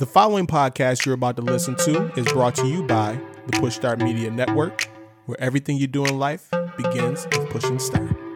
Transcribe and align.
The 0.00 0.06
following 0.06 0.46
podcast 0.46 1.04
you're 1.04 1.14
about 1.14 1.36
to 1.36 1.42
listen 1.42 1.76
to 1.76 2.10
is 2.18 2.24
brought 2.32 2.54
to 2.54 2.66
you 2.66 2.84
by 2.84 3.20
the 3.46 3.58
Push 3.58 3.74
Start 3.74 3.98
Media 3.98 4.30
Network, 4.30 4.88
where 5.26 5.38
everything 5.38 5.76
you 5.76 5.86
do 5.86 6.06
in 6.06 6.18
life 6.18 6.48
begins 6.78 7.26
with 7.26 7.50
pushing 7.50 7.78
start. 7.78 8.29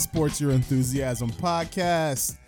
Sports 0.00 0.40
Your 0.40 0.50
Enthusiasm 0.52 1.30
podcast. 1.30 2.38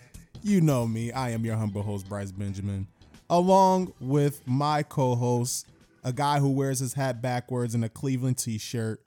You 0.42 0.62
know 0.62 0.86
me, 0.86 1.12
I 1.12 1.30
am 1.30 1.44
your 1.44 1.54
humble 1.56 1.82
host, 1.82 2.08
Bryce 2.08 2.32
Benjamin, 2.32 2.86
along 3.28 3.92
with 4.00 4.40
my 4.46 4.82
co 4.82 5.14
host, 5.14 5.66
a 6.02 6.14
guy 6.14 6.38
who 6.38 6.48
wears 6.50 6.78
his 6.78 6.94
hat 6.94 7.20
backwards 7.20 7.74
in 7.74 7.84
a 7.84 7.90
Cleveland 7.90 8.38
t 8.38 8.56
shirt, 8.56 9.02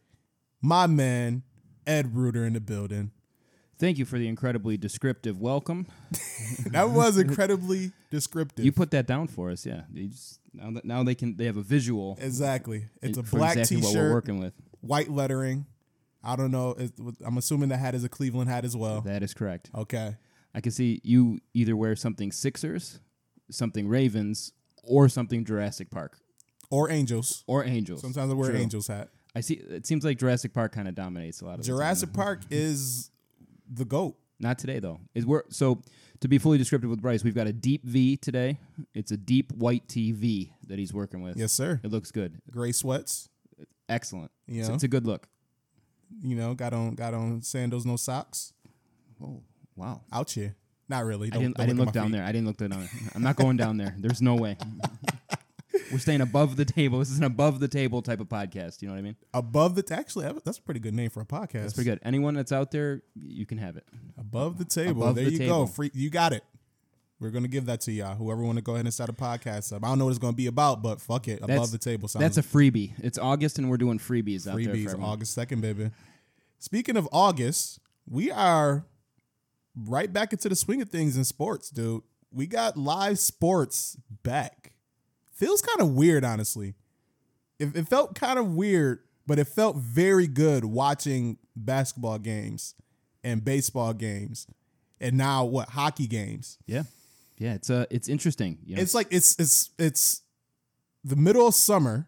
my 0.61 0.85
man, 0.85 1.41
Ed 1.87 2.15
Reuter 2.15 2.45
in 2.45 2.53
the 2.53 2.61
building. 2.61 3.09
Thank 3.79 3.97
you 3.97 4.05
for 4.05 4.19
the 4.19 4.27
incredibly 4.27 4.77
descriptive 4.77 5.41
welcome. 5.41 5.87
That 6.67 6.91
was 6.91 7.17
incredibly 7.17 7.91
descriptive. 8.11 8.63
You 8.63 8.71
put 8.71 8.91
that 8.91 9.07
down 9.07 9.27
for 9.27 9.49
us, 9.49 9.65
yeah. 9.65 9.81
You 9.91 10.09
just, 10.09 10.39
now, 10.53 10.69
that, 10.71 10.85
now 10.85 11.03
they 11.03 11.15
can 11.15 11.35
they 11.35 11.45
have 11.45 11.57
a 11.57 11.63
visual 11.63 12.17
exactly. 12.21 12.85
It's 13.01 13.17
a 13.17 13.23
for 13.23 13.37
black 13.37 13.57
exactly 13.57 13.77
t 13.77 13.83
what 13.83 13.95
we're 13.95 14.11
working 14.13 14.39
with. 14.39 14.53
white 14.81 15.09
lettering. 15.09 15.65
I 16.25 16.35
don't 16.35 16.51
know. 16.51 16.71
It- 16.71 16.93
I'm 17.25 17.37
assuming 17.37 17.69
the 17.69 17.77
hat 17.77 17.95
is 17.95 18.03
a 18.03 18.09
Cleveland 18.09 18.49
hat 18.49 18.65
as 18.65 18.75
well. 18.75 19.01
That 19.01 19.23
is 19.23 19.33
correct. 19.33 19.69
Okay. 19.75 20.15
I 20.53 20.61
can 20.61 20.71
see 20.71 21.01
you 21.03 21.39
either 21.53 21.75
wear 21.75 21.95
something 21.95 22.31
Sixers, 22.31 22.99
something 23.51 23.87
Ravens, 23.87 24.53
or 24.83 25.09
something 25.09 25.43
Jurassic 25.45 25.89
Park 25.91 26.17
Or 26.69 26.89
Angels. 26.89 27.43
or 27.47 27.63
Angels. 27.65 28.01
Sometimes 28.01 28.31
I 28.31 28.35
wear 28.35 28.51
True. 28.51 28.59
Angels 28.59 28.87
hat. 28.87 29.09
I 29.35 29.41
see. 29.41 29.55
It 29.55 29.85
seems 29.85 30.05
like 30.05 30.17
Jurassic 30.17 30.53
Park 30.53 30.71
kind 30.71 30.87
of 30.87 30.95
dominates 30.95 31.41
a 31.41 31.45
lot 31.45 31.59
of. 31.59 31.65
Jurassic 31.65 32.13
Park 32.13 32.41
is 32.49 33.11
the 33.69 33.83
goat. 33.85 34.15
Not 34.39 34.57
today 34.59 34.79
though. 34.79 34.99
Is 35.13 35.25
we're 35.25 35.43
so 35.49 35.81
to 36.21 36.27
be 36.29 36.37
fully 36.37 36.57
descriptive 36.57 36.89
with 36.89 37.01
Bryce, 37.01 37.23
we've 37.23 37.35
got 37.35 37.47
a 37.47 37.53
deep 37.53 37.83
V 37.85 38.15
today. 38.17 38.57
It's 38.93 39.11
a 39.11 39.17
deep 39.17 39.51
white 39.53 39.87
TV 39.87 40.51
that 40.67 40.79
he's 40.79 40.93
working 40.93 41.21
with. 41.21 41.35
Yes, 41.37 41.51
sir. 41.51 41.79
It 41.83 41.91
looks 41.91 42.11
good. 42.11 42.39
Gray 42.49 42.71
sweats. 42.71 43.29
Excellent. 43.89 44.31
Yeah, 44.47 44.61
It's, 44.61 44.69
it's 44.69 44.83
a 44.83 44.87
good 44.87 45.05
look. 45.05 45.27
You 46.21 46.35
know, 46.35 46.53
got 46.53 46.73
on 46.73 46.95
got 46.95 47.13
on 47.13 47.41
sandals, 47.41 47.85
no 47.85 47.95
socks. 47.97 48.53
Oh 49.21 49.41
wow. 49.75 50.01
Out 50.11 50.31
here. 50.31 50.55
Not 50.87 51.05
really. 51.05 51.27
I 51.27 51.31
Don't- 51.31 51.41
didn't. 51.41 51.57
don't 51.57 51.63
I 51.63 51.67
didn't 51.67 51.79
at 51.79 51.85
look 51.85 51.93
down 51.93 52.05
feet. 52.07 52.11
there. 52.13 52.23
I 52.25 52.31
didn't 52.31 52.47
look 52.47 52.57
down 52.57 52.69
there. 52.69 52.89
I'm 53.15 53.23
not 53.23 53.35
going 53.35 53.57
down 53.57 53.77
there. 53.77 53.95
There's 53.97 54.21
no 54.21 54.35
way. 54.35 54.57
We're 55.91 55.99
staying 55.99 56.21
above 56.21 56.55
the 56.55 56.65
table. 56.65 56.99
This 56.99 57.11
is 57.11 57.17
an 57.17 57.23
above 57.25 57.59
the 57.59 57.67
table 57.67 58.01
type 58.01 58.19
of 58.19 58.27
podcast. 58.27 58.81
You 58.81 58.87
know 58.87 58.93
what 58.93 58.99
I 58.99 59.03
mean? 59.03 59.15
Above 59.33 59.75
the 59.75 59.83
actually 59.95 60.25
that's 60.43 60.57
a 60.57 60.61
pretty 60.61 60.79
good 60.79 60.93
name 60.93 61.09
for 61.09 61.21
a 61.21 61.25
podcast. 61.25 61.51
That's 61.61 61.73
pretty 61.73 61.89
good. 61.89 61.99
Anyone 62.03 62.33
that's 62.33 62.51
out 62.51 62.71
there, 62.71 63.01
you 63.15 63.45
can 63.45 63.57
have 63.57 63.77
it. 63.77 63.83
Above 64.17 64.57
the 64.57 64.65
table. 64.65 65.03
Above 65.03 65.15
there 65.15 65.25
the 65.25 65.31
you 65.31 65.37
go. 65.39 65.43
table. 65.45 65.67
Free, 65.67 65.91
you 65.93 66.09
got 66.09 66.33
it. 66.33 66.43
We're 67.19 67.29
gonna 67.31 67.47
give 67.47 67.65
that 67.67 67.81
to 67.81 67.91
y'all. 67.91 68.15
Whoever 68.15 68.41
want 68.43 68.57
to 68.57 68.61
go 68.61 68.73
ahead 68.73 68.85
and 68.85 68.93
start 68.93 69.09
a 69.09 69.13
podcast 69.13 69.73
up. 69.73 69.83
I 69.83 69.87
don't 69.87 69.99
know 69.99 70.05
what 70.05 70.11
it's 70.11 70.19
gonna 70.19 70.33
be 70.33 70.47
about, 70.47 70.81
but 70.83 70.99
fuck 70.99 71.27
it. 71.27 71.37
Above 71.37 71.47
That's- 71.47 71.71
the 71.71 71.77
table 71.77 72.07
sounds 72.07 72.21
That's 72.21 72.37
a 72.37 72.43
freebie. 72.43 72.91
It's 72.99 73.17
August, 73.17 73.57
and 73.57 73.69
we're 73.69 73.77
doing 73.77 73.99
freebies 73.99 74.47
out 74.47 74.57
there. 74.57 74.67
freebies. 74.73 74.83
For 74.83 74.89
everyone. 74.91 75.09
August 75.09 75.33
second, 75.33 75.61
baby. 75.61 75.91
Speaking 76.59 76.97
of 76.97 77.07
August, 77.11 77.79
we 78.07 78.31
are 78.31 78.85
right 79.75 80.11
back 80.11 80.33
into 80.33 80.49
the 80.49 80.55
swing 80.55 80.81
of 80.81 80.89
things 80.89 81.15
in 81.17 81.23
sports, 81.23 81.69
dude. 81.69 82.01
We 82.31 82.47
got 82.47 82.75
live 82.75 83.17
sports 83.19 83.97
back. 84.23 84.73
Feels 85.31 85.61
kind 85.61 85.81
of 85.81 85.93
weird, 85.95 86.23
honestly. 86.25 86.75
It, 87.59 87.75
it 87.75 87.87
felt 87.87 88.15
kind 88.15 88.37
of 88.37 88.53
weird, 88.55 88.99
but 89.25 89.39
it 89.39 89.47
felt 89.47 89.77
very 89.77 90.27
good 90.27 90.65
watching 90.65 91.37
basketball 91.55 92.19
games 92.19 92.75
and 93.23 93.43
baseball 93.43 93.93
games, 93.93 94.47
and 94.99 95.17
now 95.17 95.45
what 95.45 95.69
hockey 95.69 96.07
games. 96.07 96.57
Yeah, 96.67 96.83
yeah. 97.37 97.53
It's 97.53 97.69
uh, 97.69 97.85
it's 97.89 98.07
interesting. 98.07 98.59
You 98.65 98.75
know? 98.75 98.81
It's 98.81 98.93
like 98.93 99.07
it's 99.11 99.37
it's 99.39 99.71
it's 99.77 100.21
the 101.03 101.15
middle 101.15 101.47
of 101.47 101.55
summer. 101.55 102.07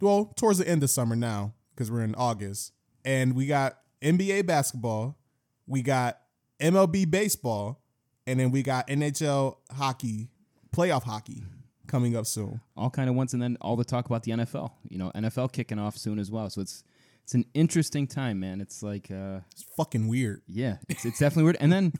Well, 0.00 0.32
towards 0.36 0.58
the 0.58 0.68
end 0.68 0.82
of 0.82 0.90
summer 0.90 1.14
now 1.14 1.54
because 1.74 1.90
we're 1.90 2.02
in 2.02 2.14
August, 2.14 2.72
and 3.04 3.34
we 3.34 3.46
got 3.46 3.78
NBA 4.02 4.46
basketball, 4.46 5.18
we 5.66 5.82
got 5.82 6.18
MLB 6.60 7.10
baseball, 7.10 7.82
and 8.26 8.40
then 8.40 8.50
we 8.50 8.62
got 8.62 8.88
NHL 8.88 9.56
hockey, 9.76 10.30
playoff 10.74 11.02
hockey 11.02 11.42
coming 11.86 12.16
up 12.16 12.24
soon. 12.24 12.60
all 12.76 12.88
kind 12.88 13.10
of 13.10 13.16
once, 13.16 13.34
and 13.34 13.42
then 13.42 13.58
all 13.60 13.76
the 13.76 13.84
talk 13.84 14.06
about 14.06 14.22
the 14.22 14.32
NFL. 14.32 14.72
You 14.88 14.98
know, 14.98 15.10
NFL 15.14 15.52
kicking 15.52 15.78
off 15.78 15.96
soon 15.96 16.18
as 16.18 16.30
well. 16.30 16.48
So 16.48 16.60
it's 16.60 16.84
it's 17.24 17.34
an 17.34 17.44
interesting 17.54 18.06
time, 18.06 18.40
man. 18.40 18.60
It's 18.60 18.82
like 18.82 19.10
uh, 19.10 19.40
It's 19.52 19.64
fucking 19.76 20.08
weird. 20.08 20.42
Yeah, 20.48 20.78
it's, 20.88 21.04
it's 21.04 21.18
definitely 21.18 21.44
weird. 21.44 21.58
And 21.60 21.72
then 21.72 21.92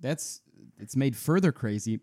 that's 0.00 0.40
it's 0.78 0.96
made 0.96 1.16
further 1.16 1.52
crazy 1.52 2.00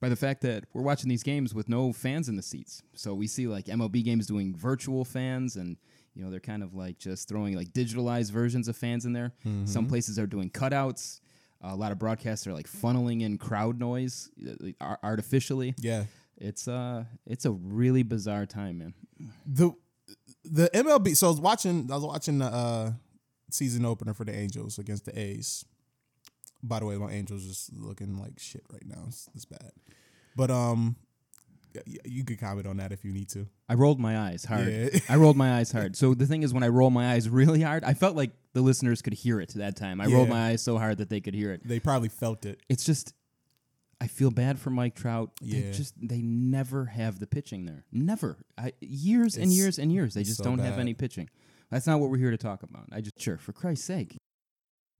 by 0.00 0.08
the 0.08 0.16
fact 0.16 0.40
that 0.42 0.64
we're 0.72 0.82
watching 0.82 1.08
these 1.08 1.22
games 1.22 1.54
with 1.54 1.68
no 1.68 1.92
fans 1.92 2.28
in 2.28 2.36
the 2.36 2.42
seats. 2.42 2.82
So 2.94 3.14
we 3.14 3.26
see 3.26 3.46
like 3.46 3.66
MLB 3.66 4.04
games 4.04 4.26
doing 4.26 4.54
virtual 4.54 5.04
fans 5.04 5.56
and 5.56 5.76
you 6.14 6.24
know 6.24 6.30
they're 6.30 6.40
kind 6.40 6.62
of 6.62 6.74
like 6.74 6.98
just 6.98 7.28
throwing 7.28 7.54
like 7.56 7.72
digitalized 7.72 8.30
versions 8.32 8.68
of 8.68 8.76
fans 8.76 9.04
in 9.06 9.12
there. 9.12 9.32
Some 9.64 9.86
places 9.86 10.18
are 10.18 10.26
doing 10.26 10.50
cutouts. 10.50 11.20
a 11.60 11.76
lot 11.76 11.92
of 11.92 11.98
broadcasts 11.98 12.46
are 12.46 12.52
like 12.52 12.66
funneling 12.68 13.22
in 13.22 13.38
crowd 13.38 13.78
noise 13.78 14.30
uh, 14.80 14.96
artificially. 15.02 15.74
Yeah. 15.78 16.04
It's 16.36 16.66
uh 16.66 17.04
it's 17.26 17.44
a 17.44 17.52
really 17.52 18.02
bizarre 18.02 18.46
time, 18.46 18.78
man. 18.78 18.94
the 19.46 19.72
the 20.44 20.68
MLB. 20.74 21.16
So 21.16 21.28
I 21.28 21.30
was 21.30 21.40
watching. 21.40 21.88
I 21.90 21.94
was 21.94 22.04
watching 22.04 22.38
the 22.38 22.46
uh, 22.46 22.92
season 23.50 23.84
opener 23.84 24.12
for 24.12 24.24
the 24.24 24.34
Angels 24.34 24.78
against 24.78 25.04
the 25.04 25.16
A's. 25.18 25.64
By 26.62 26.78
the 26.80 26.86
way, 26.86 26.96
my 26.96 27.10
Angels 27.12 27.44
just 27.44 27.72
looking 27.72 28.18
like 28.18 28.38
shit 28.38 28.62
right 28.72 28.86
now. 28.86 29.04
It's, 29.08 29.28
it's 29.34 29.44
bad. 29.44 29.72
But 30.36 30.50
um, 30.50 30.96
you 32.04 32.24
could 32.24 32.38
comment 32.40 32.66
on 32.66 32.76
that 32.78 32.92
if 32.92 33.04
you 33.04 33.12
need 33.12 33.28
to. 33.30 33.46
I 33.68 33.74
rolled 33.74 33.98
my 33.98 34.18
eyes 34.18 34.44
hard. 34.44 34.68
Yeah. 34.68 34.88
I 35.08 35.16
rolled 35.16 35.36
my 35.36 35.54
eyes 35.58 35.72
hard. 35.72 35.96
So 35.96 36.14
the 36.14 36.26
thing 36.26 36.42
is, 36.42 36.52
when 36.54 36.62
I 36.62 36.68
roll 36.68 36.90
my 36.90 37.12
eyes 37.12 37.28
really 37.28 37.62
hard, 37.62 37.82
I 37.84 37.94
felt 37.94 38.14
like 38.16 38.30
the 38.52 38.60
listeners 38.60 39.02
could 39.02 39.14
hear 39.14 39.40
it 39.40 39.52
that 39.56 39.76
time. 39.76 40.00
I 40.00 40.06
rolled 40.06 40.28
my 40.28 40.50
eyes 40.50 40.62
so 40.62 40.78
hard 40.78 40.98
that 40.98 41.08
they 41.08 41.20
could 41.20 41.34
hear 41.34 41.52
it. 41.52 41.66
They 41.66 41.80
probably 41.80 42.08
felt 42.10 42.44
it. 42.46 42.60
It's 42.68 42.84
just, 42.84 43.14
I 44.00 44.06
feel 44.06 44.30
bad 44.30 44.58
for 44.58 44.70
Mike 44.70 44.94
Trout. 44.94 45.30
They 45.40 45.58
Yeah. 45.58 45.72
just 45.72 45.94
they 46.00 46.20
never 46.22 46.84
have 46.86 47.18
the 47.18 47.26
pitching 47.26 47.64
there. 47.66 47.84
Never. 47.90 48.36
I, 48.58 48.72
years 48.80 49.36
and 49.36 49.50
years 49.52 49.78
and 49.78 49.90
years. 49.92 50.14
They 50.14 50.22
just 50.24 50.38
so 50.38 50.44
don't 50.44 50.58
have 50.58 50.78
any 50.78 50.94
pitching. 50.94 51.28
That's 51.70 51.86
not 51.86 52.00
what 52.00 52.10
we're 52.10 52.18
here 52.18 52.30
to 52.30 52.36
talk 52.36 52.62
about. 52.62 52.84
I 52.92 53.00
just 53.00 53.18
sure 53.18 53.38
for 53.38 53.52
Christ's 53.52 53.86
sake, 53.86 54.18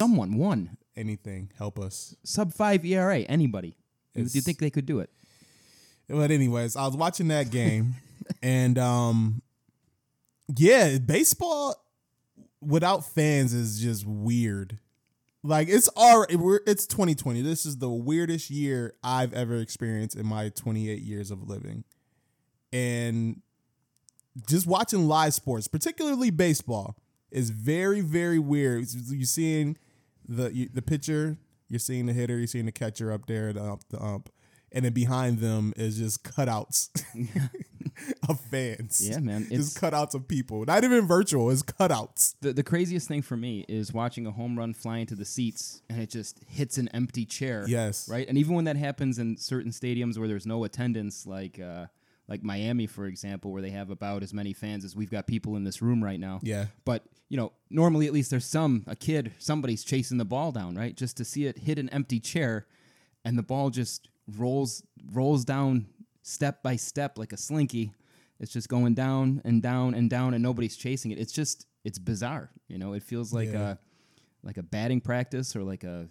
someone 0.01 0.37
one 0.39 0.79
Anything 0.97 1.51
help 1.57 1.79
us. 1.79 2.15
sub 2.25 2.53
five 2.53 2.85
ERA. 2.85 3.21
Anybody? 3.21 3.77
Do 4.15 4.23
you 4.23 4.43
think 4.43 4.59
they 4.59 4.71
could 4.71 4.87
do 4.87 5.01
it? 5.01 5.11
But 6.09 6.31
anyways, 6.31 6.77
I 6.77 6.87
was 6.87 6.97
watching 6.97 7.29
that 7.29 7.51
game, 7.51 7.95
and 8.43 8.79
um, 8.79 9.43
yeah, 10.57 10.99
baseball 10.99 11.77
without 12.61 13.05
fans 13.05 13.53
is 13.55 13.81
just 13.81 14.07
weird. 14.07 14.79
Like 15.43 15.69
it's 15.69 15.89
already 15.97 16.37
we're 16.37 16.61
it's 16.67 16.87
2020. 16.87 17.43
This 17.43 17.67
is 17.67 17.79
the 17.79 17.91
weirdest 17.91 18.51
year 18.51 18.95
I've 19.03 19.33
ever 19.35 19.57
experienced 19.57 20.17
in 20.17 20.27
my 20.27 20.51
28 20.51 21.01
years 21.01 21.31
of 21.31 21.49
living, 21.49 21.85
and 22.73 23.41
just 24.49 24.67
watching 24.67 25.09
live 25.09 25.35
sports, 25.35 25.67
particularly 25.67 26.31
baseball, 26.31 26.97
is 27.31 27.51
very 27.51 28.03
very 28.03 28.39
weird. 28.39 28.87
You're 29.09 29.25
seeing 29.25 29.79
the 30.29 30.55
you, 30.55 30.69
the 30.73 30.83
pitcher, 30.83 31.39
you're 31.69 31.79
seeing 31.79 32.07
the 32.07 32.13
hitter, 32.13 32.39
you're 32.39 32.47
seeing 32.47 32.67
the 32.67 32.73
catcher 32.73 33.13
up 33.13 33.27
there, 33.27 33.53
the 33.53 33.63
ump, 33.63 33.85
the 33.91 34.03
ump, 34.03 34.31
and 34.73 34.85
then 34.85 34.93
behind 34.93 35.39
them 35.39 35.73
is 35.77 35.99
just 35.99 36.25
cutouts 36.25 36.91
of 38.29 38.41
fans. 38.41 39.07
Yeah, 39.09 39.19
man. 39.19 39.47
It's 39.51 39.75
just 39.75 39.81
cutouts 39.81 40.15
of 40.15 40.27
people. 40.27 40.65
Not 40.65 40.85
even 40.85 41.07
virtual. 41.07 41.51
It's 41.51 41.63
cutouts. 41.63 42.35
The, 42.41 42.53
the 42.53 42.63
craziest 42.63 43.07
thing 43.09 43.23
for 43.23 43.37
me 43.37 43.65
is 43.69 43.93
watching 43.93 44.27
a 44.27 44.31
home 44.31 44.59
run 44.59 44.75
fly 44.75 44.99
into 44.99 45.15
the 45.15 45.25
seats 45.25 45.83
and 45.89 46.01
it 46.01 46.11
just 46.11 46.41
hits 46.49 46.79
an 46.79 46.89
empty 46.89 47.25
chair. 47.25 47.65
Yes. 47.69 48.09
Right? 48.09 48.27
And 48.29 48.39
even 48.39 48.55
when 48.55 48.65
that 48.65 48.77
happens 48.77 49.19
in 49.19 49.37
certain 49.37 49.71
stadiums 49.71 50.19
where 50.19 50.29
there's 50.29 50.47
no 50.47 50.65
attendance, 50.65 51.27
like 51.27 51.61
uh, 51.61 51.87
like 52.29 52.43
Miami, 52.43 52.87
for 52.87 53.07
example, 53.07 53.53
where 53.53 53.63
they 53.63 53.71
have 53.71 53.91
about 53.91 54.23
as 54.23 54.33
many 54.33 54.53
fans 54.53 54.85
as 54.85 54.95
we've 54.97 55.11
got 55.11 55.27
people 55.27 55.57
in 55.57 55.65
this 55.65 55.83
room 55.83 56.03
right 56.03 56.21
now. 56.21 56.41
Yeah. 56.43 56.67
But 56.85 57.05
you 57.29 57.37
know, 57.37 57.53
normally 57.71 58.07
at 58.07 58.13
least 58.13 58.31
there's 58.31 58.45
some 58.47 58.85
a 58.87 58.95
kid, 58.97 59.33
somebody's 59.39 59.85
chasing 59.85 60.19
the 60.19 60.25
ball 60.25 60.53
down, 60.53 60.77
right? 60.77 60.95
Just 60.97 61.17
to 61.19 61.25
see 61.25 61.47
it 61.47 61.59
hit 61.59 61.79
an 61.79 61.89
empty 61.91 62.21
chair, 62.21 62.67
and 63.25 63.37
the 63.39 63.43
ball 63.43 63.71
just 63.71 64.09
rolls 64.37 64.83
rolls 65.13 65.45
down 65.45 65.87
step 66.23 66.63
by 66.63 66.77
step 66.77 67.19
like 67.19 67.33
a 67.33 67.37
slinky. 67.37 67.93
It's 68.39 68.53
just 68.53 68.69
going 68.69 68.95
down 68.95 69.41
and 69.45 69.63
down 69.63 69.95
and 69.95 70.11
down, 70.11 70.35
and 70.35 70.43
nobody's 70.43 70.77
chasing 70.77 71.11
it. 71.11 71.19
It's 71.19 71.33
just 71.33 71.67
it's 71.85 71.99
bizarre. 71.99 72.51
You 72.69 72.79
know, 72.79 72.93
it 72.93 73.03
feels 73.03 73.33
like 73.33 73.53
Yeah. 73.53 73.73
a 73.73 73.77
like 74.45 74.57
a 74.59 74.63
batting 74.63 75.01
practice 75.01 75.55
or 75.57 75.63
like 75.63 75.85
a 75.85 76.09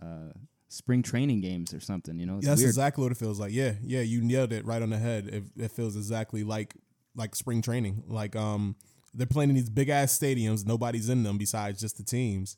uh, 0.00 0.32
spring 0.74 1.02
training 1.02 1.40
games 1.40 1.72
or 1.72 1.80
something. 1.80 2.18
You 2.18 2.26
know, 2.26 2.38
it's 2.38 2.46
That's 2.46 2.60
weird. 2.60 2.70
exactly 2.70 3.02
what 3.02 3.12
it 3.12 3.18
feels 3.18 3.38
like. 3.38 3.52
Yeah, 3.52 3.72
yeah, 3.82 4.00
you 4.00 4.22
nailed 4.22 4.52
it 4.52 4.64
right 4.66 4.82
on 4.82 4.90
the 4.90 4.98
head. 4.98 5.28
It, 5.28 5.44
it 5.64 5.70
feels 5.70 5.96
exactly 5.96 6.42
like 6.44 6.74
like 7.16 7.34
spring 7.34 7.62
training. 7.62 8.02
Like 8.06 8.34
um, 8.36 8.76
they're 9.14 9.26
playing 9.26 9.50
in 9.50 9.56
these 9.56 9.70
big 9.70 9.88
ass 9.88 10.18
stadiums. 10.18 10.66
Nobody's 10.66 11.08
in 11.08 11.22
them 11.22 11.38
besides 11.38 11.80
just 11.80 11.96
the 11.96 12.02
teams. 12.02 12.56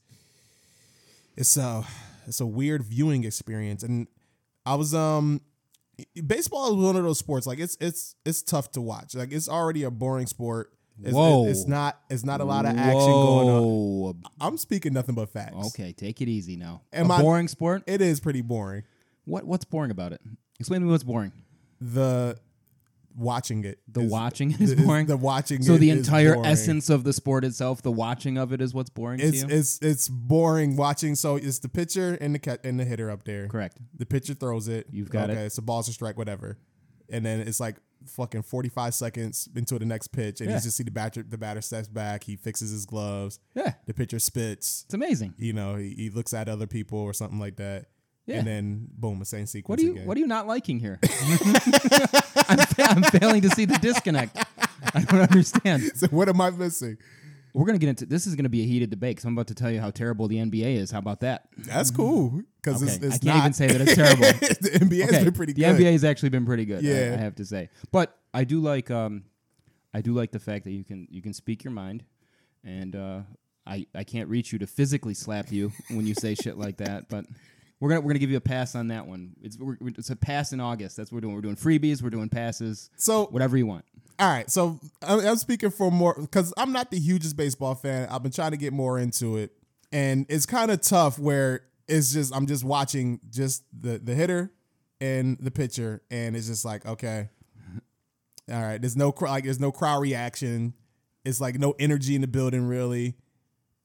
It's 1.36 1.56
a 1.56 1.84
it's 2.26 2.40
a 2.40 2.46
weird 2.46 2.82
viewing 2.82 3.24
experience, 3.24 3.82
and 3.82 4.06
I 4.64 4.74
was 4.74 4.94
um, 4.94 5.42
baseball 6.26 6.68
is 6.70 6.84
one 6.84 6.96
of 6.96 7.04
those 7.04 7.18
sports. 7.18 7.46
Like 7.46 7.58
it's 7.58 7.76
it's 7.80 8.14
it's 8.24 8.42
tough 8.42 8.70
to 8.72 8.80
watch. 8.80 9.14
Like 9.14 9.32
it's 9.32 9.48
already 9.48 9.82
a 9.82 9.90
boring 9.90 10.26
sport. 10.26 10.72
It's, 11.02 11.12
Whoa. 11.14 11.46
it's 11.46 11.66
not 11.66 12.00
it's 12.08 12.24
not 12.24 12.40
a 12.40 12.44
lot 12.44 12.64
of 12.64 12.76
action 12.76 12.92
going 12.94 13.48
on. 13.48 14.22
I'm 14.40 14.56
speaking 14.56 14.92
nothing 14.94 15.14
but 15.14 15.28
facts. 15.28 15.66
Okay, 15.68 15.92
take 15.92 16.20
it 16.22 16.28
easy 16.28 16.56
now. 16.56 16.82
Am 16.92 17.10
a 17.10 17.14
I- 17.14 17.20
boring 17.22 17.48
sport? 17.48 17.82
It 17.86 18.00
is 18.00 18.18
pretty 18.20 18.40
boring. 18.42 18.84
What 19.24 19.44
what's 19.44 19.64
boring 19.64 19.90
about 19.90 20.12
it? 20.12 20.20
Explain 20.58 20.80
to 20.80 20.86
me 20.86 20.92
what's 20.92 21.04
boring. 21.04 21.32
The 21.80 22.38
watching 23.14 23.64
it. 23.64 23.78
The 23.88 24.02
is- 24.02 24.10
watching 24.10 24.52
is 24.60 24.72
is- 24.72 24.84
boring. 24.86 25.06
The 25.06 25.16
watching. 25.16 25.62
so 25.62 25.74
it 25.74 25.78
the 25.78 25.90
entire 25.90 26.36
essence 26.46 26.88
of 26.90 27.04
the 27.04 27.12
sport 27.12 27.44
itself, 27.44 27.82
the 27.82 27.92
watching 27.92 28.38
of 28.38 28.52
it, 28.52 28.60
is 28.62 28.72
what's 28.72 28.90
boring 28.90 29.20
It's 29.20 29.42
to 29.42 29.48
you. 29.48 29.54
it's 29.58 29.78
it's 29.82 30.08
boring 30.08 30.76
watching. 30.76 31.14
So 31.14 31.36
it's 31.36 31.58
the 31.58 31.68
pitcher 31.68 32.16
and 32.20 32.34
the 32.34 32.38
cat 32.38 32.60
and 32.64 32.78
the 32.80 32.84
hitter 32.84 33.10
up 33.10 33.24
there. 33.24 33.48
Correct. 33.48 33.76
The 33.98 34.06
pitcher 34.06 34.34
throws 34.34 34.68
it. 34.68 34.86
You've 34.90 35.10
got 35.10 35.28
it. 35.30 35.34
okay, 35.34 35.44
It's 35.46 35.58
a 35.58 35.62
balls 35.62 35.88
or 35.88 35.92
strike, 35.92 36.16
whatever. 36.16 36.56
And 37.10 37.24
then 37.24 37.40
it's 37.40 37.60
like 37.60 37.76
fucking 38.06 38.42
forty 38.42 38.68
five 38.68 38.94
seconds 38.94 39.48
into 39.54 39.78
the 39.78 39.84
next 39.84 40.08
pitch, 40.08 40.40
and 40.40 40.50
Yeah. 40.50 40.56
you 40.56 40.62
just 40.62 40.76
see 40.76 40.82
the 40.84 40.90
batter. 40.90 41.22
The 41.22 41.38
batter 41.38 41.60
steps 41.62 41.88
back. 41.88 42.24
He 42.24 42.36
fixes 42.36 42.70
his 42.70 42.86
gloves. 42.86 43.38
Yeah, 43.54 43.74
The 43.86 43.94
pitcher 43.94 44.18
spits. 44.18 44.82
it's 44.86 44.94
amazing. 44.94 45.34
You 45.38 45.52
know, 45.52 45.76
he, 45.76 45.90
he 45.94 46.10
looks 46.10 46.32
at 46.34 46.48
other 46.48 46.66
people 46.66 46.98
or 46.98 47.12
something 47.12 47.38
like 47.38 47.56
that. 47.56 47.86
Yeah. 48.26 48.38
And 48.38 48.46
then 48.46 48.88
boom, 48.92 49.20
the 49.20 49.24
same 49.24 49.46
sequence 49.46 49.68
What 49.68 49.78
are 49.78 49.86
you 49.86 49.92
again. 49.92 50.06
What 50.06 50.16
are 50.16 50.20
you 50.20 50.26
not 50.26 50.46
liking 50.48 50.80
here? 50.80 50.98
I'm, 52.48 52.58
fa- 52.58 52.82
I'm 52.90 53.02
failing 53.04 53.40
to 53.42 53.50
see 53.50 53.64
the 53.66 53.78
disconnect. 53.80 54.36
I 54.94 55.02
don't 55.02 55.20
understand. 55.20 55.82
so 55.94 56.06
what 56.08 56.28
am 56.28 56.40
I 56.40 56.50
missing? 56.50 56.98
We're 57.56 57.66
gonna 57.66 57.78
get 57.78 57.88
into 57.88 58.06
this. 58.06 58.26
Is 58.26 58.34
gonna 58.36 58.48
be 58.48 58.62
a 58.62 58.66
heated 58.66 58.90
debate 58.90 59.16
because 59.16 59.24
I'm 59.24 59.32
about 59.32 59.46
to 59.48 59.54
tell 59.54 59.70
you 59.70 59.80
how 59.80 59.90
terrible 59.90 60.28
the 60.28 60.36
NBA 60.36 60.76
is. 60.76 60.90
How 60.90 60.98
about 60.98 61.20
that? 61.20 61.48
That's 61.56 61.90
cool 61.90 62.42
because 62.62 62.82
Okay, 62.82 62.92
it's, 62.92 63.04
it's 63.04 63.14
I 63.14 63.18
can't 63.18 63.24
not. 63.24 63.36
even 63.38 63.52
say 63.54 63.66
that 63.68 63.80
it's 63.80 63.94
terrible. 63.96 64.22
the 64.24 64.78
NBA 64.84 65.00
has 65.02 65.08
Okay, 65.14 65.24
been 65.24 65.32
pretty 65.32 65.52
the 65.54 65.62
good. 65.62 65.80
NBA 65.80 65.92
has 65.92 66.04
actually 66.04 66.28
been 66.28 66.44
pretty 66.44 66.64
good. 66.66 66.84
I- 66.84 66.88
Yeah. 66.88 67.14
I, 67.14 67.16
have 67.22 67.34
to 67.36 67.44
say. 67.44 67.70
But 67.92 68.16
I 68.34 68.44
do 68.44 68.60
like 68.60 68.90
um, 68.90 69.24
I 69.94 70.00
do 70.02 70.12
like 70.12 70.32
the 70.32 70.38
fact 70.38 70.64
that 70.64 70.72
you 70.72 70.84
can 70.84 71.08
you 71.10 71.22
can 71.22 71.32
speak 71.32 71.64
your 71.64 71.72
mind, 71.72 72.04
and 72.62 72.94
uh, 72.94 73.20
I 73.66 73.86
I 73.94 74.04
can't 74.04 74.28
reach 74.28 74.52
you 74.52 74.58
to 74.58 74.66
physically 74.66 75.14
slap 75.14 75.50
you 75.50 75.72
when 75.90 76.06
you 76.06 76.14
say 76.14 76.34
shit 76.34 76.56
like 76.58 76.76
that, 76.78 77.08
but. 77.08 77.24
We're 77.78 77.90
gonna 77.90 78.00
we're 78.00 78.08
gonna 78.12 78.20
give 78.20 78.30
you 78.30 78.38
a 78.38 78.40
pass 78.40 78.74
on 78.74 78.88
that 78.88 79.06
one. 79.06 79.34
It's 79.42 79.58
it's 79.98 80.08
a 80.08 80.16
pass 80.16 80.54
in 80.54 80.60
August. 80.60 80.96
That's 80.96 81.12
what 81.12 81.16
we're 81.16 81.20
doing. 81.20 81.34
We're 81.34 81.42
doing 81.42 81.56
freebies. 81.56 82.00
We're 82.02 82.08
doing 82.08 82.30
passes. 82.30 82.88
So 82.96 83.26
Whatever 83.26 83.58
you 83.58 83.66
want. 83.66 83.84
All 84.18 84.28
right, 84.28 84.50
so 84.50 84.80
I'm, 85.02 85.20
I'm 85.20 85.36
speaking 85.36 85.70
for 85.70 85.90
more 85.90 86.16
because 86.18 86.52
I'm 86.56 86.72
not 86.72 86.90
the 86.90 86.98
hugest 86.98 87.36
baseball 87.36 87.74
fan. 87.74 88.08
I've 88.10 88.22
been 88.22 88.32
trying 88.32 88.52
to 88.52 88.56
get 88.56 88.72
more 88.72 88.98
into 88.98 89.36
it, 89.36 89.52
and 89.92 90.24
it's 90.28 90.46
kind 90.46 90.70
of 90.70 90.80
tough 90.80 91.18
where 91.18 91.62
it's 91.86 92.12
just 92.12 92.34
I'm 92.34 92.46
just 92.46 92.64
watching 92.64 93.20
just 93.30 93.64
the 93.78 93.98
the 93.98 94.14
hitter 94.14 94.50
and 95.00 95.36
the 95.38 95.50
pitcher, 95.50 96.02
and 96.10 96.34
it's 96.34 96.46
just 96.46 96.64
like 96.64 96.86
okay, 96.86 97.28
all 98.50 98.62
right. 98.62 98.80
There's 98.80 98.96
no 98.96 99.14
like 99.20 99.44
there's 99.44 99.60
no 99.60 99.70
crowd 99.70 100.00
reaction. 100.00 100.72
It's 101.24 101.40
like 101.40 101.58
no 101.58 101.74
energy 101.78 102.14
in 102.14 102.20
the 102.22 102.28
building 102.28 102.66
really. 102.66 103.16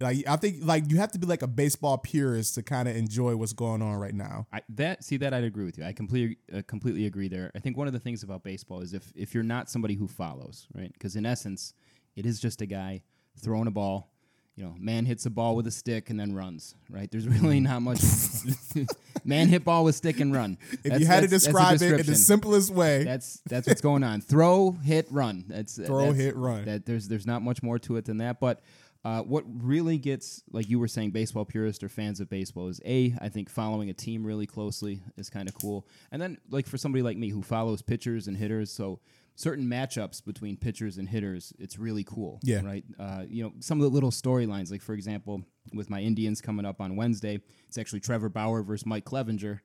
Like 0.01 0.27
I 0.27 0.36
think 0.36 0.57
like 0.63 0.89
you 0.89 0.98
have 0.98 1.12
to 1.12 1.19
be 1.19 1.27
like 1.27 1.42
a 1.44 1.48
baseball 1.48 1.98
purist 1.98 2.56
to 2.56 2.63
kind 2.63 2.88
of 2.89 2.95
enjoy 2.95 3.36
what's 3.36 3.53
going 3.53 3.81
on 3.81 3.95
right 3.95 4.13
now. 4.13 4.48
I, 4.51 4.62
that 4.69 5.03
see 5.03 5.18
that 5.18 5.33
I'd 5.33 5.44
agree 5.44 5.65
with 5.65 5.77
you. 5.77 5.86
I 5.86 5.94
completely 5.94 6.38
uh, 6.53 6.62
completely 6.68 7.06
agree 7.06 7.27
there. 7.27 7.51
I 7.56 7.59
think 7.59 7.77
one 7.77 7.88
of 7.88 7.94
the 7.94 8.00
things 8.00 8.24
about 8.24 8.44
baseball 8.44 8.81
is 8.81 8.94
if 8.94 9.12
if 9.15 9.33
you're 9.33 9.44
not 9.44 9.69
somebody 9.69 9.94
who 9.95 10.07
follows, 10.07 10.68
right? 10.74 10.92
Because 10.92 11.15
in 11.15 11.25
essence, 11.25 11.74
it 12.15 12.25
is 12.25 12.39
just 12.39 12.62
a 12.62 12.65
guy 12.65 13.03
throwing 13.39 13.68
a 13.68 13.71
ball. 13.71 14.09
You 14.57 14.65
know, 14.65 14.75
man 14.77 15.06
hits 15.06 15.25
a 15.25 15.30
ball 15.30 15.56
with 15.56 15.65
a 15.68 15.71
stick 15.71 16.09
and 16.09 16.19
then 16.19 16.33
runs. 16.36 16.75
Right? 16.89 17.09
There's 17.09 17.27
really 17.27 17.62
not 17.62 17.81
much. 17.81 18.00
man 19.24 19.48
hit 19.48 19.63
ball 19.63 19.83
with 19.86 19.95
stick 19.95 20.19
and 20.19 20.33
run. 20.33 20.57
If 20.71 20.83
That's- 20.83 21.00
you 21.01 21.07
had 21.07 21.21
to 21.21 21.27
that's- 21.27 21.30
that's 21.30 21.45
the 21.45 21.51
describe 21.51 21.81
it 21.81 22.00
in 22.01 22.06
the 22.06 22.15
simplest 22.15 22.69
way, 22.69 23.03
That's 23.03 23.42
that's 23.48 23.68
what's 23.68 23.81
going 23.81 24.03
on. 24.03 24.21
Throw, 24.21 24.71
hit, 24.71 25.07
run. 25.12 25.45
That's 25.48 25.75
Throw, 25.86 26.00
that's- 26.00 26.18
hit, 26.18 26.36
run. 26.36 26.65
That 26.65 26.86
there's 26.86 27.07
there's 27.07 27.25
not 27.25 27.42
much 27.42 27.63
more 27.63 27.80
to 27.80 27.95
it 27.98 28.06
than 28.06 28.18
that. 28.18 28.39
But 28.39 28.62
uh, 29.03 29.21
what 29.21 29.44
really 29.48 29.98
gets 29.98 30.44
like 30.51 30.69
you 30.69 30.77
were 30.77 30.88
saying, 30.88 31.12
baseball 31.12 31.45
purists 31.45 31.83
or 31.83 31.89
fans 31.89 32.19
of 32.19 32.30
baseball 32.30 32.68
is 32.68 32.80
a 32.86 33.15
I 33.19 33.30
think 33.30 33.50
following 33.50 33.89
a 33.89 33.94
team 33.94 34.24
really 34.24 34.45
closely 34.45 35.01
is 35.18 35.30
kind 35.30 35.50
of 35.50 35.56
cool. 35.56 35.88
And 36.12 36.21
then 36.21 36.38
like 36.50 36.68
for 36.68 36.77
somebody 36.77 37.01
like 37.01 37.18
me 37.18 37.30
who 37.30 37.42
follows 37.42 37.81
pitchers 37.81 38.27
and 38.27 38.38
hitters, 38.38 38.71
so 38.71 39.00
certain 39.36 39.65
matchups 39.65 40.24
between 40.24 40.56
pitchers 40.56 40.98
and 40.98 41.09
hitters, 41.09 41.51
it's 41.57 41.80
really 41.80 42.03
cool. 42.03 42.39
Yeah. 42.44 42.62
Right. 42.63 42.83
Uh, 43.00 43.24
you 43.27 43.44
know 43.44 43.53
some 43.59 43.80
of 43.80 43.83
the 43.83 43.89
little 43.89 44.12
storylines, 44.12 44.69
like 44.71 44.83
for 44.83 44.94
example, 44.94 45.42
with 45.74 45.89
my 45.89 46.01
Indians 46.01 46.39
coming 46.39 46.65
up 46.65 46.80
on 46.80 46.95
Wednesday, 46.95 47.39
it's 47.68 47.80
actually 47.80 48.01
Trevor 48.01 48.30
Bauer 48.30 48.62
versus 48.62 48.86
Mike 48.86 49.06
Clevinger 49.06 49.62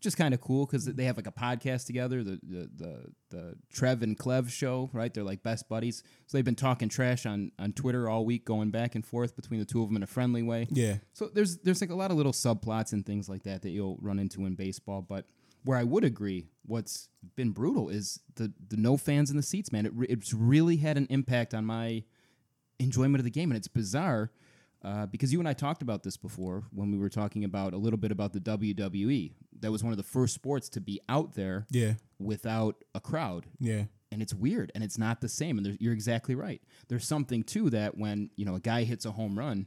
which 0.00 0.06
is 0.06 0.14
kind 0.14 0.32
of 0.32 0.40
cool 0.40 0.64
because 0.64 0.86
they 0.86 1.04
have 1.04 1.18
like 1.18 1.26
a 1.26 1.30
podcast 1.30 1.84
together, 1.84 2.24
the, 2.24 2.40
the 2.42 2.70
the 2.74 3.04
the 3.28 3.54
Trev 3.70 4.02
and 4.02 4.18
Clev 4.18 4.48
show, 4.48 4.88
right? 4.94 5.12
They're 5.12 5.22
like 5.22 5.42
best 5.42 5.68
buddies. 5.68 6.02
So 6.26 6.38
they've 6.38 6.44
been 6.44 6.54
talking 6.54 6.88
trash 6.88 7.26
on 7.26 7.52
on 7.58 7.74
Twitter 7.74 8.08
all 8.08 8.24
week, 8.24 8.46
going 8.46 8.70
back 8.70 8.94
and 8.94 9.04
forth 9.04 9.36
between 9.36 9.60
the 9.60 9.66
two 9.66 9.82
of 9.82 9.90
them 9.90 9.96
in 9.96 10.02
a 10.02 10.06
friendly 10.06 10.42
way. 10.42 10.68
yeah. 10.70 10.96
So 11.12 11.28
there's 11.28 11.58
there's 11.58 11.82
like 11.82 11.90
a 11.90 11.94
lot 11.94 12.10
of 12.10 12.16
little 12.16 12.32
subplots 12.32 12.94
and 12.94 13.04
things 13.04 13.28
like 13.28 13.42
that 13.42 13.60
that 13.60 13.70
you'll 13.72 13.98
run 14.00 14.18
into 14.18 14.46
in 14.46 14.54
baseball. 14.54 15.02
But 15.02 15.26
where 15.64 15.76
I 15.76 15.84
would 15.84 16.04
agree, 16.04 16.48
what's 16.64 17.10
been 17.36 17.50
brutal 17.50 17.90
is 17.90 18.20
the 18.36 18.50
the 18.68 18.78
no 18.78 18.96
fans 18.96 19.30
in 19.30 19.36
the 19.36 19.42
seats, 19.42 19.70
man. 19.70 19.84
It 19.84 19.92
re- 19.94 20.06
it's 20.08 20.32
really 20.32 20.78
had 20.78 20.96
an 20.96 21.08
impact 21.10 21.52
on 21.52 21.66
my 21.66 22.04
enjoyment 22.78 23.18
of 23.18 23.24
the 23.24 23.30
game, 23.30 23.50
and 23.50 23.58
it's 23.58 23.68
bizarre. 23.68 24.30
Uh, 24.82 25.04
because 25.04 25.30
you 25.30 25.38
and 25.38 25.46
I 25.46 25.52
talked 25.52 25.82
about 25.82 26.04
this 26.04 26.16
before 26.16 26.62
when 26.72 26.90
we 26.90 26.96
were 26.96 27.10
talking 27.10 27.44
about 27.44 27.74
a 27.74 27.76
little 27.76 27.98
bit 27.98 28.10
about 28.12 28.32
the 28.32 28.40
WWE. 28.40 29.34
That 29.60 29.70
was 29.72 29.82
one 29.84 29.92
of 29.92 29.96
the 29.96 30.02
first 30.02 30.34
sports 30.34 30.68
to 30.70 30.80
be 30.80 31.00
out 31.08 31.34
there 31.34 31.66
Yeah. 31.70 31.94
without 32.18 32.76
a 32.94 33.00
crowd 33.00 33.46
Yeah. 33.58 33.84
and 34.12 34.20
it's 34.22 34.34
weird 34.34 34.72
and 34.74 34.82
it's 34.84 34.98
not 34.98 35.20
the 35.20 35.28
same 35.28 35.58
and 35.58 35.76
you're 35.80 35.92
exactly 35.92 36.34
right 36.34 36.60
there's 36.88 37.06
something 37.06 37.42
to 37.44 37.70
that 37.70 37.96
when 37.96 38.30
you 38.36 38.44
know 38.44 38.54
a 38.56 38.60
guy 38.60 38.84
hits 38.84 39.04
a 39.06 39.12
home 39.12 39.38
run 39.38 39.66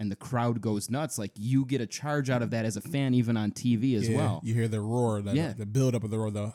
and 0.00 0.12
the 0.12 0.16
crowd 0.16 0.60
goes 0.60 0.90
nuts 0.90 1.18
like 1.18 1.32
you 1.36 1.64
get 1.64 1.80
a 1.80 1.86
charge 1.86 2.30
out 2.30 2.42
of 2.42 2.50
that 2.50 2.64
as 2.64 2.76
a 2.76 2.80
fan 2.80 3.14
even 3.14 3.36
on 3.36 3.50
tv 3.50 3.96
as 3.96 4.08
yeah. 4.08 4.16
well 4.16 4.40
You 4.44 4.54
hear 4.54 4.68
the 4.68 4.80
roar, 4.80 5.22
the, 5.22 5.34
Yeah. 5.34 5.54
the 5.54 5.66
build 5.66 5.94
up 5.94 6.04
of 6.04 6.10
the 6.10 6.18
roar, 6.18 6.30
the 6.30 6.52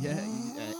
yeah 0.00 0.18
uh, 0.58 0.74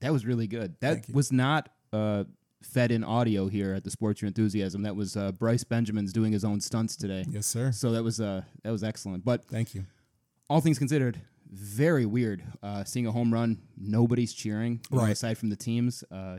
that 0.00 0.12
was 0.12 0.24
really 0.26 0.46
good 0.46 0.74
that 0.80 1.04
was 1.12 1.32
not 1.32 1.68
uh, 1.92 2.24
fed 2.64 2.90
in 2.90 3.02
audio 3.04 3.48
here 3.48 3.74
at 3.74 3.84
the 3.84 3.90
sports 3.90 4.20
your 4.22 4.26
enthusiasm 4.28 4.82
that 4.82 4.94
was 4.96 5.16
uh, 5.16 5.32
bryce 5.32 5.64
benjamin's 5.64 6.12
doing 6.12 6.32
his 6.32 6.44
own 6.44 6.60
stunts 6.60 6.96
today 6.96 7.24
yes, 7.28 7.46
sir. 7.46 7.72
so 7.72 7.90
that 7.92 8.02
was 8.02 8.20
uh, 8.20 8.42
that 8.62 8.70
was 8.70 8.82
excellent 8.84 9.24
but 9.24 9.44
Thank 9.46 9.74
you. 9.74 9.84
all 10.48 10.60
things 10.60 10.78
considered, 10.78 11.20
very 11.50 12.06
weird 12.06 12.42
uh, 12.62 12.82
seeing 12.84 13.06
a 13.06 13.12
home 13.12 13.32
run. 13.32 13.58
Nobody's 13.76 14.32
cheering, 14.32 14.80
know, 14.90 14.98
Right. 15.02 15.12
aside 15.12 15.36
from 15.38 15.50
the 15.50 15.56
teams. 15.56 16.02
Uh, 16.10 16.38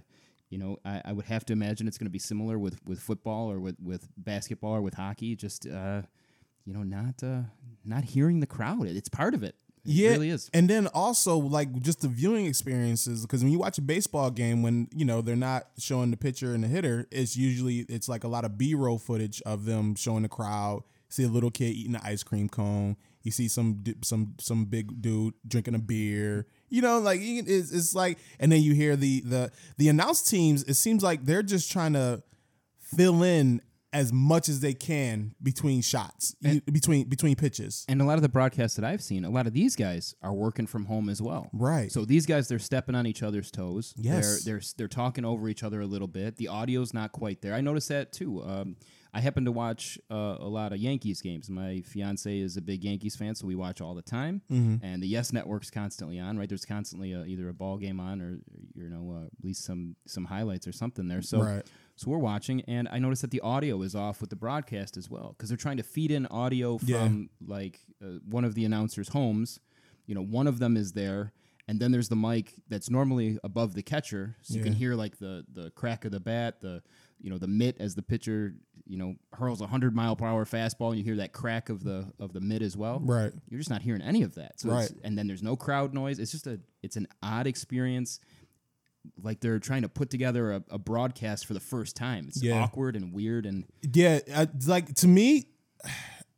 you 0.50 0.58
know, 0.58 0.77
I, 0.86 1.01
I 1.06 1.13
would 1.13 1.25
have 1.25 1.46
to 1.46 1.53
imagine 1.53 1.88
it's 1.88 1.98
going 2.00 2.06
to 2.08 2.12
be 2.12 2.20
similar 2.20 2.58
with, 2.60 2.80
with 2.86 3.00
football 3.00 3.50
or 3.51 3.60
with, 3.60 3.75
with 3.80 4.08
basketball 4.18 4.74
or 4.74 4.82
with 4.82 4.94
hockey. 4.96 5.36
Just 5.36 5.68
uh, 5.68 6.01
you 6.65 6.74
know, 6.74 6.82
not 6.84 7.22
uh, 7.24 7.42
not 7.86 8.03
hearing 8.06 8.39
the 8.39 8.48
crowd. 8.48 8.88
It's 8.88 9.10
part 9.10 9.34
of 9.36 9.44
it. 9.44 9.56
It 9.85 9.91
yeah, 9.91 10.09
really 10.11 10.29
is. 10.29 10.49
And 10.53 10.69
then 10.69 10.87
also 10.87 11.37
like 11.37 11.81
just 11.81 12.01
the 12.01 12.07
viewing 12.07 12.45
experiences 12.45 13.23
because 13.23 13.43
when 13.43 13.51
you 13.51 13.59
watch 13.59 13.77
a 13.77 13.81
baseball 13.81 14.31
game, 14.31 14.61
when 14.61 14.87
you 14.95 15.03
know 15.03 15.21
they're 15.21 15.35
not 15.35 15.67
showing 15.77 16.11
the 16.11 16.17
pitcher 16.17 16.53
and 16.53 16.63
the 16.63 16.67
hitter, 16.67 17.07
it's 17.11 17.35
usually 17.35 17.79
it's 17.89 18.07
like 18.07 18.23
a 18.23 18.29
lot 18.29 18.45
of 18.45 18.57
B 18.57 18.75
roll 18.75 18.97
footage 18.97 19.41
of 19.45 19.65
them 19.65 19.95
showing 19.95 20.23
the 20.23 20.29
crowd. 20.29 20.83
See 21.09 21.23
a 21.23 21.27
little 21.27 21.51
kid 21.51 21.75
eating 21.75 21.95
an 21.95 22.01
ice 22.03 22.23
cream 22.23 22.47
cone. 22.49 22.95
You 23.23 23.31
see 23.31 23.47
some 23.47 23.83
some 24.03 24.35
some 24.39 24.65
big 24.65 25.01
dude 25.01 25.33
drinking 25.47 25.75
a 25.75 25.79
beer. 25.79 26.47
You 26.69 26.81
know, 26.81 26.99
like 26.99 27.19
it's, 27.21 27.71
it's 27.71 27.93
like, 27.93 28.17
and 28.39 28.51
then 28.51 28.61
you 28.61 28.73
hear 28.73 28.95
the 28.95 29.21
the 29.21 29.51
the 29.77 29.89
announced 29.89 30.29
teams. 30.29 30.63
It 30.63 30.73
seems 30.75 31.03
like 31.03 31.25
they're 31.25 31.43
just 31.43 31.71
trying 31.71 31.93
to 31.93 32.23
fill 32.79 33.21
in 33.21 33.61
as 33.93 34.12
much 34.12 34.50
as 34.50 34.59
they 34.59 34.73
can 34.73 35.35
between 35.41 35.81
shots, 35.81 36.35
you- 36.41 36.62
between 36.62 37.07
between 37.07 37.35
pitches. 37.35 37.85
And 37.88 38.01
a 38.01 38.05
lot 38.05 38.15
of 38.15 38.21
the 38.23 38.29
broadcasts 38.29 38.75
that 38.75 38.83
I've 38.85 39.01
seen, 39.01 39.23
a 39.23 39.29
lot 39.29 39.47
of 39.47 39.53
these 39.53 39.75
guys 39.75 40.15
are 40.21 40.33
working 40.33 40.65
from 40.67 40.85
home 40.85 41.09
as 41.09 41.21
well. 41.21 41.50
Right. 41.53 41.91
So 41.91 42.03
these 42.03 42.25
guys, 42.25 42.47
they're 42.47 42.59
stepping 42.59 42.95
on 42.95 43.05
each 43.05 43.23
other's 43.23 43.51
toes. 43.51 43.93
Yes. 43.97 44.43
They're 44.43 44.55
they're 44.55 44.62
they're 44.77 44.88
talking 44.88 45.23
over 45.25 45.47
each 45.47 45.63
other 45.63 45.79
a 45.81 45.85
little 45.88 46.07
bit. 46.07 46.35
The 46.38 46.47
audio's 46.50 46.93
not 46.93 47.12
quite 47.12 47.41
there. 47.41 47.53
I 47.53 47.62
noticed 47.62 47.89
that 47.89 48.12
too. 48.12 48.43
Um, 48.43 48.75
I 49.15 49.21
happen 49.21 49.45
to 49.45 49.51
watch 49.51 50.00
uh, 50.09 50.38
a 50.39 50.47
lot 50.47 50.73
of 50.73 50.79
Yankees 50.79 51.21
games. 51.21 51.47
My 51.47 51.81
fiance 51.81 52.35
is 52.35 52.57
a 52.57 52.62
big 52.63 52.83
Yankees 52.83 53.15
fan, 53.15 53.35
so 53.35 53.45
we 53.45 53.53
watch 53.53 53.79
all 53.79 53.93
the 53.93 54.01
time. 54.01 54.41
Mm-hmm. 54.51 54.83
And 54.83 55.03
the 55.03 55.07
Yes 55.07 55.31
Network's 55.31 55.69
constantly 55.69 56.19
on. 56.19 56.35
Right, 56.39 56.50
there's 56.50 56.65
constantly 56.65 57.13
a, 57.13 57.23
either 57.23 57.47
a 57.47 57.53
ball 57.53 57.77
game 57.77 58.00
on 58.00 58.21
or 58.21 58.39
you 58.73 58.89
know 58.89 59.21
uh, 59.21 59.25
at 59.27 59.43
least 59.45 59.65
some 59.65 59.95
some 60.07 60.25
highlights 60.25 60.67
or 60.67 60.71
something 60.71 61.07
there. 61.07 61.21
So 61.21 61.43
Right. 61.43 61.63
So 61.95 62.09
we're 62.09 62.17
watching, 62.17 62.62
and 62.67 62.88
I 62.91 63.00
noticed 63.00 63.21
that 63.21 63.31
the 63.31 63.41
audio 63.41 63.81
is 63.83 63.95
off 63.95 64.19
with 64.21 64.29
the 64.29 64.35
broadcast 64.35 64.97
as 64.97 65.09
well 65.09 65.35
because 65.38 65.50
they're 65.50 65.57
trying 65.57 65.77
to 65.77 65.83
feed 65.83 66.12
in 66.12 66.25
audio 66.27 66.77
from 66.77 66.89
Yeah. 66.89 67.09
like 67.45 67.79
uh, 68.03 68.19
one 68.29 68.45
of 68.45 68.55
the 68.55 68.65
announcers' 68.65 69.09
homes. 69.09 69.59
You 70.05 70.15
know, 70.15 70.23
one 70.23 70.47
of 70.47 70.59
them 70.59 70.75
is 70.75 70.91
there, 70.93 71.31
and 71.67 71.79
then 71.79 71.91
there's 71.91 72.09
the 72.09 72.15
mic 72.15 72.55
that's 72.67 72.89
normally 72.89 73.38
above 73.43 73.73
the 73.73 73.83
catcher, 73.83 74.35
so 74.41 74.55
you 74.55 74.63
can 74.63 74.73
hear 74.73 74.95
like 74.95 75.17
the 75.19 75.45
the 75.53 75.69
crack 75.71 76.03
of 76.05 76.12
the 76.12 76.19
bat, 76.19 76.59
the 76.62 76.81
you 77.21 77.29
know 77.29 77.38
the 77.38 77.47
mitt 77.47 77.77
as 77.79 77.95
the 77.95 78.01
pitcher 78.01 78.55
you 78.85 78.97
know 78.97 79.15
hurls 79.31 79.62
a 79.62 79.67
hundred 79.67 79.95
mile 79.95 80.13
per 80.15 80.25
hour 80.25 80.43
fastball, 80.45 80.89
and 80.89 80.97
you 80.97 81.05
hear 81.05 81.15
that 81.17 81.31
crack 81.31 81.69
of 81.69 81.83
the 81.85 82.12
of 82.19 82.33
the 82.33 82.41
mitt 82.41 82.62
as 82.62 82.75
well. 82.75 83.00
Right. 83.01 83.31
You're 83.50 83.59
just 83.59 83.69
not 83.69 83.81
hearing 83.81 84.01
any 84.01 84.23
of 84.23 84.35
that. 84.35 84.59
So 84.59 84.69
it's- 84.71 84.91
Right. 84.91 85.00
and 85.05 85.17
then 85.17 85.27
there's 85.27 85.43
no 85.43 85.55
crowd 85.55 85.93
noise. 85.93 86.19
It's 86.19 86.31
just 86.31 86.47
a 86.47 86.59
it's 86.81 86.97
an 86.97 87.07
odd 87.21 87.47
experience. 87.47 88.19
Like 89.22 89.39
they're 89.41 89.60
trying 89.60 89.81
to 89.83 89.89
put 89.89 90.10
together 90.10 90.51
a, 90.53 90.63
a 90.69 90.77
broadcast 90.79 91.45
for 91.45 91.53
the 91.53 91.60
first 91.60 91.95
time. 91.95 92.25
It's 92.27 92.41
Yeah. 92.41 92.62
awkward 92.63 92.95
and 92.95 93.13
weird 93.13 93.45
and 93.45 93.65
Yeah, 93.93 94.19
I, 94.36 94.48
like 94.65 94.93
to 94.95 95.07
me, 95.07 95.48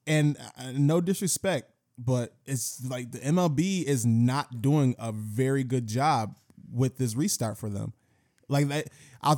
and 0.08 0.38
uh, 0.58 0.72
no 0.74 1.02
disrespect, 1.02 1.72
but 1.98 2.34
it's 2.46 2.84
like 2.86 3.12
the 3.12 3.20
MLB 3.20 3.84
is 3.84 4.06
not 4.06 4.62
doing 4.62 4.96
a 5.00 5.12
very 5.12 5.64
good 5.64 5.88
job 5.88 6.38
with 6.72 6.98
this 6.98 7.16
restart 7.16 7.58
for 7.58 7.70
them. 7.70 7.94
Like 8.48 8.68
that, 8.70 8.88
I 9.22 9.36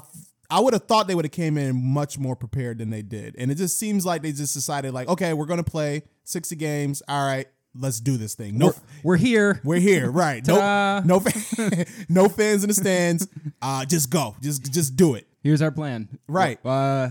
I 0.50 0.60
would 0.62 0.74
have 0.74 0.84
thought 0.86 1.08
they 1.08 1.16
would 1.16 1.26
have 1.26 1.32
came 1.32 1.58
in 1.58 1.76
much 1.76 2.18
more 2.18 2.36
prepared 2.36 2.78
than 2.78 2.90
they 2.90 3.02
did, 3.02 3.36
and 3.38 3.52
it 3.52 3.56
just 3.56 3.78
seems 3.78 4.06
like 4.06 4.22
they 4.22 4.32
just 4.32 4.54
decided 4.54 4.94
like, 4.94 5.08
okay, 5.10 5.34
we're 5.34 5.46
gonna 5.46 5.64
play 5.64 6.04
sixty 6.24 6.56
games. 6.56 7.02
All 7.08 7.26
right, 7.26 7.48
let's 7.80 8.00
do 8.00 8.18
this 8.18 8.36
thing. 8.36 8.58
No. 8.58 8.68
we're, 8.68 8.74
we're 9.04 9.18
here. 9.18 9.62
We're 9.64 9.80
here, 9.80 10.10
right? 10.10 10.46
No, 10.48 11.02
no, 11.06 11.24
no 12.10 12.30
fans 12.30 12.64
in 12.64 12.70
the 12.70 12.74
stands. 12.74 13.28
Uh, 13.62 13.86
just 13.86 14.10
go, 14.10 14.36
just, 14.42 14.72
just 14.74 14.96
do 14.96 15.16
it. 15.16 15.28
Here's 15.44 15.62
our 15.62 15.72
plan. 15.72 16.20
Right. 16.28 16.64
Uh, 16.66 17.10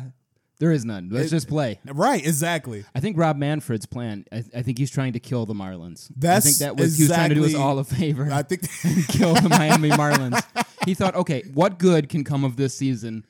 there 0.58 0.72
is 0.72 0.84
none. 0.84 1.10
Let's 1.10 1.30
just 1.30 1.48
play. 1.48 1.80
Right, 1.84 2.26
exactly. 2.26 2.84
I 2.94 3.00
think 3.00 3.18
Rob 3.18 3.36
Manfred's 3.36 3.84
plan. 3.84 4.24
I, 4.32 4.42
I 4.54 4.62
think 4.62 4.78
he's 4.78 4.90
trying 4.90 5.12
to 5.12 5.20
kill 5.20 5.44
the 5.44 5.52
Marlins. 5.54 6.10
I 6.10 6.14
That's 6.16 6.46
think 6.46 6.56
that 6.58 6.76
was 6.76 6.96
he 6.96 7.04
was 7.04 7.12
trying 7.12 7.28
to 7.28 7.34
do 7.34 7.44
us 7.44 7.54
all 7.54 7.78
a 7.78 7.84
favor. 7.84 8.28
I 8.32 8.42
think 8.42 8.62
kill 9.08 9.34
the 9.34 9.48
Miami 9.50 9.90
Marlins. 9.90 10.42
He 10.86 10.94
thought, 10.94 11.14
okay, 11.16 11.42
what 11.52 11.78
good 11.78 12.08
can 12.08 12.24
come 12.24 12.44
of 12.44 12.56
this 12.56 12.74
season? 12.74 13.26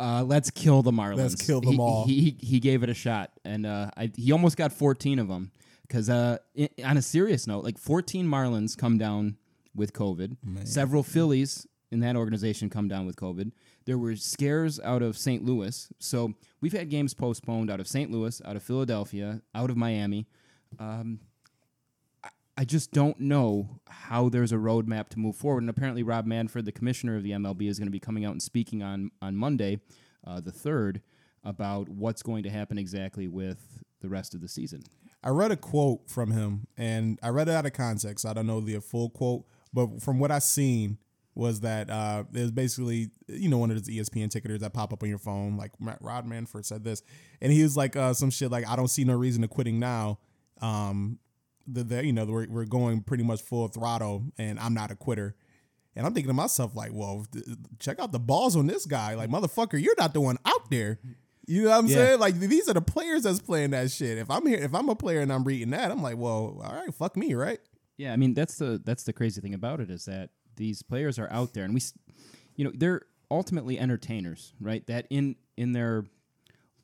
Uh, 0.00 0.24
let's 0.26 0.50
kill 0.50 0.82
the 0.82 0.90
Marlins. 0.90 1.16
Let's 1.18 1.34
kill 1.36 1.60
them 1.60 1.74
He- 1.74 1.78
all. 1.78 2.06
He, 2.06 2.20
he 2.20 2.36
he 2.46 2.60
gave 2.60 2.82
it 2.82 2.88
a 2.88 2.94
shot, 2.94 3.30
and 3.44 3.64
uh, 3.64 3.90
I, 3.96 4.10
he 4.16 4.32
almost 4.32 4.56
got 4.56 4.72
14 4.72 5.20
of 5.20 5.28
them. 5.28 5.52
Because 5.94 6.10
uh, 6.10 6.38
i- 6.58 6.68
on 6.84 6.96
a 6.96 7.02
serious 7.02 7.46
note, 7.46 7.62
like 7.62 7.78
14 7.78 8.26
Marlins 8.26 8.76
come 8.76 8.98
down 8.98 9.36
with 9.76 9.92
COVID. 9.92 10.36
Several 10.66 11.04
Phillies 11.04 11.68
in 11.92 12.00
that 12.00 12.16
organization 12.16 12.68
come 12.68 12.88
down 12.88 13.06
with 13.06 13.14
COVID. 13.14 13.52
There 13.84 13.96
were 13.96 14.16
scares 14.16 14.80
out 14.80 15.02
of 15.02 15.16
St. 15.16 15.44
Louis, 15.44 15.88
so 16.00 16.34
we've 16.60 16.72
had 16.72 16.90
games 16.90 17.14
postponed 17.14 17.70
out 17.70 17.78
of 17.78 17.86
St. 17.86 18.10
Louis, 18.10 18.42
out 18.44 18.56
of 18.56 18.64
Philadelphia, 18.64 19.40
out 19.54 19.70
of 19.70 19.76
Miami. 19.76 20.26
I 22.56 22.64
just 22.64 22.90
don't 22.90 23.20
know 23.20 23.80
how 23.88 24.28
there's 24.28 24.50
a 24.52 24.56
roadmap 24.56 25.08
to 25.10 25.20
move 25.20 25.36
forward. 25.36 25.62
And 25.62 25.70
apparently, 25.70 26.02
Rob 26.02 26.26
Manfred, 26.26 26.64
the 26.64 26.72
commissioner 26.72 27.16
of 27.16 27.22
the 27.22 27.30
MLB, 27.32 27.68
is 27.68 27.78
going 27.78 27.86
to 27.88 27.92
be 27.92 28.00
coming 28.00 28.24
out 28.24 28.32
and 28.32 28.42
speaking 28.42 28.82
on 28.82 29.12
on 29.22 29.36
Monday, 29.36 29.80
uh, 30.26 30.40
the 30.40 30.52
third, 30.52 31.02
about 31.44 31.88
what's 31.88 32.22
going 32.22 32.42
to 32.42 32.50
happen 32.50 32.78
exactly 32.78 33.28
with 33.28 33.82
the 34.00 34.08
rest 34.08 34.34
of 34.34 34.40
the 34.40 34.48
season. 34.48 34.82
I 35.24 35.30
read 35.30 35.50
a 35.50 35.56
quote 35.56 36.10
from 36.10 36.30
him, 36.30 36.66
and 36.76 37.18
I 37.22 37.30
read 37.30 37.48
it 37.48 37.54
out 37.54 37.64
of 37.64 37.72
context. 37.72 38.26
I 38.26 38.34
don't 38.34 38.46
know 38.46 38.60
the 38.60 38.78
full 38.80 39.08
quote, 39.08 39.44
but 39.72 40.02
from 40.02 40.18
what 40.18 40.30
I 40.30 40.38
seen 40.38 40.98
was 41.34 41.60
that 41.60 41.88
uh, 41.90 42.24
it 42.32 42.40
was 42.40 42.52
basically 42.52 43.10
you 43.26 43.48
know 43.48 43.58
one 43.58 43.70
of 43.70 43.76
those 43.76 43.88
ESPN 43.88 44.28
ticketers 44.28 44.60
that 44.60 44.74
pop 44.74 44.92
up 44.92 45.02
on 45.02 45.08
your 45.08 45.18
phone, 45.18 45.56
like 45.56 45.72
Matt 45.80 45.98
Rob 46.02 46.26
Manfred 46.26 46.66
said 46.66 46.84
this, 46.84 47.02
and 47.40 47.50
he 47.50 47.62
was 47.62 47.74
like 47.74 47.96
uh, 47.96 48.12
some 48.12 48.30
shit 48.30 48.50
like 48.50 48.68
I 48.68 48.76
don't 48.76 48.88
see 48.88 49.04
no 49.04 49.14
reason 49.14 49.40
to 49.42 49.48
quitting 49.48 49.80
now. 49.80 50.18
Um, 50.60 51.18
the, 51.66 51.82
the 51.82 52.04
you 52.04 52.12
know 52.12 52.26
we're 52.26 52.46
we're 52.48 52.66
going 52.66 53.00
pretty 53.00 53.24
much 53.24 53.40
full 53.40 53.66
throttle, 53.68 54.24
and 54.36 54.60
I'm 54.60 54.74
not 54.74 54.90
a 54.90 54.94
quitter. 54.94 55.34
And 55.96 56.04
I'm 56.04 56.12
thinking 56.12 56.28
to 56.28 56.34
myself 56.34 56.74
like, 56.74 56.90
well, 56.92 57.24
th- 57.32 57.44
check 57.78 58.00
out 58.00 58.10
the 58.10 58.18
balls 58.18 58.56
on 58.56 58.66
this 58.66 58.84
guy, 58.84 59.14
like 59.14 59.30
motherfucker, 59.30 59.80
you're 59.80 59.94
not 59.96 60.12
the 60.12 60.20
one 60.20 60.38
out 60.44 60.68
there. 60.68 60.98
You 61.46 61.64
know 61.64 61.70
what 61.70 61.78
I'm 61.78 61.86
Yeah. 61.88 61.94
saying? 61.94 62.20
Like 62.20 62.38
these 62.38 62.68
are 62.68 62.74
the 62.74 62.80
players 62.82 63.22
that's 63.24 63.40
playing 63.40 63.70
that 63.70 63.90
shit. 63.90 64.18
If 64.18 64.30
I'm 64.30 64.46
here, 64.46 64.58
if 64.58 64.74
I'm 64.74 64.88
a 64.88 64.94
player 64.96 65.20
and 65.20 65.32
I'm 65.32 65.44
reading 65.44 65.70
that, 65.70 65.90
I'm 65.90 66.02
like, 66.02 66.16
well, 66.16 66.60
all 66.64 66.74
right, 66.74 66.94
fuck 66.94 67.16
me, 67.16 67.34
right? 67.34 67.60
Yeah, 67.96 68.12
I 68.12 68.16
mean 68.16 68.34
that's 68.34 68.56
the 68.58 68.80
that's 68.84 69.04
the 69.04 69.12
crazy 69.12 69.40
thing 69.40 69.54
about 69.54 69.80
it 69.80 69.90
is 69.90 70.04
that 70.06 70.30
these 70.56 70.82
players 70.82 71.18
are 71.18 71.28
out 71.30 71.52
there, 71.52 71.64
and 71.64 71.74
we, 71.74 71.80
s- 71.80 71.94
you 72.56 72.64
know, 72.64 72.72
they're 72.74 73.02
ultimately 73.30 73.78
entertainers, 73.78 74.52
right? 74.60 74.86
That 74.86 75.06
in 75.10 75.36
in 75.56 75.72
their 75.72 76.04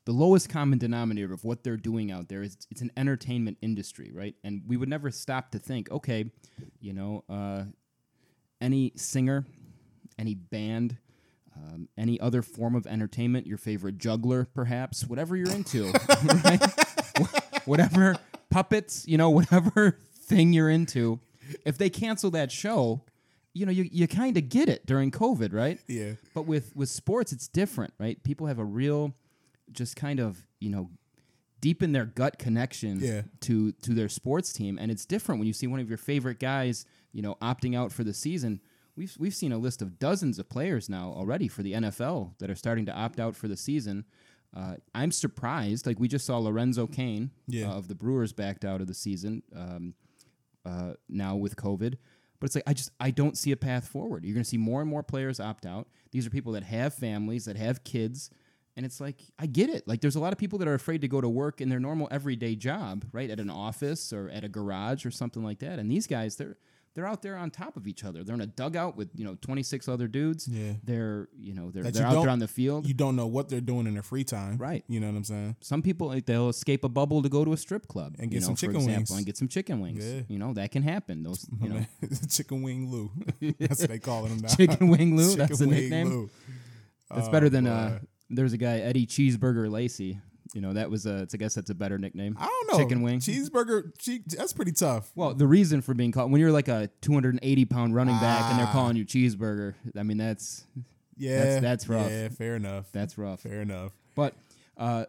the 0.06 0.12
lowest 0.12 0.48
common 0.48 0.78
denominator 0.78 1.32
of 1.32 1.44
what 1.44 1.62
they're 1.62 1.76
doing 1.76 2.10
out 2.10 2.28
there 2.28 2.42
is 2.42 2.56
it's 2.70 2.80
an 2.80 2.90
entertainment 2.96 3.58
industry, 3.62 4.10
right? 4.14 4.34
And 4.42 4.62
we 4.66 4.76
would 4.76 4.88
never 4.88 5.10
stop 5.10 5.50
to 5.52 5.58
think, 5.58 5.90
okay, 5.90 6.30
you 6.80 6.92
know, 6.92 7.22
uh, 7.28 7.64
any 8.60 8.92
singer, 8.96 9.46
any 10.18 10.34
band, 10.34 10.96
um, 11.56 11.88
any 11.98 12.18
other 12.20 12.42
form 12.42 12.74
of 12.74 12.86
entertainment, 12.86 13.46
your 13.46 13.58
favorite 13.58 13.98
juggler, 13.98 14.46
perhaps, 14.54 15.06
whatever 15.06 15.36
you're 15.36 15.50
into, 15.52 15.90
right? 16.44 16.60
Whatever 17.64 18.16
puppets, 18.50 19.06
you 19.06 19.18
know, 19.18 19.30
whatever 19.30 19.98
thing 20.14 20.52
you're 20.52 20.70
into, 20.70 21.20
if 21.66 21.76
they 21.78 21.90
cancel 21.90 22.30
that 22.32 22.50
show, 22.52 23.02
you 23.52 23.66
know, 23.66 23.72
you, 23.72 23.88
you 23.90 24.06
kind 24.06 24.36
of 24.36 24.48
get 24.48 24.68
it 24.68 24.86
during 24.86 25.10
COVID, 25.10 25.52
right? 25.52 25.80
Yeah. 25.88 26.12
But 26.34 26.46
with 26.46 26.74
with 26.76 26.88
sports, 26.88 27.32
it's 27.32 27.48
different, 27.48 27.92
right? 27.98 28.22
People 28.22 28.46
have 28.46 28.58
a 28.58 28.64
real, 28.64 29.12
just 29.72 29.96
kind 29.96 30.20
of 30.20 30.46
you 30.60 30.70
know, 30.70 30.90
deep 31.60 31.82
in 31.82 31.92
their 31.92 32.04
gut 32.06 32.38
connection 32.38 33.00
Yeah. 33.00 33.22
to 33.40 33.72
to 33.72 33.92
their 33.92 34.08
sports 34.08 34.52
team, 34.52 34.78
and 34.80 34.90
it's 34.90 35.04
different 35.04 35.40
when 35.40 35.46
you 35.48 35.52
see 35.52 35.66
one 35.66 35.80
of 35.80 35.88
your 35.88 35.98
favorite 35.98 36.38
guys, 36.38 36.86
you 37.12 37.22
know, 37.22 37.36
opting 37.42 37.76
out 37.76 37.90
for 37.92 38.04
the 38.04 38.14
season. 38.14 38.60
We've 38.96 39.14
we've 39.18 39.34
seen 39.34 39.52
a 39.52 39.58
list 39.58 39.82
of 39.82 39.98
dozens 39.98 40.38
of 40.38 40.48
players 40.48 40.88
now 40.88 41.12
already 41.16 41.48
for 41.48 41.62
the 41.62 41.72
NFL 41.74 42.38
that 42.38 42.50
are 42.50 42.54
starting 42.54 42.86
to 42.86 42.92
opt 42.92 43.18
out 43.20 43.34
for 43.36 43.48
the 43.48 43.56
season. 43.56 44.04
Uh, 44.54 44.74
I'm 44.94 45.12
surprised. 45.12 45.86
Like 45.86 46.00
we 46.00 46.08
just 46.08 46.26
saw 46.26 46.38
Lorenzo 46.38 46.86
Cain 46.86 47.30
Yeah. 47.46 47.70
uh, 47.70 47.74
of 47.76 47.88
the 47.88 47.94
Brewers 47.94 48.32
backed 48.32 48.64
out 48.64 48.80
of 48.80 48.88
the 48.88 48.94
season 48.94 49.42
um, 49.54 49.94
uh, 50.66 50.94
now 51.08 51.36
with 51.36 51.56
COVID. 51.56 51.94
But 52.40 52.46
it's 52.46 52.54
like 52.54 52.64
I 52.66 52.72
just 52.74 52.90
I 52.98 53.10
don't 53.10 53.36
see 53.38 53.52
a 53.52 53.56
path 53.56 53.86
forward. 53.86 54.24
You're 54.24 54.34
going 54.34 54.44
to 54.44 54.48
see 54.48 54.56
more 54.58 54.80
and 54.80 54.90
more 54.90 55.02
players 55.02 55.38
opt 55.40 55.66
out. 55.66 55.88
These 56.10 56.26
are 56.26 56.30
people 56.30 56.52
that 56.52 56.64
have 56.64 56.94
families, 56.94 57.44
that 57.44 57.56
have 57.56 57.84
kids, 57.84 58.30
and 58.76 58.84
it's 58.86 58.98
like 59.00 59.20
I 59.38 59.46
get 59.46 59.68
it. 59.70 59.86
Like 59.86 60.00
there's 60.00 60.16
a 60.16 60.20
lot 60.20 60.32
of 60.32 60.38
people 60.38 60.58
that 60.58 60.66
are 60.68 60.74
afraid 60.74 61.02
to 61.02 61.08
go 61.08 61.20
to 61.20 61.28
work 61.28 61.60
in 61.60 61.68
their 61.68 61.78
normal 61.80 62.08
everyday 62.10 62.56
job, 62.56 63.04
right, 63.12 63.28
at 63.30 63.38
an 63.40 63.50
office 63.50 64.10
or 64.12 64.30
at 64.30 64.42
a 64.42 64.48
garage 64.48 65.04
or 65.06 65.10
something 65.10 65.44
like 65.44 65.58
that. 65.60 65.78
And 65.78 65.90
these 65.90 66.06
guys, 66.06 66.36
they're 66.36 66.56
they're 66.94 67.06
out 67.06 67.22
there 67.22 67.36
on 67.36 67.50
top 67.50 67.76
of 67.76 67.86
each 67.86 68.04
other. 68.04 68.24
They're 68.24 68.34
in 68.34 68.40
a 68.40 68.46
dugout 68.46 68.96
with 68.96 69.10
you 69.14 69.24
know 69.24 69.36
26 69.40 69.88
other 69.88 70.08
dudes. 70.08 70.48
Yeah. 70.48 70.72
They're 70.82 71.28
you 71.38 71.54
know 71.54 71.70
they're 71.70 71.84
That 71.84 71.94
they're 71.94 72.06
out 72.06 72.20
there 72.22 72.30
on 72.30 72.40
the 72.40 72.48
field. 72.48 72.86
You 72.86 72.94
don't 72.94 73.14
know 73.16 73.26
what 73.28 73.48
they're 73.48 73.60
doing 73.60 73.86
in 73.86 73.94
their 73.94 74.02
free 74.02 74.24
time, 74.24 74.58
Right. 74.58 74.84
You 74.88 74.98
know 75.00 75.06
what 75.06 75.16
I'm 75.16 75.24
saying? 75.24 75.56
Some 75.60 75.82
people 75.82 76.08
like 76.08 76.26
they'll 76.26 76.48
escape 76.48 76.82
a 76.84 76.88
bubble 76.88 77.22
to 77.22 77.28
go 77.28 77.44
to 77.44 77.52
a 77.52 77.56
strip 77.56 77.86
club 77.86 78.16
And 78.18 78.32
you 78.32 78.38
get 78.38 78.40
know, 78.40 78.46
some 78.48 78.54
for 78.56 78.60
chicken 78.62 78.76
example, 78.76 78.96
wings. 78.96 79.10
and 79.18 79.26
get 79.26 79.36
some 79.36 79.48
chicken 79.48 79.80
wings. 79.80 80.04
Yeah. 80.04 80.22
You 80.28 80.38
know 80.38 80.52
that 80.54 80.72
can 80.72 80.82
happen. 80.82 81.22
Those 81.22 81.46
you 81.62 81.68
know 81.68 81.84
Chicken 82.28 82.62
Wing 82.62 82.90
Lou. 82.90 83.10
That's 83.60 83.80
what 83.82 83.90
they 83.90 83.98
call 83.98 84.24
him 84.26 84.38
now. 84.38 84.48
chicken 84.48 84.88
wing 84.88 85.16
Lou. 85.16 85.24
Chicken 85.30 85.38
That's 85.46 85.58
the 85.58 85.68
Wing 85.68 85.80
nickname. 85.80 86.08
Lou. 86.08 86.30
That's 87.14 87.28
better 87.28 87.48
than 87.48 87.66
uh. 87.66 88.00
There's 88.32 88.52
a 88.52 88.56
guy 88.58 88.78
Eddie 88.78 89.06
Cheeseburger 89.06 89.68
Lacy. 89.70 90.20
You 90.54 90.60
know 90.60 90.72
that 90.72 90.90
was 90.90 91.06
a. 91.06 91.26
I 91.32 91.36
guess 91.36 91.54
that's 91.54 91.70
a 91.70 91.74
better 91.74 91.96
nickname. 91.98 92.36
I 92.38 92.46
don't 92.46 92.72
know. 92.72 92.78
Chicken 92.84 93.02
wing. 93.02 93.20
Cheeseburger. 93.20 93.96
Che- 93.98 94.22
that's 94.26 94.52
pretty 94.52 94.72
tough. 94.72 95.10
Well, 95.14 95.34
the 95.34 95.46
reason 95.46 95.80
for 95.80 95.94
being 95.94 96.12
called 96.12 96.30
when 96.32 96.40
you're 96.40 96.50
like 96.52 96.68
a 96.68 96.90
280 97.02 97.64
pound 97.66 97.94
running 97.94 98.18
back 98.18 98.50
and 98.50 98.58
they're 98.58 98.66
Ah. 98.66 98.72
calling 98.72 98.96
you 98.96 99.04
cheeseburger. 99.04 99.74
I 99.96 100.02
mean 100.02 100.16
that's 100.16 100.64
Yeah, 101.16 101.60
that's 101.60 101.88
rough. 101.88 102.10
Yeah, 102.10 102.28
fair 102.30 102.56
enough. 102.56 102.90
that's 102.92 103.16
rough. 103.18 103.40
fair 103.40 103.60
enough. 103.62 103.92
But 104.14 104.34
uh, 104.76 105.04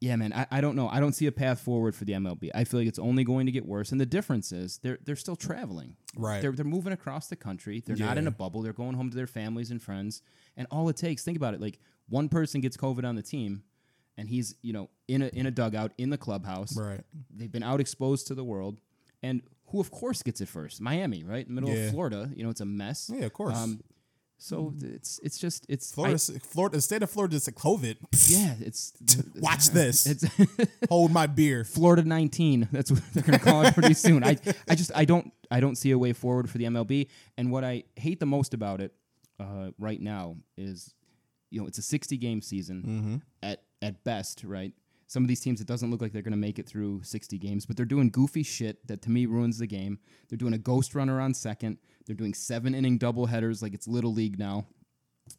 yeah, 0.00 0.16
man, 0.16 0.32
I, 0.32 0.46
I 0.50 0.60
don't 0.62 0.76
know. 0.76 0.88
I 0.88 0.98
don't 0.98 1.12
see 1.12 1.26
a 1.26 1.32
path 1.32 1.60
forward 1.60 1.94
for 1.94 2.06
the 2.06 2.14
MLB. 2.14 2.50
I 2.54 2.64
feel 2.64 2.80
like 2.80 2.88
it's 2.88 2.98
only 2.98 3.22
going 3.22 3.44
to 3.46 3.52
get 3.52 3.66
worse. 3.66 3.92
And 3.92 4.00
the 4.00 4.06
difference 4.06 4.50
is 4.50 4.78
they're 4.82 4.98
they're 5.04 5.16
still 5.16 5.36
traveling. 5.36 5.96
Right. 6.16 6.40
They're 6.40 6.52
they're 6.52 6.64
moving 6.64 6.92
across 6.94 7.26
the 7.28 7.36
country. 7.36 7.82
They're 7.84 7.96
not 7.96 8.16
in 8.16 8.26
a 8.26 8.30
bubble. 8.30 8.62
They're 8.62 8.72
going 8.72 8.94
home 8.94 9.10
to 9.10 9.16
their 9.16 9.26
families 9.26 9.70
and 9.70 9.82
friends. 9.82 10.22
And 10.56 10.66
all 10.70 10.88
it 10.88 10.96
takes, 10.96 11.22
think 11.22 11.36
about 11.36 11.52
it, 11.54 11.60
like 11.60 11.78
one 12.08 12.28
person 12.30 12.60
gets 12.60 12.76
COVID 12.76 13.04
on 13.04 13.14
the 13.14 13.22
team, 13.22 13.62
and 14.20 14.28
he's 14.28 14.54
you 14.62 14.72
know 14.72 14.88
in 15.08 15.22
a 15.22 15.28
in 15.28 15.46
a 15.46 15.50
dugout 15.50 15.92
in 15.98 16.10
the 16.10 16.18
clubhouse. 16.18 16.76
Right. 16.76 17.00
They've 17.34 17.50
been 17.50 17.62
out 17.64 17.80
exposed 17.80 18.26
to 18.28 18.34
the 18.34 18.44
world, 18.44 18.80
and 19.22 19.42
who 19.68 19.80
of 19.80 19.90
course 19.90 20.22
gets 20.22 20.40
it 20.40 20.48
first? 20.48 20.80
Miami, 20.80 21.24
right, 21.24 21.48
middle 21.48 21.70
Yeah. 21.70 21.86
of 21.86 21.90
Florida. 21.92 22.30
You 22.36 22.44
know, 22.44 22.50
it's 22.50 22.60
a 22.60 22.66
mess. 22.66 23.10
Yeah, 23.12 23.24
of 23.26 23.32
course. 23.32 23.56
Um, 23.56 23.80
so 24.42 24.72
it's 24.82 25.20
it's 25.22 25.38
just 25.38 25.66
it's 25.68 25.92
I- 25.92 25.94
Florida, 25.94 26.18
Florida, 26.40 26.76
the 26.78 26.80
state 26.82 27.02
of 27.02 27.10
Florida 27.10 27.36
is 27.36 27.46
a 27.48 27.52
COVID. 27.52 27.96
yeah, 28.28 28.54
it's 28.60 28.92
Watch 29.36 29.68
this. 29.70 30.06
it's 30.06 30.24
Hold 30.88 31.12
my 31.12 31.26
beer. 31.26 31.64
Florida 31.64 32.02
19. 32.02 32.68
That's 32.72 32.90
what 32.90 33.02
they're 33.12 33.22
going 33.22 33.38
to 33.38 33.44
call 33.44 33.62
it 33.62 33.74
pretty 33.74 33.94
soon. 33.94 34.24
I, 34.24 34.36
I 34.68 34.74
just 34.74 34.92
I 34.94 35.04
don't 35.04 35.30
I 35.50 35.60
don't 35.60 35.76
see 35.76 35.90
a 35.90 35.98
way 35.98 36.12
forward 36.14 36.48
for 36.50 36.58
the 36.58 36.64
MLB. 36.64 37.08
And 37.36 37.50
what 37.52 37.64
I 37.64 37.84
hate 37.96 38.18
the 38.20 38.26
most 38.26 38.54
about 38.54 38.80
it 38.80 38.92
uh, 39.38 39.70
right 39.78 40.00
now 40.00 40.36
is, 40.56 40.94
you 41.50 41.60
know, 41.60 41.66
it's 41.66 41.78
a 41.78 41.82
60 41.82 42.16
game 42.16 42.40
season 42.40 43.22
at 43.42 43.62
at 43.82 44.02
best, 44.04 44.44
right? 44.44 44.72
Some 45.06 45.24
of 45.24 45.28
these 45.28 45.40
teams, 45.40 45.60
it 45.60 45.66
doesn't 45.66 45.90
look 45.90 46.00
like 46.00 46.12
they're 46.12 46.22
going 46.22 46.32
to 46.32 46.38
make 46.38 46.58
it 46.58 46.68
through 46.68 47.02
60 47.02 47.36
games, 47.38 47.66
but 47.66 47.76
they're 47.76 47.84
doing 47.84 48.10
goofy 48.10 48.44
shit 48.44 48.86
that 48.86 49.02
to 49.02 49.10
me 49.10 49.26
ruins 49.26 49.58
the 49.58 49.66
game. 49.66 49.98
They're 50.28 50.38
doing 50.38 50.54
a 50.54 50.58
ghost 50.58 50.94
runner 50.94 51.20
on 51.20 51.34
second. 51.34 51.78
They're 52.06 52.14
doing 52.14 52.32
seven 52.32 52.74
inning 52.74 52.96
double 52.96 53.26
headers 53.26 53.60
like 53.60 53.74
it's 53.74 53.88
little 53.88 54.12
league 54.12 54.38
now. 54.38 54.66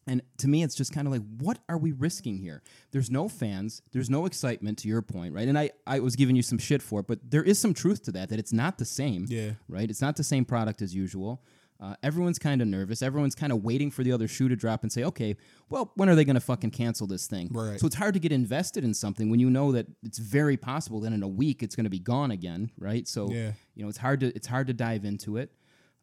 And 0.07 0.21
to 0.38 0.48
me, 0.48 0.63
it's 0.63 0.75
just 0.75 0.93
kind 0.93 1.07
of 1.07 1.13
like, 1.13 1.24
what 1.39 1.60
are 1.69 1.77
we 1.77 1.91
risking 1.91 2.38
here? 2.38 2.63
There's 2.91 3.10
no 3.10 3.27
fans. 3.27 3.81
There's 3.91 4.10
no 4.10 4.25
excitement, 4.25 4.77
to 4.79 4.88
your 4.88 5.01
point, 5.01 5.33
right? 5.33 5.48
And 5.48 5.57
I, 5.57 5.71
I 5.86 6.00
was 6.00 6.15
giving 6.15 6.36
you 6.36 6.41
some 6.43 6.57
shit 6.57 6.81
for 6.81 7.01
it, 7.01 7.07
but 7.07 7.19
there 7.29 7.43
is 7.43 7.60
some 7.60 7.74
truth 7.74 8.03
to 8.03 8.12
that, 8.13 8.29
that 8.29 8.39
it's 8.39 8.53
not 8.53 8.77
the 8.77 8.86
same. 8.86 9.25
Yeah. 9.27 9.51
Right? 9.67 9.89
It's 9.89 10.01
not 10.01 10.15
the 10.15 10.24
same 10.24 10.45
product 10.45 10.81
as 10.81 10.95
usual. 10.95 11.43
Uh, 11.81 11.95
everyone's 12.03 12.38
kind 12.38 12.61
of 12.61 12.67
nervous. 12.67 13.01
Everyone's 13.01 13.33
kind 13.33 13.51
of 13.51 13.63
waiting 13.63 13.89
for 13.89 14.03
the 14.03 14.11
other 14.11 14.27
shoe 14.27 14.47
to 14.47 14.55
drop 14.55 14.83
and 14.83 14.91
say, 14.91 15.03
okay, 15.03 15.35
well, 15.67 15.91
when 15.95 16.09
are 16.09 16.13
they 16.15 16.23
going 16.23 16.35
to 16.35 16.39
fucking 16.39 16.69
cancel 16.69 17.07
this 17.07 17.25
thing? 17.25 17.50
Right. 17.51 17.79
So 17.79 17.88
it's 17.88 17.95
hard 17.95 18.13
to 18.13 18.19
get 18.19 18.31
invested 18.31 18.83
in 18.83 18.93
something 18.93 19.31
when 19.31 19.39
you 19.39 19.50
know 19.50 19.71
that 19.71 19.88
it's 20.03 20.19
very 20.19 20.57
possible 20.57 21.00
that 21.00 21.11
in 21.11 21.23
a 21.23 21.27
week 21.27 21.63
it's 21.63 21.75
going 21.75 21.85
to 21.85 21.89
be 21.89 21.97
gone 21.97 22.29
again, 22.29 22.69
right? 22.77 23.07
So 23.07 23.31
Yeah. 23.31 23.53
you 23.73 23.81
know 23.83 23.89
it's 23.89 23.97
hard 23.97 24.19
to 24.19 24.27
it's 24.35 24.45
hard 24.45 24.67
to 24.67 24.73
dive 24.73 25.05
into 25.05 25.38
it, 25.38 25.51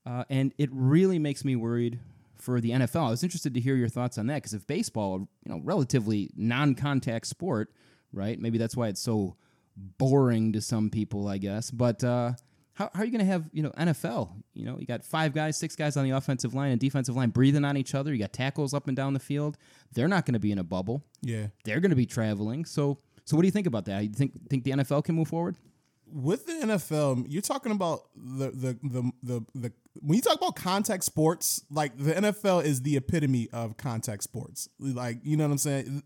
uh, 0.05 0.25
and 0.29 0.53
it 0.59 0.69
really 0.73 1.21
makes 1.21 1.45
me 1.45 1.55
worried 1.55 2.01
for 2.35 2.61
the 2.61 2.71
NFL. 2.71 3.07
I 3.07 3.11
was 3.11 3.23
interested 3.23 3.55
to 3.55 3.61
hear 3.61 3.77
your 3.77 3.89
thoughts 3.89 4.19
on 4.19 4.27
that 4.27 4.37
because 4.37 4.55
if 4.55 4.67
baseball, 4.67 5.29
you 5.45 5.53
know, 5.53 5.61
relatively 5.63 6.31
non-contact 6.37 7.27
sport, 7.27 7.73
right? 8.13 8.39
Maybe 8.41 8.59
that's 8.59 8.77
why 8.77 8.89
it's 8.89 9.01
so 9.01 9.37
boring 9.77 10.53
to 10.53 10.61
some 10.61 10.91
people, 10.91 11.29
I 11.29 11.39
guess. 11.39 11.71
But 11.71 12.03
uh, 12.03 12.33
how, 12.79 12.89
how 12.95 13.03
are 13.03 13.05
you 13.05 13.11
going 13.11 13.27
to 13.27 13.31
have 13.31 13.51
you 13.53 13.63
know 13.63 13.71
NFL? 13.71 14.31
You 14.55 14.65
know, 14.65 14.79
you 14.79 14.87
got 14.87 15.05
five 15.05 15.35
guys, 15.35 15.57
six 15.57 15.75
guys 15.75 15.97
on 15.97 16.05
the 16.05 16.11
offensive 16.11 16.55
line 16.55 16.71
and 16.71 16.81
defensive 16.81 17.17
line 17.17 17.31
breathing 17.31 17.65
on 17.65 17.77
each 17.77 17.93
other. 17.93 18.13
You 18.13 18.21
got 18.21 18.33
tackles 18.33 18.73
up 18.73 18.87
and 18.87 18.97
down 18.97 19.15
the 19.15 19.21
field. 19.21 19.59
They're 19.93 20.07
not 20.07 20.25
going 20.25 20.35
to 20.35 20.39
be 20.39 20.53
in 20.53 20.59
a 20.59 20.65
bubble. 20.65 21.03
Yeah. 21.21 21.49
They're 21.65 21.81
going 21.81 21.91
to 21.91 21.97
be 21.97 22.07
traveling. 22.07 22.65
So, 22.65 23.01
so 23.25 23.37
what 23.37 23.43
do 23.43 23.49
you 23.49 23.53
think 23.53 23.67
about 23.67 23.87
that? 23.87 24.05
You 24.05 24.11
think 24.11 24.33
think 24.49 24.63
the 24.63 24.71
NFL 24.71 25.05
can 25.05 25.17
move 25.17 25.27
forward? 25.27 25.57
with 26.13 26.47
the 26.47 26.53
NFL, 26.53 27.27
you're 27.29 27.43
talking 27.43 27.73
about 27.73 28.05
the 28.15 28.51
the 28.51 28.79
the 28.83 29.13
the, 29.23 29.47
the 29.55 29.73
when 30.01 30.17
you 30.17 30.23
talk 30.23 30.37
about 30.37 30.57
contact 30.57 31.05
sports, 31.05 31.63
like 31.71 31.97
the 31.99 32.15
NFL 32.15 32.65
is 32.65 32.83
the 32.83 32.97
epitome 32.97 33.49
of 33.53 33.77
contact 33.77 34.23
sports. 34.23 34.69
Like 34.79 35.19
you 35.23 35.37
know 35.37 35.45
what 35.45 35.53
I'm 35.53 35.59
saying? 35.59 36.03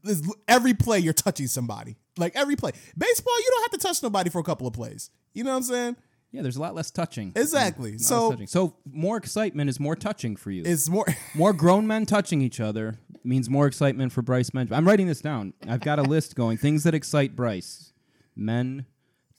Every 0.49 0.75
play 0.75 0.99
you're 0.99 1.12
touching 1.12 1.47
somebody. 1.47 1.97
Like 2.17 2.35
every 2.35 2.57
play. 2.57 2.73
Baseball, 2.97 3.38
you 3.38 3.50
don't 3.50 3.62
have 3.73 3.81
to 3.81 3.87
touch 3.87 4.02
nobody 4.02 4.31
for 4.31 4.41
a 4.41 4.45
couple 4.45 4.67
of 4.67 4.73
plays. 4.73 5.11
You 5.35 5.45
know 5.45 5.50
what 5.50 5.59
I'm 5.59 5.62
saying? 5.62 5.97
Yeah, 6.33 6.43
there's 6.43 6.57
a 6.57 6.61
lot 6.61 6.75
less 6.75 6.91
touching. 6.91 7.33
Exactly. 7.37 7.91
Mm, 7.93 7.99
less 7.99 8.07
So 8.09 8.31
touching. 8.31 8.47
so 8.47 8.75
more 8.91 9.17
excitement 9.19 9.69
is 9.71 9.79
more 9.79 9.95
touching 9.95 10.35
for 10.37 10.51
you. 10.51 10.62
it's 10.65 10.89
more. 10.89 11.07
more 11.35 11.53
grown 11.53 11.87
men 11.87 12.07
touching 12.07 12.41
each 12.43 12.59
other 12.59 12.97
means 13.23 13.49
more 13.51 13.67
excitement 13.67 14.12
for 14.12 14.23
Bryce 14.23 14.51
Benjamin. 14.51 14.77
I'm 14.77 14.87
writing 14.87 15.07
this 15.07 15.21
down. 15.21 15.53
I've 15.69 15.81
got 15.83 15.99
a 15.99 16.03
list 16.03 16.35
going. 16.35 16.57
Things 16.57 16.85
that 16.85 16.95
excite 16.95 17.37
Bryce. 17.37 17.93
Men 18.35 18.87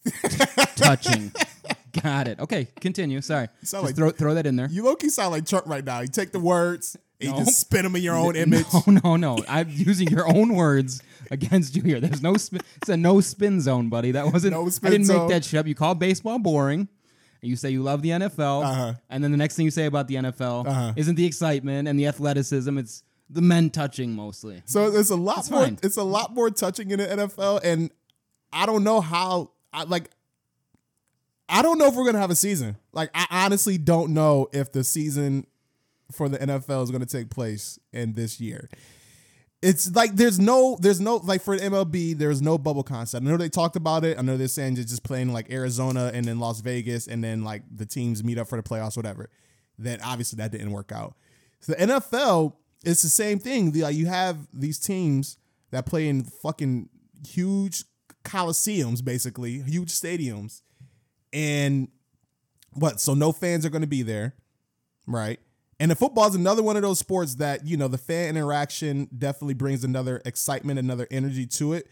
touching. 0.76 1.32
Got 2.02 2.28
it. 2.28 2.40
Okay, 2.40 2.68
continue. 2.80 3.22
Sorry. 3.22 3.48
Just 3.62 3.74
like- 3.74 3.96
throw 3.96 4.12
throw 4.12 4.34
that 4.36 4.46
in 4.46 4.56
there. 4.56 4.68
You 4.70 4.84
low 4.86 4.96
key 4.96 5.10
sound 5.10 5.32
like 5.32 5.46
Trump 5.46 5.68
right 5.68 5.84
now. 5.84 6.00
You 6.02 6.08
take 6.08 6.32
the 6.32 6.40
words 6.40 6.98
you 7.24 7.32
No. 7.32 7.38
just 7.40 7.60
spin 7.60 7.84
them 7.84 7.96
in 7.96 8.04
your 8.04 8.16
own 8.16 8.36
image. 8.36 8.66
No, 8.88 9.00
no, 9.04 9.16
no. 9.16 9.38
I'm 9.48 9.70
using 9.70 10.08
your 10.10 10.28
own 10.28 10.54
words 10.56 11.02
against 11.32 11.76
you 11.76 11.82
here. 11.84 12.00
There's 12.00 12.22
no 12.22 12.36
spin. 12.38 12.62
It's 12.78 12.90
a 12.90 12.98
no 12.98 13.22
spin 13.22 13.62
zone, 13.62 13.90
buddy. 13.90 14.12
That 14.12 14.32
wasn't. 14.32 14.54
No 14.54 14.68
spin 14.70 14.88
I 14.88 14.92
didn't 14.92 15.06
zone. 15.08 15.28
make 15.28 15.30
that 15.30 15.46
shit 15.46 15.60
up. 15.60 15.68
You 15.68 15.76
call 15.76 15.96
baseball 15.96 16.40
boring. 16.40 16.88
And 17.42 17.50
you 17.50 17.56
say 17.58 17.72
you 17.72 17.84
love 17.84 18.02
the 18.02 18.10
NFL, 18.12 18.64
Uh-huh. 18.64 18.94
and 19.10 19.22
then 19.22 19.32
the 19.32 19.38
next 19.38 19.56
thing 19.58 19.66
you 19.66 19.72
say 19.72 19.86
about 19.86 20.08
the 20.08 20.16
NFL 20.16 20.66
Uh-huh. 20.66 20.94
isn't 20.96 21.16
the 21.16 21.26
excitement 21.26 21.90
and 21.90 22.00
the 22.00 22.08
athleticism. 22.08 22.78
It's 22.78 23.04
the 23.30 23.42
men 23.42 23.70
touching 23.70 24.14
mostly. 24.16 24.62
So 24.66 24.96
it's 24.96 25.10
a 25.10 25.16
lot 25.18 25.36
That's 25.38 25.52
more. 25.52 25.64
fine. 25.64 25.78
It's 25.84 25.98
a 25.98 26.04
lot 26.04 26.34
more 26.34 26.50
touching 26.52 26.92
in 26.92 27.00
the 27.00 27.06
NFL, 27.12 27.60
and 27.64 27.92
I 28.54 28.66
don't 28.66 28.84
know 28.86 29.02
how. 29.02 29.52
I 29.74 29.84
like. 29.84 30.10
I 31.50 31.62
don't 31.62 31.78
know 31.78 31.88
if 31.88 31.96
we're 31.96 32.06
gonna 32.06 32.20
have 32.20 32.32
a 32.32 32.36
season. 32.36 32.78
Like, 32.94 33.10
I 33.14 33.26
honestly 33.30 33.78
don't 33.78 34.14
know 34.14 34.48
if 34.54 34.72
the 34.72 34.84
season 34.84 35.46
for 36.14 36.30
the 36.30 36.38
NFL 36.38 36.84
is 36.84 36.92
gonna 36.92 37.06
take 37.06 37.30
place 37.30 37.80
in 37.92 38.14
this 38.14 38.40
year. 38.40 38.70
It's 39.62 39.96
like 39.96 40.16
there's 40.18 40.40
no, 40.40 40.78
there's 40.82 41.00
no 41.00 41.18
like 41.18 41.42
for 41.42 41.58
MLB, 41.58 42.18
there's 42.18 42.42
no 42.42 42.58
bubble 42.58 42.84
concept. 42.84 43.26
I 43.26 43.30
know 43.30 43.38
they 43.38 43.48
talked 43.48 43.78
about 43.78 44.04
it. 44.04 44.20
I 44.20 44.22
know 44.22 44.36
they're 44.36 44.50
saying 44.50 44.76
just 44.76 44.90
just 44.90 45.04
playing 45.04 45.32
like 45.32 45.50
Arizona 45.52 46.12
and 46.14 46.26
then 46.26 46.38
Las 46.40 46.60
Vegas, 46.60 47.08
and 47.08 47.24
then 47.24 47.44
like 47.44 47.64
the 47.74 47.86
teams 47.86 48.24
meet 48.24 48.38
up 48.38 48.50
for 48.50 48.58
the 48.58 48.64
playoffs, 48.64 48.98
whatever. 48.98 49.30
That 49.80 50.02
obviously 50.04 50.38
that 50.38 50.52
didn't 50.52 50.72
work 50.72 50.92
out. 50.92 51.16
So 51.62 51.72
the 51.72 51.78
NFL, 51.78 52.56
it's 52.84 53.04
the 53.04 53.10
same 53.10 53.40
thing. 53.40 53.72
The, 53.72 53.84
like, 53.84 53.96
you 53.96 54.08
have 54.08 54.38
these 54.54 54.80
teams 54.80 55.38
that 55.72 55.86
play 55.86 56.10
in 56.10 56.26
fucking 56.26 56.90
huge 57.26 57.86
coliseums, 58.26 59.04
basically 59.04 59.62
huge 59.62 59.90
stadiums, 59.90 60.62
and 61.32 61.88
what? 62.74 63.00
So 63.00 63.14
no 63.14 63.32
fans 63.32 63.66
are 63.66 63.70
going 63.70 63.82
to 63.82 63.88
be 63.88 64.02
there, 64.02 64.36
right? 65.08 65.40
And 65.80 65.90
the 65.92 65.96
football 65.96 66.28
is 66.28 66.36
another 66.36 66.64
one 66.64 66.76
of 66.76 66.82
those 66.82 67.00
sports 67.00 67.36
that 67.36 67.66
you 67.66 67.78
know 67.78 67.88
the 67.88 67.98
fan 67.98 68.30
interaction 68.30 69.08
definitely 69.18 69.56
brings 69.56 69.84
another 69.84 70.22
excitement, 70.26 70.80
another 70.80 71.08
energy 71.12 71.46
to 71.48 71.74
it. 71.74 71.88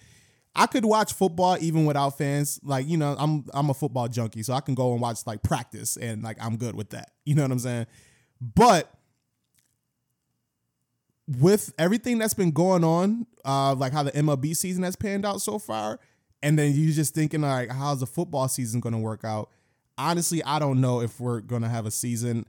I 0.55 0.67
could 0.67 0.83
watch 0.83 1.13
football 1.13 1.57
even 1.61 1.85
without 1.85 2.17
fans. 2.17 2.59
Like 2.63 2.87
you 2.87 2.97
know, 2.97 3.15
I'm 3.17 3.45
I'm 3.53 3.69
a 3.69 3.73
football 3.73 4.07
junkie, 4.07 4.43
so 4.43 4.53
I 4.53 4.61
can 4.61 4.75
go 4.75 4.91
and 4.91 5.01
watch 5.01 5.25
like 5.25 5.43
practice, 5.43 5.97
and 5.97 6.23
like 6.23 6.37
I'm 6.41 6.57
good 6.57 6.75
with 6.75 6.91
that. 6.91 7.11
You 7.25 7.35
know 7.35 7.43
what 7.43 7.51
I'm 7.51 7.59
saying? 7.59 7.87
But 8.39 8.91
with 11.27 11.73
everything 11.77 12.17
that's 12.17 12.33
been 12.33 12.51
going 12.51 12.83
on, 12.83 13.25
uh, 13.45 13.75
like 13.75 13.93
how 13.93 14.03
the 14.03 14.11
MLB 14.11 14.55
season 14.55 14.83
has 14.83 14.95
panned 14.95 15.25
out 15.25 15.41
so 15.41 15.59
far, 15.59 15.99
and 16.43 16.57
then 16.57 16.73
you 16.73 16.91
just 16.91 17.13
thinking 17.13 17.41
like, 17.41 17.71
how's 17.71 17.99
the 17.99 18.07
football 18.07 18.47
season 18.47 18.81
to 18.93 18.99
work 18.99 19.23
out? 19.23 19.49
Honestly, 19.97 20.43
I 20.43 20.59
don't 20.59 20.81
know 20.81 21.01
if 21.01 21.19
we're 21.19 21.41
to 21.61 21.69
have 21.69 21.85
a 21.85 21.91
season. 21.91 22.45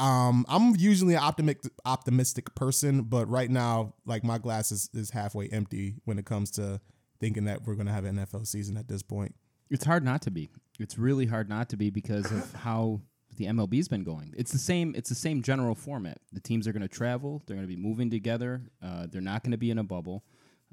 Um, 0.00 0.46
I'm 0.48 0.74
usually 0.76 1.14
an 1.14 1.20
optimistic 1.22 1.72
optimistic 1.84 2.54
person, 2.54 3.02
but 3.02 3.28
right 3.28 3.50
now, 3.50 3.94
like 4.06 4.24
my 4.24 4.38
glass 4.38 4.72
is, 4.72 4.88
is 4.94 5.10
halfway 5.10 5.48
empty 5.48 5.96
when 6.04 6.18
it 6.18 6.24
comes 6.24 6.50
to 6.52 6.80
thinking 7.20 7.44
that 7.44 7.66
we're 7.66 7.74
going 7.74 7.86
to 7.86 7.92
have 7.92 8.04
an 8.06 8.16
NFL 8.16 8.46
season 8.46 8.76
at 8.76 8.88
this 8.88 9.02
point. 9.02 9.34
It's 9.68 9.84
hard 9.84 10.02
not 10.04 10.22
to 10.22 10.30
be. 10.30 10.48
It's 10.78 10.96
really 10.98 11.26
hard 11.26 11.48
not 11.48 11.68
to 11.68 11.76
be 11.76 11.90
because 11.90 12.32
of 12.32 12.52
how 12.62 13.02
the 13.36 13.44
MLB's 13.44 13.88
been 13.88 14.02
going. 14.02 14.32
It's 14.36 14.52
the 14.52 14.58
same. 14.58 14.94
It's 14.96 15.10
the 15.10 15.14
same 15.14 15.42
general 15.42 15.74
format. 15.74 16.18
The 16.32 16.40
teams 16.40 16.66
are 16.66 16.72
going 16.72 16.82
to 16.82 16.88
travel. 16.88 17.42
They're 17.46 17.56
going 17.56 17.68
to 17.68 17.74
be 17.74 17.80
moving 17.80 18.10
together. 18.10 18.62
Uh, 18.82 19.06
they're 19.10 19.20
not 19.20 19.42
going 19.42 19.52
to 19.52 19.58
be 19.58 19.70
in 19.70 19.78
a 19.78 19.84
bubble. 19.84 20.24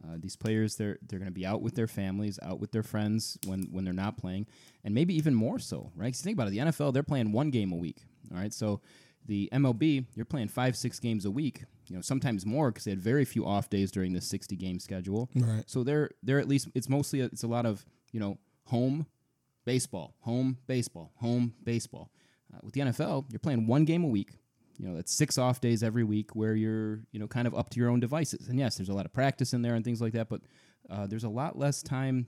Uh, 0.03 0.15
these 0.19 0.35
players, 0.35 0.75
they're 0.75 0.97
they're 1.07 1.19
going 1.19 1.31
to 1.31 1.33
be 1.33 1.45
out 1.45 1.61
with 1.61 1.75
their 1.75 1.87
families, 1.87 2.39
out 2.43 2.59
with 2.59 2.71
their 2.71 2.83
friends 2.83 3.37
when 3.45 3.63
when 3.71 3.83
they're 3.83 3.93
not 3.93 4.15
playing, 4.17 4.45
and 4.83 4.93
maybe 4.93 5.15
even 5.15 5.33
more 5.33 5.59
so, 5.59 5.91
right? 5.95 6.13
'Cause 6.13 6.21
think 6.21 6.35
about 6.35 6.47
it. 6.47 6.51
The 6.51 6.59
NFL, 6.59 6.93
they're 6.93 7.03
playing 7.03 7.31
one 7.31 7.49
game 7.49 7.71
a 7.71 7.75
week. 7.75 8.03
All 8.31 8.37
right, 8.37 8.53
so 8.53 8.81
the 9.27 9.49
MLB, 9.53 10.05
you're 10.15 10.25
playing 10.25 10.47
five, 10.47 10.75
six 10.75 10.99
games 10.99 11.25
a 11.25 11.31
week. 11.31 11.63
You 11.87 11.95
know, 11.95 12.01
sometimes 12.01 12.45
more 12.45 12.71
because 12.71 12.83
they 12.83 12.91
had 12.91 13.01
very 13.01 13.23
few 13.23 13.45
off 13.45 13.69
days 13.69 13.91
during 13.91 14.13
this 14.13 14.27
60 14.27 14.55
game 14.55 14.79
schedule. 14.79 15.29
Right. 15.35 15.63
So 15.67 15.83
they're 15.83 16.09
they're 16.23 16.39
at 16.39 16.47
least 16.47 16.69
it's 16.75 16.89
mostly 16.89 17.21
it's 17.21 17.43
a 17.43 17.47
lot 17.47 17.65
of 17.65 17.85
you 18.11 18.19
know 18.19 18.37
home 18.65 19.05
baseball, 19.65 20.15
home 20.21 20.57
baseball, 20.67 21.11
home 21.17 21.53
baseball. 21.63 22.09
Uh, 22.53 22.59
with 22.63 22.73
the 22.73 22.81
NFL, 22.81 23.25
you're 23.31 23.39
playing 23.39 23.67
one 23.67 23.85
game 23.85 24.03
a 24.03 24.07
week. 24.07 24.31
You 24.77 24.87
know, 24.87 24.95
that's 24.95 25.13
six 25.13 25.37
off 25.37 25.59
days 25.59 25.81
every 25.81 26.03
week 26.03 26.35
where 26.35 26.55
you're 26.55 27.01
you 27.11 27.19
know 27.19 27.27
kind 27.27 27.47
of 27.47 27.55
up 27.55 27.69
to 27.71 27.79
your 27.79 27.89
own 27.89 27.99
devices. 27.99 28.47
And 28.49 28.59
yes, 28.59 28.77
there's 28.77 28.89
a 28.89 28.93
lot 28.93 29.05
of 29.05 29.13
practice 29.13 29.53
in 29.53 29.61
there 29.61 29.75
and 29.75 29.83
things 29.83 30.01
like 30.01 30.13
that, 30.13 30.29
but 30.29 30.41
uh, 30.89 31.07
there's 31.07 31.23
a 31.23 31.29
lot 31.29 31.57
less 31.57 31.81
time 31.81 32.27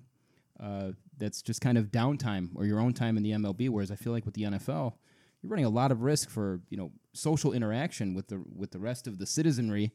uh, 0.60 0.92
that's 1.18 1.42
just 1.42 1.62
kind 1.62 1.78
of 1.78 1.92
downtime 1.92 2.50
or 2.56 2.66
your 2.66 2.80
own 2.80 2.94
time 2.94 3.18
in 3.18 3.24
the 3.24 3.32
MLB. 3.32 3.70
Whereas 3.70 3.92
I 3.92 3.96
feel 3.96 4.14
like 4.14 4.26
with 4.26 4.34
the 4.34 4.44
NFL, 4.44 4.94
you're 5.42 5.50
running 5.50 5.66
a 5.66 5.70
lot 5.70 5.92
of 5.92 6.02
risk 6.02 6.30
for 6.30 6.62
you 6.70 6.78
know 6.78 6.92
social 7.14 7.54
interaction 7.54 8.14
with 8.14 8.28
the 8.28 8.44
with 8.56 8.72
the 8.72 8.80
rest 8.80 9.08
of 9.08 9.18
the 9.18 9.26
citizenry, 9.26 9.92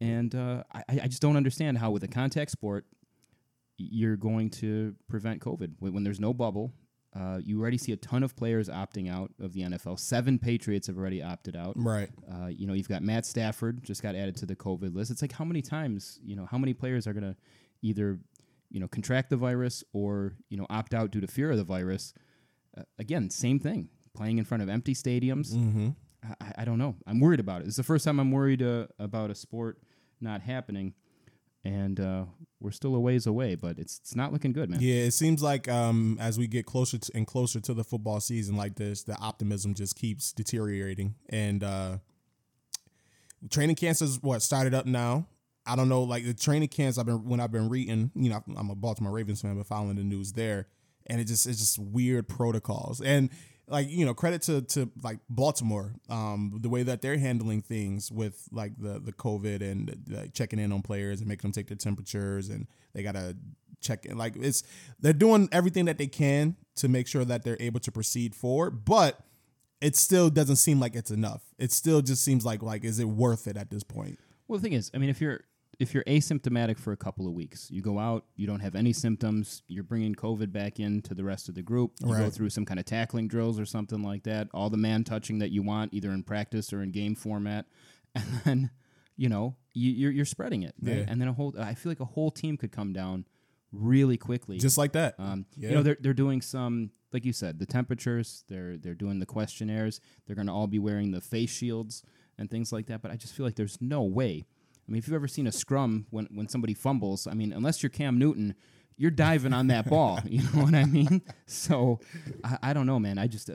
and 0.00 0.34
uh, 0.34 0.64
I, 0.72 0.82
I 1.02 1.08
just 1.08 1.22
don't 1.22 1.36
understand 1.36 1.78
how 1.78 1.90
with 1.90 2.04
a 2.04 2.08
contact 2.08 2.50
sport 2.50 2.86
you're 3.76 4.16
going 4.16 4.50
to 4.50 4.94
prevent 5.08 5.40
COVID 5.40 5.72
when, 5.78 5.94
when 5.94 6.04
there's 6.04 6.20
no 6.20 6.34
bubble. 6.34 6.72
Uh, 7.18 7.40
you 7.42 7.60
already 7.60 7.78
see 7.78 7.90
a 7.90 7.96
ton 7.96 8.22
of 8.22 8.36
players 8.36 8.68
opting 8.68 9.10
out 9.10 9.32
of 9.40 9.52
the 9.52 9.62
NFL. 9.62 9.98
Seven 9.98 10.38
Patriots 10.38 10.86
have 10.86 10.96
already 10.96 11.22
opted 11.22 11.56
out. 11.56 11.72
Right. 11.76 12.08
Uh, 12.30 12.46
you 12.46 12.68
know, 12.68 12.72
you've 12.74 12.88
got 12.88 13.02
Matt 13.02 13.26
Stafford 13.26 13.82
just 13.82 14.00
got 14.00 14.14
added 14.14 14.36
to 14.36 14.46
the 14.46 14.54
COVID 14.54 14.94
list. 14.94 15.10
It's 15.10 15.22
like 15.22 15.32
how 15.32 15.44
many 15.44 15.60
times, 15.60 16.20
you 16.22 16.36
know, 16.36 16.46
how 16.48 16.56
many 16.56 16.72
players 16.72 17.08
are 17.08 17.12
going 17.12 17.24
to 17.24 17.34
either 17.82 18.20
you 18.70 18.78
know, 18.78 18.88
contract 18.88 19.30
the 19.30 19.36
virus 19.36 19.84
or 19.92 20.34
you 20.48 20.56
know 20.56 20.66
opt 20.70 20.94
out 20.94 21.10
due 21.10 21.20
to 21.20 21.26
fear 21.26 21.50
of 21.50 21.58
the 21.58 21.64
virus. 21.64 22.14
Uh, 22.76 22.82
again, 22.98 23.28
same 23.28 23.58
thing. 23.58 23.88
Playing 24.14 24.38
in 24.38 24.44
front 24.44 24.62
of 24.62 24.68
empty 24.68 24.94
stadiums. 24.94 25.52
Mm-hmm. 25.54 25.90
I, 26.40 26.52
I 26.58 26.64
don't 26.64 26.78
know. 26.78 26.96
I'm 27.06 27.20
worried 27.20 27.40
about 27.40 27.62
it. 27.62 27.68
It's 27.68 27.76
the 27.76 27.82
first 27.82 28.04
time 28.04 28.18
I'm 28.18 28.30
worried 28.30 28.62
uh, 28.62 28.86
about 28.98 29.30
a 29.30 29.34
sport 29.34 29.78
not 30.20 30.42
happening, 30.42 30.94
and 31.64 31.98
uh, 31.98 32.24
we're 32.60 32.72
still 32.72 32.94
a 32.94 33.00
ways 33.00 33.26
away. 33.26 33.54
But 33.54 33.78
it's 33.78 33.98
it's 33.98 34.14
not 34.14 34.32
looking 34.32 34.52
good, 34.52 34.68
man. 34.68 34.80
Yeah, 34.80 35.02
it 35.02 35.12
seems 35.12 35.42
like 35.42 35.68
um, 35.68 36.18
as 36.20 36.38
we 36.38 36.46
get 36.46 36.66
closer 36.66 36.98
to, 36.98 37.12
and 37.14 37.26
closer 37.26 37.60
to 37.60 37.74
the 37.74 37.84
football 37.84 38.20
season 38.20 38.56
like 38.56 38.76
this, 38.76 39.02
the 39.02 39.16
optimism 39.16 39.74
just 39.74 39.96
keeps 39.96 40.32
deteriorating. 40.32 41.14
And 41.28 41.64
uh, 41.64 41.98
training 43.48 43.76
camps 43.76 44.02
is 44.02 44.22
what 44.22 44.42
started 44.42 44.74
up 44.74 44.86
now. 44.86 45.26
I 45.66 45.76
don't 45.76 45.88
know, 45.88 46.02
like 46.02 46.24
the 46.24 46.34
training 46.34 46.68
camps 46.68 46.98
I've 46.98 47.06
been 47.06 47.24
when 47.24 47.40
I've 47.40 47.52
been 47.52 47.68
reading. 47.68 48.10
You 48.14 48.30
know, 48.30 48.42
I'm 48.56 48.70
a 48.70 48.74
Baltimore 48.74 49.12
Ravens 49.12 49.42
fan, 49.42 49.56
but 49.56 49.66
following 49.66 49.96
the 49.96 50.04
news 50.04 50.32
there, 50.32 50.66
and 51.06 51.20
it 51.20 51.24
just 51.24 51.46
it's 51.46 51.58
just 51.58 51.78
weird 51.78 52.28
protocols 52.28 53.00
and 53.00 53.30
like 53.70 53.88
you 53.88 54.04
know 54.04 54.14
credit 54.14 54.42
to 54.42 54.62
to 54.62 54.90
like 55.02 55.20
Baltimore, 55.28 55.94
um, 56.08 56.58
the 56.60 56.68
way 56.68 56.82
that 56.82 57.00
they're 57.00 57.18
handling 57.18 57.62
things 57.62 58.10
with 58.10 58.48
like 58.52 58.72
the 58.78 58.98
the 58.98 59.12
COVID 59.12 59.62
and 59.62 60.04
like 60.08 60.34
checking 60.34 60.58
in 60.58 60.72
on 60.72 60.82
players 60.82 61.20
and 61.20 61.28
making 61.28 61.48
them 61.48 61.52
take 61.52 61.68
their 61.68 61.76
temperatures 61.76 62.48
and 62.48 62.66
they 62.92 63.02
gotta 63.02 63.36
check 63.80 64.04
in. 64.06 64.18
Like 64.18 64.34
it's 64.36 64.62
they're 64.98 65.12
doing 65.12 65.48
everything 65.52 65.84
that 65.86 65.98
they 65.98 66.08
can 66.08 66.56
to 66.76 66.88
make 66.88 67.06
sure 67.06 67.24
that 67.24 67.44
they're 67.44 67.56
able 67.60 67.80
to 67.80 67.92
proceed 67.92 68.34
forward, 68.34 68.84
but 68.84 69.20
it 69.80 69.96
still 69.96 70.28
doesn't 70.28 70.56
seem 70.56 70.80
like 70.80 70.94
it's 70.94 71.10
enough. 71.10 71.42
It 71.58 71.72
still 71.72 72.02
just 72.02 72.24
seems 72.24 72.44
like 72.44 72.62
like 72.62 72.84
is 72.84 72.98
it 72.98 73.08
worth 73.08 73.46
it 73.46 73.56
at 73.56 73.70
this 73.70 73.84
point? 73.84 74.18
Well, 74.48 74.58
the 74.58 74.64
thing 74.64 74.72
is, 74.72 74.90
I 74.92 74.98
mean, 74.98 75.10
if 75.10 75.20
you're 75.20 75.44
if 75.80 75.94
you're 75.94 76.04
asymptomatic 76.04 76.78
for 76.78 76.92
a 76.92 76.96
couple 76.96 77.26
of 77.26 77.32
weeks, 77.32 77.70
you 77.70 77.80
go 77.82 77.98
out, 77.98 78.26
you 78.36 78.46
don't 78.46 78.60
have 78.60 78.74
any 78.76 78.92
symptoms, 78.92 79.62
you're 79.66 79.82
bringing 79.82 80.14
COVID 80.14 80.52
back 80.52 80.78
into 80.78 81.14
the 81.14 81.24
rest 81.24 81.48
of 81.48 81.54
the 81.54 81.62
group. 81.62 81.92
You 82.00 82.08
go 82.08 82.30
through 82.30 82.50
some 82.50 82.64
kind 82.66 82.78
of 82.78 82.84
tackling 82.86 83.26
drills 83.28 83.58
or 83.58 83.64
something 83.64 84.02
like 84.02 84.22
that, 84.24 84.48
all 84.54 84.68
the 84.70 84.76
man 84.76 85.02
touching 85.04 85.38
that 85.40 85.50
you 85.50 85.62
want, 85.62 85.92
either 85.94 86.10
in 86.10 86.22
practice 86.22 86.72
or 86.72 86.82
in 86.82 86.92
game 86.92 87.14
format, 87.14 87.66
and 88.14 88.26
then 88.44 88.70
you 89.16 89.28
know 89.28 89.56
you, 89.72 89.90
you're 89.90 90.12
you're 90.12 90.24
spreading 90.24 90.62
it, 90.62 90.74
right? 90.82 90.98
Yeah. 90.98 91.04
And 91.08 91.20
then 91.20 91.28
a 91.28 91.32
whole, 91.32 91.54
I 91.58 91.74
feel 91.74 91.90
like 91.90 92.00
a 92.00 92.04
whole 92.04 92.30
team 92.30 92.56
could 92.56 92.72
come 92.72 92.92
down 92.92 93.24
really 93.72 94.16
quickly. 94.16 94.58
Just 94.58 94.78
like 94.78 94.92
that. 94.92 95.14
Um, 95.18 95.46
Yeah. 95.56 95.70
You 95.70 95.74
know, 95.76 95.82
they're 95.82 95.96
they're 96.00 96.12
doing 96.14 96.42
some, 96.42 96.90
like 97.12 97.24
you 97.24 97.32
said, 97.32 97.58
the 97.58 97.66
temperatures. 97.66 98.44
They're 98.48 98.76
they're 98.76 98.94
doing 98.94 99.18
the 99.18 99.26
questionnaires. 99.26 100.00
They're 100.26 100.36
going 100.36 100.48
to 100.48 100.52
all 100.52 100.66
be 100.66 100.78
wearing 100.78 101.12
the 101.12 101.20
face 101.20 101.50
shields 101.50 102.02
and 102.36 102.50
things 102.50 102.72
like 102.72 102.86
that. 102.86 103.00
But 103.02 103.10
I 103.12 103.16
just 103.16 103.34
feel 103.34 103.46
like 103.46 103.56
there's 103.56 103.78
no 103.80 104.02
way. 104.02 104.46
I 104.90 104.92
mean, 104.92 104.98
if 104.98 105.06
you've 105.06 105.14
ever 105.14 105.28
seen 105.28 105.46
a 105.46 105.52
scrum 105.52 106.06
when 106.10 106.26
when 106.34 106.48
somebody 106.48 106.74
fumbles, 106.74 107.26
I 107.28 107.34
mean, 107.34 107.52
unless 107.52 107.82
you're 107.82 107.90
Cam 107.90 108.18
Newton, 108.18 108.54
you're 108.96 109.12
diving 109.12 109.52
on 109.52 109.68
that 109.68 109.88
ball. 109.88 110.18
You 110.28 110.42
know 110.42 110.64
what 110.64 110.74
I 110.74 110.84
mean? 110.84 111.22
So 111.46 112.00
I, 112.42 112.58
I 112.62 112.72
don't 112.72 112.86
know, 112.86 112.98
man. 112.98 113.16
I 113.18 113.28
just 113.28 113.48
uh, 113.50 113.54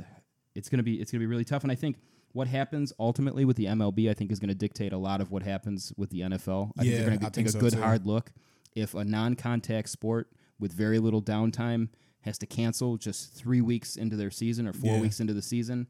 it's 0.55 0.69
gonna 0.69 0.83
be 0.83 0.95
it's 1.01 1.11
gonna 1.11 1.19
be 1.19 1.25
really 1.27 1.43
tough. 1.45 1.63
And 1.63 1.71
I 1.71 1.75
think 1.75 1.97
what 2.31 2.47
happens 2.47 2.93
ultimately 2.99 3.43
with 3.45 3.57
the 3.57 3.65
MLB, 3.65 4.09
I 4.09 4.13
think, 4.13 4.31
is 4.31 4.39
going 4.39 4.49
to 4.49 4.55
dictate 4.55 4.91
a 4.91 4.97
lot 4.97 5.21
of 5.21 5.31
what 5.31 5.41
happens 5.43 5.93
with 5.95 6.09
the 6.09 6.19
NFL. 6.21 6.71
I 6.77 6.81
think 6.81 6.91
Yeah, 6.91 6.97
they're 6.99 7.05
going 7.07 7.19
to 7.19 7.25
think 7.25 7.33
take 7.33 7.45
a 7.47 7.51
so 7.51 7.59
good 7.61 7.73
too. 7.73 7.81
hard 7.81 8.05
look. 8.05 8.31
If 8.75 8.93
a 8.93 9.05
non-contact 9.05 9.87
sport 9.87 10.27
with 10.59 10.73
very 10.73 10.99
little 10.99 11.21
downtime 11.21 11.87
has 12.23 12.37
to 12.39 12.45
cancel 12.45 12.97
just 12.97 13.33
three 13.33 13.61
weeks 13.61 13.95
into 13.95 14.17
their 14.17 14.31
season 14.31 14.67
or 14.67 14.73
four 14.73 14.95
Yeah. 14.95 14.99
weeks 15.01 15.21
into 15.21 15.33
the 15.33 15.41
season, 15.41 15.87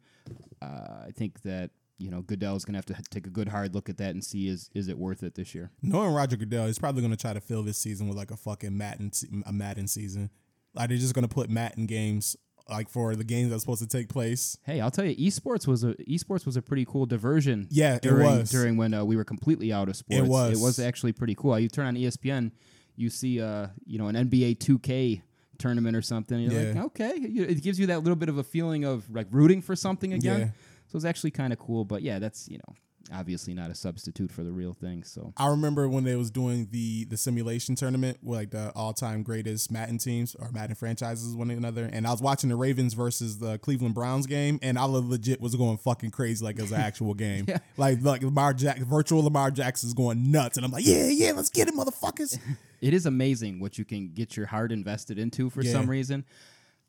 uh, 0.61 1.05
I 1.07 1.11
think 1.15 1.41
that 1.41 1.71
you 1.97 2.09
know 2.09 2.21
Goodell's 2.21 2.65
going 2.65 2.73
to 2.73 2.77
have 2.77 2.85
to 2.85 3.09
take 3.09 3.27
a 3.27 3.29
good 3.29 3.47
hard 3.47 3.73
look 3.73 3.89
at 3.89 3.97
that 3.97 4.11
and 4.11 4.23
see 4.23 4.47
is 4.47 4.69
is 4.73 4.87
it 4.87 4.97
worth 4.97 5.23
it 5.23 5.35
this 5.35 5.55
year. 5.55 5.71
Knowing 5.81 6.13
Roger 6.13 6.35
Goodell, 6.35 6.67
he's 6.67 6.79
probably 6.79 7.01
going 7.01 7.11
to 7.11 7.17
try 7.17 7.33
to 7.33 7.41
fill 7.41 7.63
this 7.63 7.77
season 7.77 8.07
with 8.07 8.17
like 8.17 8.31
a 8.31 8.37
fucking 8.37 8.77
Madden, 8.77 9.11
a 9.45 9.53
Madden 9.53 9.87
season. 9.87 10.29
Like 10.73 10.89
they're 10.89 10.97
just 10.97 11.13
going 11.13 11.27
to 11.27 11.33
put 11.33 11.49
Madden 11.49 11.85
games 11.85 12.35
like 12.69 12.89
for 12.89 13.15
the 13.15 13.23
games 13.23 13.51
that's 13.51 13.61
supposed 13.61 13.81
to 13.81 13.87
take 13.87 14.09
place. 14.09 14.57
Hey, 14.63 14.81
I'll 14.81 14.91
tell 14.91 15.05
you, 15.05 15.15
esports 15.15 15.67
was 15.67 15.83
a 15.83 15.93
esports 15.95 16.45
was 16.45 16.57
a 16.57 16.61
pretty 16.61 16.85
cool 16.85 17.05
diversion. 17.05 17.67
Yeah, 17.69 17.95
it 17.95 18.01
during, 18.01 18.25
was. 18.25 18.49
during 18.49 18.77
when 18.77 18.93
uh, 18.93 19.05
we 19.05 19.15
were 19.15 19.23
completely 19.23 19.71
out 19.71 19.87
of 19.87 19.95
sports. 19.95 20.19
It 20.19 20.27
was. 20.27 20.59
It 20.59 20.63
was 20.63 20.79
actually 20.79 21.13
pretty 21.13 21.35
cool. 21.35 21.57
You 21.59 21.69
turn 21.69 21.85
on 21.85 21.95
ESPN, 21.95 22.51
you 22.95 23.09
see, 23.09 23.41
uh, 23.41 23.67
you 23.85 23.99
know, 23.99 24.07
an 24.07 24.15
NBA 24.15 24.57
2K 24.57 25.21
tournament 25.57 25.95
or 25.95 26.01
something. 26.01 26.39
You're 26.39 26.65
like, 26.65 26.75
Yeah. 26.75 26.83
okay, 26.85 27.11
it 27.11 27.61
gives 27.63 27.79
you 27.79 27.87
that 27.87 27.99
little 27.99 28.15
bit 28.15 28.29
of 28.29 28.37
a 28.37 28.43
feeling 28.43 28.83
of 28.83 29.09
like 29.11 29.27
rooting 29.31 29.61
for 29.61 29.75
something 29.75 30.13
again. 30.13 30.39
Yeah. 30.39 30.47
So 30.95 30.97
it's 30.97 31.05
actually 31.05 31.31
kind 31.31 31.51
of 31.51 31.59
cool. 31.59 31.83
But 31.83 32.03
yeah, 32.03 32.19
that's 32.19 32.47
you 32.47 32.57
know, 32.57 32.73
obviously 33.13 33.53
not 33.53 33.69
a 33.69 33.75
substitute 33.75 34.31
for 34.31 34.43
the 34.45 34.51
real 34.53 34.71
thing. 34.71 35.03
So 35.03 35.33
I 35.35 35.47
remember 35.47 35.89
when 35.89 36.05
they 36.05 36.15
was 36.15 36.31
doing 36.31 36.69
the 36.71 37.03
the 37.03 37.17
simulation 37.17 37.75
tournament 37.75 38.17
with 38.23 38.37
like 38.39 38.51
the 38.51 38.71
all 38.75 38.93
time 38.93 39.21
greatest 39.21 39.69
Madden 39.73 39.97
teams 39.97 40.35
or 40.35 40.49
Madden 40.53 40.73
franchises 40.75 41.35
one 41.35 41.51
another, 41.51 41.89
and 41.91 42.07
I 42.07 42.11
was 42.11 42.21
watching 42.21 42.49
the 42.49 42.55
Ravens 42.55 42.93
versus 42.93 43.39
the 43.39 43.57
Cleveland 43.57 43.93
Browns 43.93 44.25
game, 44.25 44.57
and 44.61 44.79
I 44.79 44.85
legit 44.85 45.41
was 45.41 45.53
going 45.55 45.75
fucking 45.77 46.11
crazy 46.11 46.45
like 46.45 46.57
it 46.57 46.61
was 46.61 46.71
an 46.71 46.79
actual 46.79 47.13
game. 47.25 47.43
Yeah. 47.45 47.57
Like 47.75 48.01
like 48.01 48.23
Lamar 48.23 48.53
Jack, 48.53 48.77
virtual 48.77 49.21
Lamar 49.21 49.51
Jackson's 49.51 49.93
going 49.93 50.31
nuts, 50.31 50.55
and 50.55 50.65
I'm 50.65 50.71
like, 50.71 50.85
yeah, 50.87 51.07
yeah, 51.09 51.33
let's 51.33 51.49
get 51.49 51.67
it, 51.67 51.73
motherfuckers. 51.75 52.39
it 52.81 52.93
is 52.93 53.05
amazing 53.05 53.59
what 53.59 53.77
you 53.77 53.83
can 53.83 54.13
get 54.13 54.37
your 54.37 54.45
heart 54.45 54.71
invested 54.71 55.19
into 55.19 55.49
for 55.49 55.61
Yeah. 55.61 55.73
some 55.73 55.89
reason. 55.89 56.23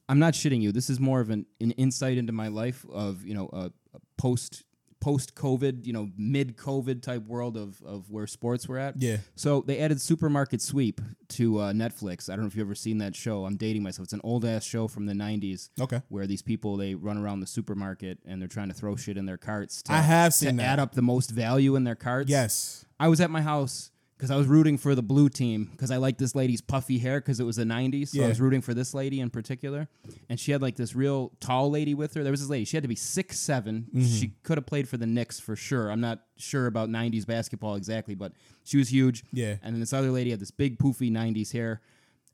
I'm 0.08 0.18
not 0.18 0.34
shitting 0.34 0.62
you. 0.62 0.72
This 0.72 0.88
is 0.90 1.00
more 1.00 1.20
of 1.20 1.30
an, 1.30 1.46
an 1.60 1.72
insight 1.72 2.18
into 2.18 2.32
my 2.32 2.48
life 2.48 2.84
of 2.92 3.24
you 3.24 3.34
know 3.34 3.50
a, 3.52 3.70
a 3.94 4.00
post 4.16 4.64
post 5.00 5.34
COVID, 5.34 5.86
you 5.86 5.92
know 5.92 6.10
mid 6.16 6.56
COVID 6.56 7.02
type 7.02 7.24
world 7.26 7.56
of 7.56 7.82
of 7.84 8.10
where 8.10 8.26
sports 8.26 8.68
were 8.68 8.78
at. 8.78 9.00
Yeah. 9.00 9.18
So 9.34 9.62
they 9.66 9.78
added 9.78 10.00
Supermarket 10.00 10.62
Sweep 10.62 11.00
to 11.30 11.58
uh, 11.58 11.72
Netflix. 11.72 12.28
I 12.28 12.34
don't 12.34 12.42
know 12.42 12.48
if 12.48 12.56
you've 12.56 12.66
ever 12.66 12.74
seen 12.74 12.98
that 12.98 13.14
show. 13.14 13.44
I'm 13.44 13.56
dating 13.56 13.82
myself. 13.82 14.06
It's 14.06 14.12
an 14.12 14.20
old 14.24 14.44
ass 14.44 14.64
show 14.64 14.88
from 14.88 15.06
the 15.06 15.12
'90s. 15.12 15.70
Okay. 15.80 16.02
Where 16.08 16.26
these 16.26 16.42
people 16.42 16.76
they 16.76 16.94
run 16.94 17.18
around 17.18 17.40
the 17.40 17.46
supermarket 17.46 18.18
and 18.26 18.40
they're 18.40 18.48
trying 18.48 18.68
to 18.68 18.74
throw 18.74 18.96
shit 18.96 19.16
in 19.16 19.26
their 19.26 19.36
carts. 19.36 19.82
To, 19.82 19.92
I 19.92 19.98
have 20.00 20.32
to 20.32 20.38
seen 20.38 20.56
that. 20.56 20.64
add 20.64 20.78
up 20.78 20.94
the 20.94 21.02
most 21.02 21.30
value 21.30 21.76
in 21.76 21.84
their 21.84 21.94
carts. 21.96 22.30
Yes. 22.30 22.84
I 22.98 23.08
was 23.08 23.20
at 23.20 23.30
my 23.30 23.42
house 23.42 23.90
because 24.16 24.30
I 24.30 24.36
was 24.36 24.46
rooting 24.46 24.78
for 24.78 24.94
the 24.94 25.02
blue 25.02 25.28
team 25.28 25.68
because 25.72 25.90
I 25.90 25.98
liked 25.98 26.18
this 26.18 26.34
lady's 26.34 26.62
puffy 26.62 26.98
hair 26.98 27.20
because 27.20 27.38
it 27.38 27.44
was 27.44 27.56
the 27.56 27.64
90s. 27.64 28.08
So 28.08 28.24
I 28.24 28.28
was 28.28 28.40
rooting 28.40 28.62
for 28.62 28.72
this 28.72 28.94
lady 28.94 29.20
in 29.20 29.28
particular. 29.28 29.88
And 30.30 30.40
she 30.40 30.52
had 30.52 30.62
like 30.62 30.76
this 30.76 30.94
real 30.94 31.32
tall 31.38 31.70
lady 31.70 31.94
with 31.94 32.14
her. 32.14 32.22
There 32.22 32.30
was 32.30 32.40
this 32.40 32.48
lady. 32.48 32.64
She 32.64 32.76
had 32.76 32.82
to 32.82 32.88
be 32.88 32.96
six 32.96 33.38
seven. 33.38 33.86
Mm-hmm. 33.94 34.06
She 34.06 34.32
could 34.42 34.56
have 34.56 34.66
played 34.66 34.88
for 34.88 34.96
the 34.96 35.06
Knicks 35.06 35.38
for 35.38 35.54
sure. 35.54 35.90
I'm 35.90 36.00
not 36.00 36.20
sure 36.38 36.66
about 36.66 36.88
90s 36.88 37.26
basketball 37.26 37.74
exactly, 37.74 38.14
but 38.14 38.32
she 38.64 38.78
was 38.78 38.90
huge. 38.90 39.22
Yeah. 39.32 39.56
And 39.62 39.74
then 39.74 39.80
this 39.80 39.92
other 39.92 40.10
lady 40.10 40.30
had 40.30 40.40
this 40.40 40.50
big 40.50 40.78
poofy 40.78 41.10
90s 41.12 41.52
hair. 41.52 41.82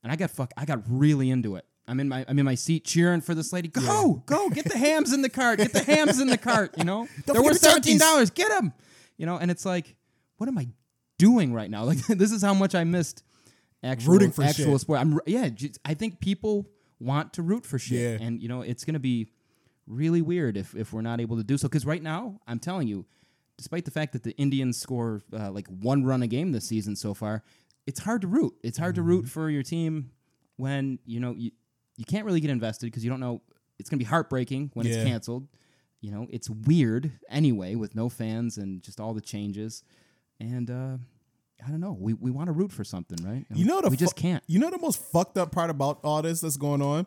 And 0.05 0.12
I 0.12 0.16
got 0.16 0.31
fuck 0.31 0.53
I 0.57 0.64
got 0.64 0.83
really 0.88 1.31
into 1.31 1.57
it. 1.57 1.64
I'm 1.88 1.99
in 1.99 2.09
my 2.09 2.25
I'm 2.29 2.38
in 2.38 2.45
my 2.45 2.55
seat 2.55 2.85
cheering 2.85 3.21
for 3.21 3.35
this 3.35 3.53
lady. 3.53 3.66
Go, 3.66 4.23
go, 4.27 4.49
get 4.51 4.66
the 4.66 4.79
hams 4.79 5.12
in 5.12 5.23
the 5.23 5.29
cart. 5.29 5.59
Get 5.59 5.73
the 5.73 5.83
hams 5.83 6.21
in 6.21 6.29
the 6.29 6.38
cart, 6.38 6.75
you 6.79 6.85
know? 6.85 7.09
They're 7.27 7.35
forget 7.35 7.42
worth 7.45 7.61
the 7.61 7.68
seventeen 7.68 7.99
turkeys. 7.99 8.01
dollars. 8.01 8.31
Get 8.31 8.49
them. 8.51 8.73
You 9.16 9.27
know, 9.27 9.37
and 9.37 9.51
it's 9.51 9.64
like, 9.64 9.97
what 10.37 10.49
am 10.49 10.59
I 10.59 10.68
doing 11.26 11.52
right 11.54 11.70
now? 11.70 11.85
Like 11.90 11.98
this 12.06 12.32
is 12.32 12.42
how 12.42 12.54
much 12.54 12.74
I 12.74 12.85
missed 12.85 13.22
actual 13.82 14.12
Rooting 14.14 14.32
for 14.32 14.42
actual 14.44 14.72
shit. 14.74 14.80
sport. 14.82 14.98
I'm 15.00 15.18
yeah, 15.26 15.48
I 15.85 15.94
think 15.94 16.20
people 16.20 16.66
want 17.00 17.32
to 17.35 17.42
root 17.42 17.64
for 17.66 17.78
shit. 17.78 18.20
Yeah. 18.20 18.26
And 18.26 18.42
you 18.42 18.48
know, 18.48 18.62
it's 18.62 18.85
going 18.85 18.94
to 18.94 19.06
be 19.12 19.28
really 19.87 20.22
weird 20.22 20.56
if 20.56 20.74
if 20.74 20.92
we're 20.92 21.02
not 21.11 21.20
able 21.20 21.37
to 21.37 21.44
do 21.44 21.56
so 21.58 21.68
cuz 21.68 21.85
right 21.85 22.02
now, 22.02 22.40
I'm 22.46 22.58
telling 22.58 22.88
you, 22.88 23.04
despite 23.58 23.85
the 23.85 23.90
fact 23.90 24.12
that 24.12 24.22
the 24.22 24.35
Indians 24.37 24.76
score 24.78 25.20
uh, 25.32 25.50
like 25.50 25.66
one 25.68 26.04
run 26.04 26.22
a 26.22 26.26
game 26.28 26.52
this 26.52 26.66
season 26.66 26.94
so 26.96 27.14
far, 27.14 27.42
it's 27.87 28.00
hard 28.00 28.20
to 28.22 28.28
root. 28.28 28.54
It's 28.62 28.78
hard 28.78 28.94
to 28.96 29.02
root 29.02 29.28
for 29.28 29.50
your 29.50 29.62
team 29.64 30.11
when, 30.56 30.98
you 31.04 31.20
know, 31.20 31.35
you 31.37 31.50
you 31.96 32.04
can't 32.12 32.24
really 32.26 32.40
get 32.40 32.50
invested 32.50 32.87
because 32.87 33.04
you 33.04 33.11
don't 33.11 33.20
know 33.20 33.42
it's 33.78 33.90
going 33.90 33.98
to 33.98 34.04
be 34.04 34.08
heartbreaking 34.08 34.70
when 34.74 34.87
Yeah. 34.87 34.94
it's 34.94 35.04
canceled. 35.04 35.48
You 36.00 36.11
know, 36.12 36.26
it's 36.30 36.48
weird 36.50 37.11
anyway 37.28 37.74
with 37.74 37.94
no 37.94 38.08
fans 38.08 38.58
and 38.58 38.82
just 38.82 38.98
all 39.00 39.12
the 39.14 39.20
changes. 39.35 39.82
And 40.40 40.70
uh 40.70 40.96
I 41.64 41.70
don't 41.70 41.81
know. 41.81 41.96
We 41.98 42.14
we 42.14 42.31
want 42.31 42.48
to 42.48 42.53
root 42.53 42.72
for 42.72 42.85
something, 42.85 43.18
right? 43.25 43.44
And 43.48 43.59
You 43.59 43.64
know 43.64 43.81
the 43.81 43.88
we 43.88 43.96
just 43.96 44.16
can't. 44.16 44.42
You 44.46 44.59
know 44.59 44.70
the 44.70 44.79
most 44.79 45.03
fucked 45.12 45.38
up 45.38 45.53
part 45.53 45.70
about 45.70 46.01
all 46.03 46.22
this 46.22 46.40
that's 46.40 46.57
going 46.57 46.83
on? 46.83 47.07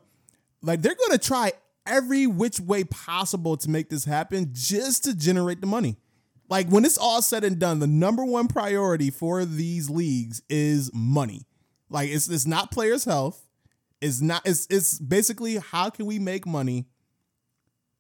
Like 0.62 0.82
they're 0.82 0.96
gonna 0.96 1.18
try 1.18 1.52
every 1.86 2.26
which 2.28 2.60
way 2.60 2.84
possible 2.84 3.58
to 3.58 3.70
make 3.70 3.90
this 3.90 4.06
happen 4.06 4.50
just 4.54 5.04
to 5.06 5.16
generate 5.16 5.62
the 5.62 5.68
money. 5.68 5.98
Like 6.50 6.68
when 6.70 6.86
it's 6.86 6.98
all 6.98 7.22
said 7.22 7.44
and 7.44 7.60
done, 7.60 7.80
the 7.80 7.88
number 7.88 8.24
one 8.24 8.48
priority 8.48 9.10
for 9.10 9.46
these 9.46 9.90
leagues 9.90 10.42
is 10.50 10.92
money. 10.94 11.48
Like 11.90 12.10
it's 12.10 12.30
it's 12.30 12.46
not 12.46 12.72
players' 12.72 13.06
health. 13.06 13.48
It's 14.02 14.22
not 14.22 14.42
it's 14.46 14.68
it's 14.70 15.00
basically 15.00 15.58
how 15.58 15.90
can 15.90 16.06
we 16.06 16.20
make 16.20 16.46
money 16.46 16.86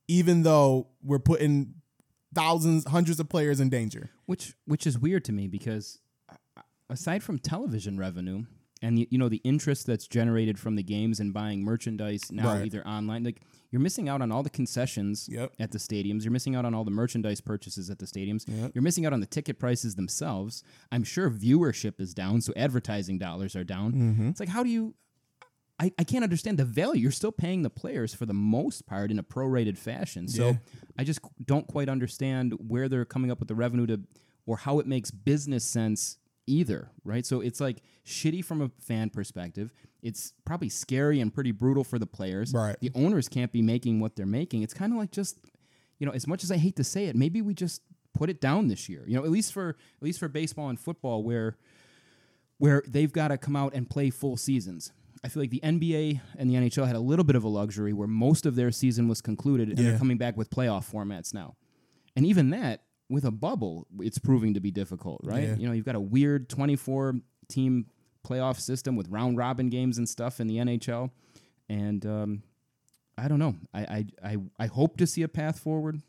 even 0.07 0.43
though 0.43 0.87
we're 1.01 1.19
putting 1.19 1.75
thousands, 2.33 2.85
hundreds 2.87 3.19
of 3.19 3.29
players 3.29 3.59
in 3.59 3.69
danger. 3.69 4.11
Which 4.25 4.53
which 4.65 4.85
is 4.85 4.97
weird 4.97 5.25
to 5.25 5.31
me 5.31 5.47
because 5.47 5.99
aside 6.89 7.23
from 7.23 7.39
television 7.39 7.97
revenue, 7.97 8.43
and 8.81 8.99
you, 8.99 9.07
you 9.09 9.17
know 9.17 9.29
the 9.29 9.41
interest 9.43 9.85
that's 9.87 10.07
generated 10.07 10.59
from 10.59 10.75
the 10.75 10.83
games 10.83 11.19
and 11.19 11.33
buying 11.33 11.63
merchandise 11.63 12.31
now 12.31 12.53
Right. 12.55 12.65
either 12.65 12.85
online 12.85 13.23
like 13.23 13.41
you're 13.71 13.81
missing 13.81 14.07
out 14.09 14.21
on 14.21 14.31
all 14.31 14.43
the 14.43 14.49
concessions 14.49 15.27
Yep. 15.31 15.53
at 15.59 15.71
the 15.71 15.77
stadiums 15.77 16.23
you're 16.23 16.31
missing 16.33 16.55
out 16.55 16.65
on 16.65 16.73
all 16.73 16.83
the 16.83 16.91
merchandise 16.91 17.39
purchases 17.41 17.89
at 17.89 17.99
the 17.99 18.05
stadiums 18.05 18.43
Yep. 18.47 18.71
you're 18.75 18.81
missing 18.83 19.05
out 19.05 19.13
on 19.13 19.21
the 19.21 19.25
ticket 19.25 19.59
prices 19.59 19.95
themselves 19.95 20.61
i'm 20.91 21.03
sure 21.05 21.29
viewership 21.29 21.99
is 22.01 22.13
down 22.13 22.41
so 22.41 22.51
advertising 22.57 23.17
dollars 23.17 23.55
are 23.55 23.63
down 23.63 23.93
Mm-hmm. 23.93 24.27
it's 24.29 24.39
like 24.41 24.49
how 24.49 24.61
do 24.61 24.69
you 24.69 24.93
I, 25.79 25.91
I 25.99 26.05
can't 26.05 26.23
understand 26.23 26.57
the 26.57 26.63
value. 26.63 27.01
You're 27.01 27.11
still 27.11 27.33
paying 27.33 27.61
the 27.61 27.69
players 27.69 28.13
for 28.13 28.25
the 28.25 28.33
most 28.33 28.85
part 28.85 29.11
in 29.11 29.19
a 29.19 29.23
prorated 29.23 29.77
fashion. 29.77 30.29
So 30.29 30.51
Yeah. 30.51 30.57
I 30.97 31.03
just 31.03 31.19
don't 31.43 31.67
quite 31.67 31.89
understand 31.89 32.53
where 32.65 32.87
they're 32.87 33.03
coming 33.03 33.29
up 33.29 33.39
with 33.39 33.49
the 33.49 33.55
revenue 33.55 33.85
to 33.87 33.99
or 34.45 34.55
how 34.55 34.79
it 34.79 34.87
makes 34.87 35.11
business 35.11 35.65
sense 35.65 36.17
either, 36.47 36.89
right? 37.03 37.25
So 37.25 37.41
it's 37.41 37.59
like 37.59 37.81
shitty 38.05 38.43
from 38.43 38.61
a 38.61 38.71
fan 38.79 39.09
perspective. 39.09 39.73
It's 40.01 40.33
probably 40.45 40.69
scary 40.69 41.19
and 41.19 41.33
pretty 41.33 41.51
brutal 41.51 41.83
for 41.83 41.97
the 41.97 42.05
players. 42.05 42.53
Right. 42.53 42.75
The 42.79 42.91
owners 42.95 43.27
can't 43.27 43.51
be 43.51 43.61
making 43.61 43.99
what 43.99 44.15
they're 44.15 44.25
making. 44.25 44.61
It's 44.61 44.73
kind 44.73 44.91
of 44.93 44.99
like 44.99 45.11
just 45.11 45.37
you 45.97 46.05
know, 46.05 46.11
as 46.11 46.27
much 46.27 46.43
as 46.43 46.51
I 46.51 46.57
hate 46.57 46.75
to 46.75 46.83
say 46.83 47.05
it, 47.05 47.15
maybe 47.15 47.41
we 47.41 47.53
just 47.53 47.81
put 48.13 48.29
it 48.29 48.41
down 48.41 48.67
this 48.67 48.89
year. 48.89 49.03
You 49.07 49.15
know, 49.17 49.23
at 49.23 49.31
least 49.31 49.53
for 49.53 49.69
at 49.69 50.01
least 50.01 50.19
for 50.19 50.27
baseball 50.27 50.69
and 50.69 50.79
football 50.79 51.23
where 51.23 51.57
where 52.57 52.83
they've 52.87 53.11
got 53.11 53.29
to 53.29 53.37
come 53.37 53.55
out 53.55 53.73
and 53.73 53.89
play 53.89 54.09
full 54.09 54.37
seasons. 54.37 54.91
I 55.23 55.27
feel 55.27 55.41
like 55.41 55.49
the 55.49 55.61
NBA 55.63 56.21
and 56.37 56.49
the 56.49 56.55
NHL 56.55 56.85
had 56.85 56.95
a 56.95 56.99
little 56.99 57.25
bit 57.25 57.35
of 57.35 57.43
a 57.43 57.47
luxury 57.47 57.93
where 57.93 58.07
most 58.07 58.45
of 58.45 58.55
their 58.55 58.71
season 58.71 59.07
was 59.07 59.21
concluded 59.21 59.69
and 59.69 59.79
Yeah. 59.79 59.89
they're 59.89 59.97
coming 59.97 60.17
back 60.17 60.37
with 60.37 60.49
playoff 60.49 60.89
formats 60.91 61.33
now. 61.33 61.55
And 62.15 62.25
even 62.25 62.51
that, 62.51 62.83
with 63.09 63.25
a 63.25 63.31
bubble, 63.31 63.87
it's 63.99 64.17
proving 64.17 64.53
to 64.55 64.59
be 64.59 64.71
difficult, 64.71 65.21
right? 65.23 65.43
Yeah. 65.43 65.55
You 65.55 65.67
know, 65.67 65.73
you've 65.73 65.85
got 65.85 65.95
a 65.95 65.99
weird 65.99 66.49
24 66.49 67.15
team 67.47 67.85
playoff 68.25 68.59
system 68.59 68.95
with 68.95 69.07
round 69.09 69.37
robin 69.37 69.69
games 69.69 69.97
and 69.97 70.09
stuff 70.09 70.39
in 70.39 70.47
the 70.47 70.57
NHL. 70.57 71.11
And 71.69 72.05
um, 72.05 72.43
I 73.17 73.27
don't 73.27 73.39
know. 73.39 73.55
I, 73.73 73.81
I, 73.81 74.05
I, 74.23 74.37
I 74.59 74.65
hope 74.67 74.97
to 74.97 75.07
see 75.07 75.21
a 75.21 75.27
path 75.27 75.59
forward. 75.59 76.01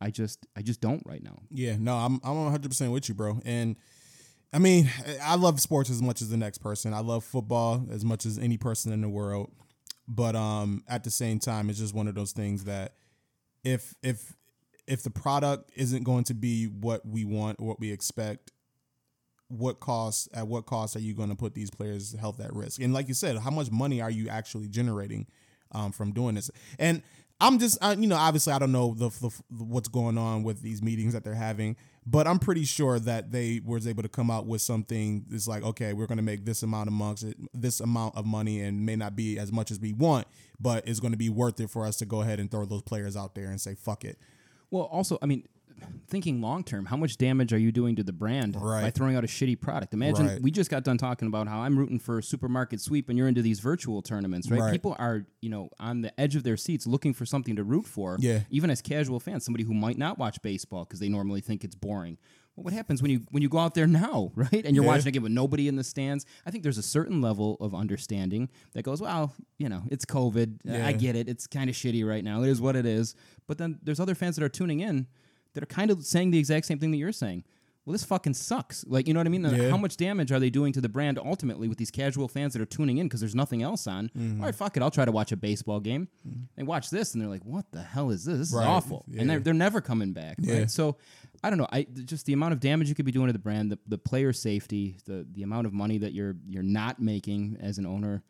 I 0.00 0.10
just 0.10 0.46
I 0.54 0.60
just 0.60 0.80
don't 0.80 1.02
right 1.06 1.22
now. 1.22 1.38
Yeah, 1.50 1.76
no, 1.78 1.94
I'm 1.94 2.20
I'm 2.22 2.42
100 2.44 2.68
percent 2.68 2.92
with 2.92 3.08
you, 3.08 3.14
bro. 3.14 3.40
And 3.44 3.76
I 4.52 4.58
mean, 4.58 4.90
I 5.22 5.36
love 5.36 5.60
sports 5.60 5.88
as 5.88 6.02
much 6.02 6.20
as 6.20 6.28
the 6.28 6.36
next 6.36 6.58
person. 6.58 6.92
I 6.92 7.00
love 7.00 7.24
football 7.24 7.86
as 7.90 8.04
much 8.04 8.26
as 8.26 8.38
any 8.38 8.58
person 8.58 8.92
in 8.92 9.00
the 9.00 9.08
world. 9.08 9.50
But 10.06 10.36
um, 10.36 10.84
at 10.88 11.04
the 11.04 11.10
same 11.10 11.38
time, 11.38 11.70
it's 11.70 11.78
just 11.78 11.94
one 11.94 12.06
of 12.06 12.14
those 12.14 12.32
things 12.32 12.64
that 12.64 12.94
if 13.64 13.94
if 14.02 14.34
if 14.86 15.02
the 15.02 15.10
product 15.10 15.70
isn't 15.76 16.02
going 16.04 16.24
to 16.24 16.34
be 16.34 16.66
what 16.66 17.06
we 17.06 17.24
want 17.24 17.60
or 17.60 17.66
what 17.66 17.80
we 17.80 17.90
expect, 17.90 18.52
what 19.48 19.80
cost 19.80 20.28
at 20.34 20.46
what 20.46 20.66
cost 20.66 20.96
are 20.96 21.00
you 21.00 21.14
going 21.14 21.28
to 21.28 21.34
put 21.34 21.54
these 21.54 21.70
players' 21.70 22.14
health 22.18 22.40
at 22.40 22.52
risk? 22.52 22.80
And 22.80 22.92
like 22.92 23.08
you 23.08 23.14
said, 23.14 23.38
how 23.38 23.50
much 23.50 23.70
money 23.70 24.00
are 24.00 24.10
you 24.10 24.28
actually 24.28 24.68
generating 24.68 25.26
um, 25.72 25.92
from 25.92 26.12
doing 26.12 26.34
this? 26.34 26.50
And 26.78 27.02
I'm 27.40 27.58
just, 27.58 27.78
I, 27.82 27.92
you 27.94 28.06
know, 28.06 28.16
obviously 28.16 28.52
I 28.52 28.58
don't 28.58 28.72
know 28.72 28.94
the, 28.94 29.08
the 29.20 29.30
what's 29.64 29.88
going 29.88 30.16
on 30.16 30.44
with 30.44 30.62
these 30.62 30.82
meetings 30.82 31.12
that 31.12 31.24
they're 31.24 31.34
having, 31.34 31.76
but 32.06 32.26
I'm 32.26 32.38
pretty 32.38 32.64
sure 32.64 32.98
that 33.00 33.32
they 33.32 33.60
was 33.64 33.86
able 33.86 34.02
to 34.02 34.08
come 34.08 34.30
out 34.30 34.46
with 34.46 34.62
something 34.62 35.24
that's 35.28 35.48
like, 35.48 35.62
okay, 35.62 35.92
we're 35.92 36.06
going 36.06 36.18
to 36.18 36.24
make 36.24 36.44
this 36.44 36.62
amount 36.62 36.88
of 36.88 36.92
months, 36.92 37.24
this 37.52 37.80
amount 37.80 38.16
of 38.16 38.24
money, 38.24 38.60
and 38.60 38.86
may 38.86 38.94
not 38.94 39.16
be 39.16 39.38
as 39.38 39.52
much 39.52 39.70
as 39.70 39.80
we 39.80 39.92
want, 39.92 40.26
but 40.60 40.86
it's 40.86 41.00
going 41.00 41.12
to 41.12 41.18
be 41.18 41.28
worth 41.28 41.58
it 41.60 41.70
for 41.70 41.84
us 41.84 41.96
to 41.96 42.06
go 42.06 42.22
ahead 42.22 42.38
and 42.38 42.50
throw 42.50 42.64
those 42.64 42.82
players 42.82 43.16
out 43.16 43.34
there 43.34 43.46
and 43.46 43.60
say, 43.60 43.74
fuck 43.74 44.04
it. 44.04 44.18
Well, 44.70 44.84
also, 44.84 45.18
I 45.22 45.26
mean, 45.26 45.46
thinking 46.08 46.40
long 46.40 46.64
term, 46.64 46.86
how 46.86 46.96
much 46.96 47.16
damage 47.18 47.52
are 47.52 47.58
you 47.58 47.70
doing 47.72 47.96
to 47.96 48.02
the 48.02 48.12
brand 48.12 48.54
by 48.54 48.90
throwing 48.90 49.16
out 49.16 49.24
a 49.24 49.26
shitty 49.26 49.60
product? 49.60 49.92
Imagine 49.94 50.26
Right. 50.26 50.42
we 50.42 50.50
just 50.50 50.70
got 50.70 50.84
done 50.84 50.98
talking 50.98 51.28
about 51.28 51.46
how 51.48 51.60
I'm 51.60 51.78
rooting 51.78 51.98
for 51.98 52.18
a 52.18 52.22
supermarket 52.22 52.80
sweep, 52.80 53.08
and 53.08 53.18
you're 53.18 53.28
into 53.28 53.42
these 53.42 53.60
virtual 53.60 54.00
tournaments, 54.02 54.50
right? 54.50 54.60
Right. 54.60 54.72
People 54.72 54.96
are, 54.98 55.26
you 55.40 55.50
know, 55.50 55.68
on 55.78 56.00
the 56.02 56.18
edge 56.20 56.36
of 56.36 56.42
their 56.42 56.56
seats 56.56 56.86
looking 56.86 57.12
for 57.12 57.26
something 57.26 57.56
to 57.56 57.64
root 57.64 57.86
for. 57.86 58.16
Yeah. 58.20 58.40
Even 58.50 58.70
as 58.70 58.80
casual 58.80 59.20
fans, 59.20 59.44
somebody 59.44 59.64
who 59.64 59.74
might 59.74 59.98
not 59.98 60.18
watch 60.18 60.40
baseball 60.42 60.84
because 60.84 61.00
they 61.00 61.08
normally 61.08 61.40
think 61.40 61.64
it's 61.64 61.74
boring. 61.74 62.18
What 62.56 62.72
happens 62.72 63.02
when 63.02 63.10
you 63.10 63.20
when 63.30 63.42
you 63.42 63.48
go 63.48 63.58
out 63.58 63.74
there 63.74 63.86
now, 63.86 64.30
right? 64.36 64.64
And 64.64 64.76
you're 64.76 64.84
Yeah. 64.84 64.90
watching 64.92 65.08
a 65.08 65.10
game 65.10 65.22
with 65.24 65.32
nobody 65.32 65.66
in 65.68 65.76
the 65.76 65.82
stands. 65.84 66.24
I 66.46 66.50
think 66.50 66.62
there's 66.62 66.78
a 66.78 66.82
certain 66.82 67.20
level 67.20 67.56
of 67.60 67.74
understanding 67.74 68.48
that 68.74 68.82
goes, 68.84 69.00
well, 69.00 69.34
you 69.58 69.68
know, 69.68 69.82
it's 69.90 70.04
COVID. 70.04 70.60
Yeah. 70.64 70.86
I 70.86 70.92
get 70.92 71.16
it. 71.16 71.28
It's 71.28 71.46
kind 71.46 71.68
of 71.68 71.74
shitty 71.76 72.06
right 72.06 72.22
now. 72.22 72.42
It 72.42 72.48
is 72.48 72.60
what 72.60 72.76
it 72.76 72.86
is. 72.86 73.14
But 73.48 73.58
then 73.58 73.78
there's 73.82 73.98
other 74.00 74.14
fans 74.14 74.36
that 74.36 74.44
are 74.44 74.48
tuning 74.48 74.80
in 74.80 75.06
that 75.54 75.62
are 75.62 75.66
kind 75.66 75.90
of 75.90 76.04
saying 76.04 76.30
the 76.30 76.38
exact 76.38 76.66
same 76.66 76.78
thing 76.78 76.90
that 76.92 76.96
you're 76.98 77.12
saying. 77.12 77.44
Well, 77.86 77.92
this 77.92 78.04
fucking 78.04 78.32
sucks. 78.32 78.82
Like, 78.88 79.06
you 79.06 79.12
know 79.12 79.20
what 79.20 79.26
I 79.26 79.30
mean? 79.30 79.44
Yeah. 79.44 79.68
How 79.68 79.76
much 79.76 79.98
damage 79.98 80.32
are 80.32 80.40
they 80.40 80.48
doing 80.48 80.72
to 80.72 80.80
the 80.80 80.88
brand 80.88 81.18
ultimately 81.18 81.68
with 81.68 81.76
these 81.76 81.90
casual 81.90 82.28
fans 82.28 82.54
that 82.54 82.62
are 82.62 82.66
tuning 82.66 82.96
in 82.96 83.06
because 83.08 83.20
there's 83.20 83.34
nothing 83.34 83.62
else 83.62 83.86
on? 83.86 84.08
Mm-hmm. 84.16 84.40
All 84.40 84.46
right, 84.46 84.54
fuck 84.54 84.78
it. 84.78 84.82
I'll 84.82 84.90
try 84.90 85.04
to 85.04 85.12
watch 85.12 85.32
a 85.32 85.36
baseball 85.36 85.80
game. 85.80 86.08
They 86.56 86.62
watch 86.62 86.88
this 86.88 87.12
and 87.12 87.20
they're 87.20 87.28
like, 87.28 87.44
what 87.44 87.70
the 87.72 87.82
hell 87.82 88.08
is 88.10 88.24
this? 88.24 88.38
This 88.38 88.48
is 88.48 88.54
awful. 88.54 89.04
And 89.18 89.28
they're, 89.28 89.38
they're 89.40 89.52
never 89.52 89.82
coming 89.82 90.14
back. 90.14 90.36
Right? 90.42 90.70
So 90.70 90.96
I 91.44 91.50
don't 91.50 91.58
know. 91.58 91.68
I 91.70 91.86
just 92.04 92.26
the 92.26 92.32
amount 92.32 92.52
of 92.54 92.60
damage 92.60 92.88
you 92.88 92.94
could 92.94 93.04
be 93.04 93.12
doing 93.12 93.26
to 93.28 93.32
the 93.32 93.38
brand, 93.38 93.70
the, 93.70 93.78
the 93.86 93.98
player 93.98 94.32
safety, 94.32 94.96
the 95.04 95.26
the 95.32 95.42
amount 95.42 95.66
of 95.66 95.72
money 95.72 95.98
that 95.98 96.12
you're 96.12 96.36
you're 96.48 96.62
not 96.62 97.00
making 97.00 97.58
as 97.60 97.78
an 97.78 97.86
owner. 97.86 98.22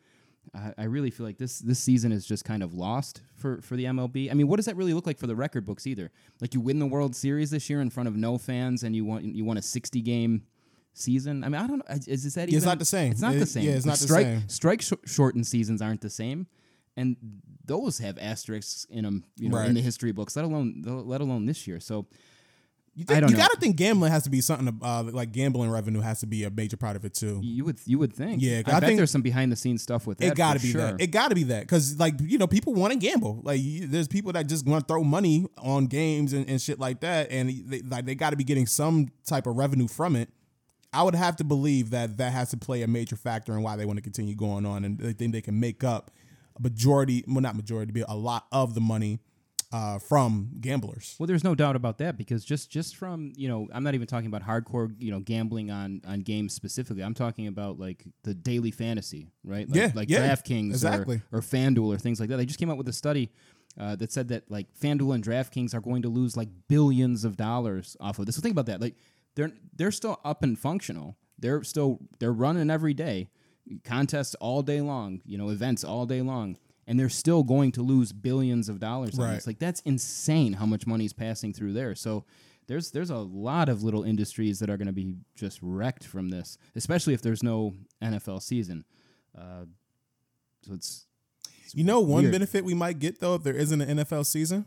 I, 0.53 0.73
I 0.77 0.83
really 0.83 1.09
feel 1.09 1.25
like 1.25 1.37
this 1.37 1.59
this 1.59 1.79
season 1.79 2.11
is 2.11 2.25
just 2.25 2.45
kind 2.45 2.61
of 2.61 2.73
lost 2.73 3.21
for 3.35 3.61
for 3.61 3.75
the 3.75 3.85
MLB. 3.85 4.29
I 4.29 4.33
mean, 4.35 4.47
what 4.47 4.57
does 4.57 4.65
that 4.65 4.75
really 4.75 4.93
look 4.93 5.07
like 5.07 5.17
for 5.17 5.27
the 5.27 5.35
record 5.35 5.65
books 5.65 5.87
either? 5.87 6.11
Like 6.41 6.53
you 6.53 6.61
win 6.61 6.77
the 6.79 6.85
World 6.85 7.15
Series 7.15 7.49
this 7.51 7.69
year 7.69 7.81
in 7.81 7.89
front 7.89 8.07
of 8.07 8.15
no 8.15 8.37
fans, 8.37 8.83
and 8.83 8.95
you 8.95 9.05
want 9.05 9.23
you 9.25 9.43
won 9.45 9.57
a 9.57 9.61
sixty 9.61 10.01
game 10.01 10.43
season. 10.93 11.43
I 11.43 11.49
mean, 11.49 11.61
I 11.61 11.67
don't 11.67 11.77
know. 11.79 11.95
Is, 11.95 12.25
is 12.25 12.35
that 12.35 12.43
even? 12.49 12.57
It's 12.57 12.65
not 12.65 12.79
the 12.79 12.85
same. 12.85 13.11
It's 13.11 13.21
not 13.21 13.35
It- 13.35 13.39
the 13.39 13.45
same. 13.45 13.63
yeah, 13.63 13.71
it's 13.71 13.85
not 13.85 13.97
the 13.97 14.05
strike, 14.05 14.25
same. 14.25 14.49
Strike 14.49 14.81
sh- 14.81 14.93
shortened 15.05 15.47
seasons 15.47 15.81
aren't 15.81 16.01
the 16.01 16.09
same, 16.09 16.47
and 16.95 17.17
those 17.65 17.97
have 17.99 18.17
asterisks 18.19 18.85
in 18.89 19.03
them. 19.03 19.23
You 19.37 19.49
know, 19.49 19.57
Right. 19.57 19.67
in 19.69 19.73
the 19.73 19.81
history 19.81 20.11
books. 20.11 20.35
Let 20.35 20.45
alone 20.45 20.83
let 20.85 21.21
alone 21.21 21.45
this 21.45 21.65
year. 21.67 21.79
So. 21.79 22.07
You, 22.97 23.03
I 23.09 23.13
think, 23.15 23.21
don't 23.21 23.31
you 23.31 23.35
know. 23.35 23.43
gotta 23.43 23.59
think 23.59 23.75
gambling 23.75 24.13
has 24.13 24.23
to 24.23 24.29
be 24.29 24.39
something 24.39 24.79
uh, 24.81 25.03
like 25.03 25.33
gambling 25.33 25.69
revenue 25.69 25.99
has 25.99 26.21
to 26.21 26.27
be 26.27 26.45
a 26.45 26.49
major 26.49 26.77
part 26.77 26.95
of 26.95 27.03
it 27.03 27.13
too. 27.13 27.41
You 27.43 27.65
would 27.65 27.77
you 27.85 27.99
would 27.99 28.13
think. 28.13 28.41
Yeah, 28.41 28.61
I, 28.65 28.77
I 28.77 28.79
bet 28.79 28.83
think- 28.83 28.97
there's 28.97 29.11
some 29.11 29.21
behind 29.21 29.51
the 29.51 29.57
scenes 29.57 29.81
stuff 29.83 30.07
with 30.07 30.19
that. 30.19 30.27
It 30.27 30.35
got 30.35 30.53
to 30.53 30.59
for 30.59 30.65
be 30.65 30.71
sure. 30.71 30.81
that. 30.81 31.01
It 31.01 31.07
got 31.07 31.27
to 31.27 31.35
be 31.35 31.43
that 31.43 31.61
because 31.63 31.99
like 31.99 32.13
you 32.21 32.37
know 32.37 32.47
people 32.47 32.73
want 32.73 32.93
to 32.93 32.97
gamble. 32.99 33.41
Like 33.43 33.59
you, 33.61 33.85
there's 33.87 34.07
people 34.07 34.31
that 34.31 34.47
just 34.47 34.65
want 34.65 34.87
to 34.87 34.93
throw 34.93 35.03
money 35.03 35.45
on 35.57 35.87
games 35.87 36.31
and, 36.31 36.49
and 36.49 36.61
shit 36.61 36.79
like 36.79 37.01
that, 37.01 37.31
and 37.31 37.49
they, 37.69 37.81
like 37.81 38.05
they 38.05 38.15
got 38.15 38.29
to 38.29 38.37
be 38.37 38.45
getting 38.45 38.65
some 38.65 39.09
type 39.27 39.45
of 39.45 39.57
revenue 39.57 39.89
from 39.89 40.15
it. 40.15 40.29
I 40.93 41.03
would 41.03 41.15
have 41.15 41.35
to 41.37 41.43
believe 41.43 41.89
that 41.89 42.15
that 42.15 42.31
has 42.31 42.51
to 42.51 42.57
play 42.57 42.81
a 42.81 42.87
major 42.87 43.17
factor 43.17 43.51
in 43.51 43.61
why 43.61 43.75
they 43.75 43.83
want 43.83 43.97
to 43.97 44.03
continue 44.03 44.35
going 44.35 44.65
on, 44.65 44.85
and 44.85 44.97
they 44.97 45.11
think 45.11 45.33
they 45.33 45.41
can 45.41 45.59
make 45.59 45.83
up 45.83 46.11
a 46.57 46.61
majority, 46.61 47.25
well 47.27 47.41
not 47.41 47.57
majority, 47.57 47.91
but 47.91 48.05
a 48.07 48.15
lot 48.15 48.45
of 48.53 48.73
the 48.73 48.79
money 48.79 49.19
uh, 49.71 49.99
from 49.99 50.51
gamblers. 50.61 51.15
Well, 51.19 51.27
there's 51.27 51.43
no 51.43 51.55
doubt 51.55 51.75
about 51.75 51.97
that 51.97 52.17
because 52.17 52.45
just 52.45 52.69
just 52.69 52.95
from 52.95 53.33
you 53.35 53.47
know, 53.47 53.67
I'm 53.73 53.83
not 53.83 53.95
even 53.95 54.07
talking 54.07 54.27
about 54.27 54.43
hardcore 54.43 54.93
you 54.99 55.11
know 55.11 55.19
gambling 55.19 55.71
on 55.71 56.01
on 56.07 56.21
games 56.21 56.53
specifically. 56.53 57.03
I'm 57.03 57.13
talking 57.13 57.47
about 57.47 57.79
like 57.79 58.03
the 58.23 58.33
daily 58.33 58.71
fantasy, 58.71 59.31
right? 59.43 59.67
Like, 59.67 59.75
Yeah, 59.75 59.91
like 59.93 60.09
yeah, 60.09 60.27
DraftKings 60.33 60.69
exactly. 60.71 61.21
or, 61.31 61.39
or 61.39 61.41
FanDuel 61.41 61.93
or 61.93 61.97
things 61.97 62.19
like 62.19 62.29
that. 62.29 62.37
They 62.37 62.45
just 62.45 62.59
came 62.59 62.69
out 62.69 62.77
with 62.77 62.87
a 62.87 62.93
study 62.93 63.31
uh, 63.79 63.95
that 63.97 64.11
said 64.11 64.29
that 64.29 64.49
like 64.49 64.67
FanDuel 64.79 65.15
and 65.15 65.23
DraftKings 65.23 65.73
are 65.73 65.81
going 65.81 66.03
to 66.03 66.09
lose 66.09 66.37
like 66.37 66.49
billions 66.67 67.25
of 67.25 67.35
dollars 67.35 67.97
off 67.99 68.19
of 68.19 68.25
this. 68.25 68.35
So 68.35 68.41
think 68.41 68.53
about 68.53 68.67
that. 68.67 68.81
Like 68.81 68.95
they're 69.35 69.51
they're 69.75 69.91
still 69.91 70.19
up 70.23 70.43
and 70.43 70.57
functional. 70.57 71.17
They're 71.37 71.63
still 71.63 71.99
they're 72.19 72.31
running 72.31 72.69
every 72.69 72.93
day, 72.93 73.29
contests 73.83 74.35
all 74.35 74.61
day 74.61 74.79
long. 74.81 75.21
You 75.25 75.37
know, 75.37 75.49
events 75.49 75.83
all 75.83 76.05
day 76.05 76.21
long. 76.21 76.57
And 76.87 76.99
they're 76.99 77.09
still 77.09 77.43
going 77.43 77.71
to 77.73 77.81
lose 77.81 78.11
billions 78.11 78.69
of 78.69 78.79
dollars 78.79 79.17
on 79.17 79.25
Right. 79.25 79.35
this. 79.35 79.47
Like 79.47 79.59
that's 79.59 79.81
insane 79.81 80.53
how 80.53 80.65
much 80.67 80.85
money 80.85 81.05
is 81.05 81.13
passing 81.13 81.51
through 81.53 81.73
there. 81.73 81.95
So 81.95 82.25
there's 82.67 82.91
there's 82.91 83.09
a 83.09 83.17
lot 83.17 83.69
of 83.69 83.83
little 83.83 84.03
industries 84.03 84.59
that 84.59 84.69
are 84.69 84.77
going 84.77 84.87
to 84.87 84.93
be 84.93 85.15
just 85.35 85.59
wrecked 85.61 86.03
from 86.05 86.29
this, 86.29 86.57
especially 86.75 87.13
if 87.13 87.21
there's 87.21 87.41
no 87.43 87.73
NFL 88.03 88.41
season. 88.41 88.85
Uh, 89.37 89.65
so 90.61 90.73
it's 90.73 91.05
You 91.73 91.83
know, 91.83 91.99
one 91.99 92.23
weird. 92.23 92.31
benefit 92.33 92.63
we 92.65 92.73
might 92.75 92.99
get 92.99 93.19
though 93.19 93.35
if 93.35 93.43
there 93.43 93.55
isn't 93.55 93.81
an 93.81 93.97
NFL 93.99 94.25
season, 94.25 94.65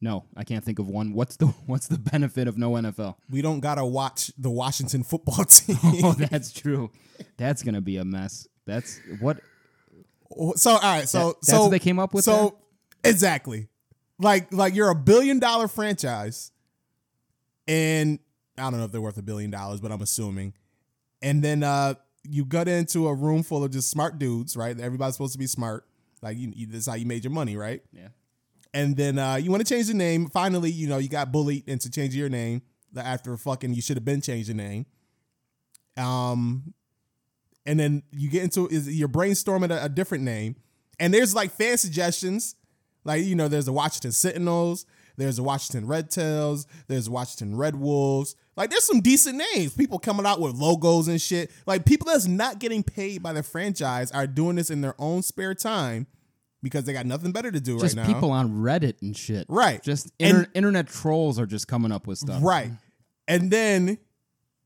no, 0.00 0.24
I 0.36 0.42
can't 0.44 0.64
think 0.64 0.78
of 0.78 0.88
one. 0.88 1.12
What's 1.12 1.36
the 1.36 1.46
what's 1.66 1.86
the 1.88 1.98
benefit 1.98 2.48
of 2.48 2.58
no 2.58 2.72
NFL? 2.72 3.16
we 3.30 3.40
don't 3.42 3.60
gotta 3.60 3.84
watch 3.84 4.32
the 4.36 4.50
Washington 4.50 5.02
football 5.10 5.44
team. 5.46 5.78
Oh, 6.04 6.12
that's 6.12 6.52
true. 6.52 6.90
That's 7.36 7.62
gonna 7.62 7.80
be 7.80 7.96
a 7.98 8.04
mess. 8.04 8.46
That's 8.66 9.00
what 9.20 9.40
So 10.56 10.72
all 10.72 10.80
right, 10.80 11.08
so 11.08 11.18
That- 11.18 11.34
that's 11.42 11.48
so 11.48 11.62
what 11.64 11.70
they 11.70 11.78
came 11.78 11.98
up 11.98 12.14
with 12.14 12.24
So 12.24 12.58
exactly, 13.04 13.68
like 14.18 14.52
like 14.52 14.74
you're 14.74 14.90
a 14.90 14.94
billion 14.94 15.38
dollar 15.38 15.68
franchise, 15.68 16.52
and 17.68 18.18
I 18.58 18.62
don't 18.70 18.78
know 18.78 18.84
if 18.84 18.92
they're 18.92 19.00
worth 19.00 19.18
a 19.18 19.22
billion 19.22 19.50
dollars, 19.50 19.80
but 19.80 19.90
I'm 19.92 20.02
assuming. 20.02 20.54
And 21.20 21.42
then 21.42 21.62
uh 21.62 21.94
you 22.24 22.44
got 22.44 22.68
into 22.68 23.08
a 23.08 23.14
room 23.14 23.42
full 23.42 23.64
of 23.64 23.70
just 23.72 23.90
smart 23.90 24.18
dudes, 24.18 24.56
right? 24.56 24.78
Everybody's 24.78 25.14
supposed 25.14 25.32
to 25.32 25.38
be 25.38 25.46
smart. 25.46 25.86
Like 26.20 26.36
you, 26.36 26.52
you 26.54 26.66
this 26.66 26.80
is 26.80 26.86
how 26.86 26.94
you 26.94 27.06
made 27.06 27.24
your 27.24 27.32
money, 27.32 27.56
right? 27.56 27.82
yeah. 27.92 28.08
And 28.74 28.96
then 28.96 29.18
uh 29.18 29.36
you 29.36 29.50
want 29.50 29.66
to 29.66 29.74
change 29.74 29.88
the 29.88 29.94
name. 29.94 30.28
Finally, 30.28 30.70
you 30.70 30.86
know 30.88 30.98
you 30.98 31.08
got 31.08 31.30
bullied 31.32 31.68
into 31.68 31.90
changing 31.90 32.18
your 32.20 32.28
name 32.28 32.62
after 32.96 33.36
fucking 33.36 33.74
you 33.74 33.82
should 33.82 33.96
have 33.96 34.04
been 34.04 34.20
changed 34.20 34.48
the 34.50 34.54
name. 34.54 34.86
Um, 35.96 36.74
and 37.66 37.78
then 37.78 38.02
you 38.10 38.28
get 38.30 38.42
into 38.42 38.68
is 38.68 38.88
you're 38.94 39.08
brainstorming 39.08 39.70
a, 39.70 39.84
a 39.84 39.88
different 39.88 40.24
name, 40.24 40.56
and 40.98 41.12
there's 41.12 41.34
like 41.34 41.50
fan 41.52 41.78
suggestions, 41.78 42.54
like 43.04 43.24
you 43.24 43.34
know, 43.34 43.48
there's 43.48 43.66
the 43.66 43.72
Washington 43.72 44.12
Sentinels, 44.12 44.86
there's 45.16 45.36
the 45.36 45.42
Washington 45.42 45.86
Red 45.86 46.10
Tails, 46.10 46.66
there's 46.88 47.08
Washington 47.08 47.56
Red 47.56 47.76
Wolves. 47.76 48.34
Like 48.56 48.68
there's 48.70 48.84
some 48.84 49.00
decent 49.00 49.42
names. 49.54 49.72
People 49.74 49.98
coming 49.98 50.26
out 50.26 50.38
with 50.40 50.54
logos 50.54 51.08
and 51.08 51.20
shit. 51.20 51.50
Like 51.66 51.86
people 51.86 52.06
that's 52.06 52.26
not 52.26 52.58
getting 52.58 52.82
paid 52.82 53.22
by 53.22 53.32
the 53.32 53.42
franchise 53.42 54.10
are 54.12 54.26
doing 54.26 54.56
this 54.56 54.68
in 54.70 54.82
their 54.82 54.94
own 54.98 55.22
spare 55.22 55.54
time 55.54 56.06
because 56.62 56.84
they 56.84 56.92
got 56.92 57.06
nothing 57.06 57.32
better 57.32 57.50
to 57.50 57.60
do 57.60 57.78
Just 57.80 57.96
right 57.96 58.06
now. 58.06 58.12
people 58.12 58.30
on 58.30 58.50
Reddit 58.62 59.00
and 59.00 59.16
shit. 59.16 59.46
Right. 59.48 59.82
Just 59.82 60.12
And- 60.20 60.48
internet 60.54 60.86
trolls 60.86 61.38
are 61.38 61.46
just 61.46 61.66
coming 61.66 61.90
up 61.92 62.06
with 62.06 62.18
stuff. 62.18 62.42
Right. 62.42 62.70
And 63.26 63.50
then 63.50 63.96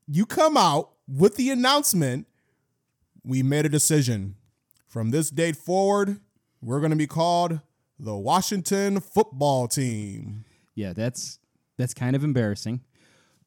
you 0.09 0.27
come 0.27 0.57
out 0.57 0.91
with 1.09 1.37
the 1.37 1.51
announcement 1.51 2.27
we 3.27 3.43
made 3.43 3.67
a 3.67 3.69
decision. 3.69 4.37
From 4.89 5.11
this 5.11 5.31
date 5.31 5.57
forward, 5.57 6.21
we're 6.63 6.79
going 6.81 6.91
to 6.91 6.97
be 6.97 7.07
called 7.07 7.61
the 7.99 8.15
Washington 8.17 9.01
football 9.01 9.69
team. 9.69 10.45
Yeah, 10.75 10.93
that's 10.93 11.39
that's 11.77 11.93
kind 11.93 12.15
of 12.17 12.25
embarrassing. 12.25 12.81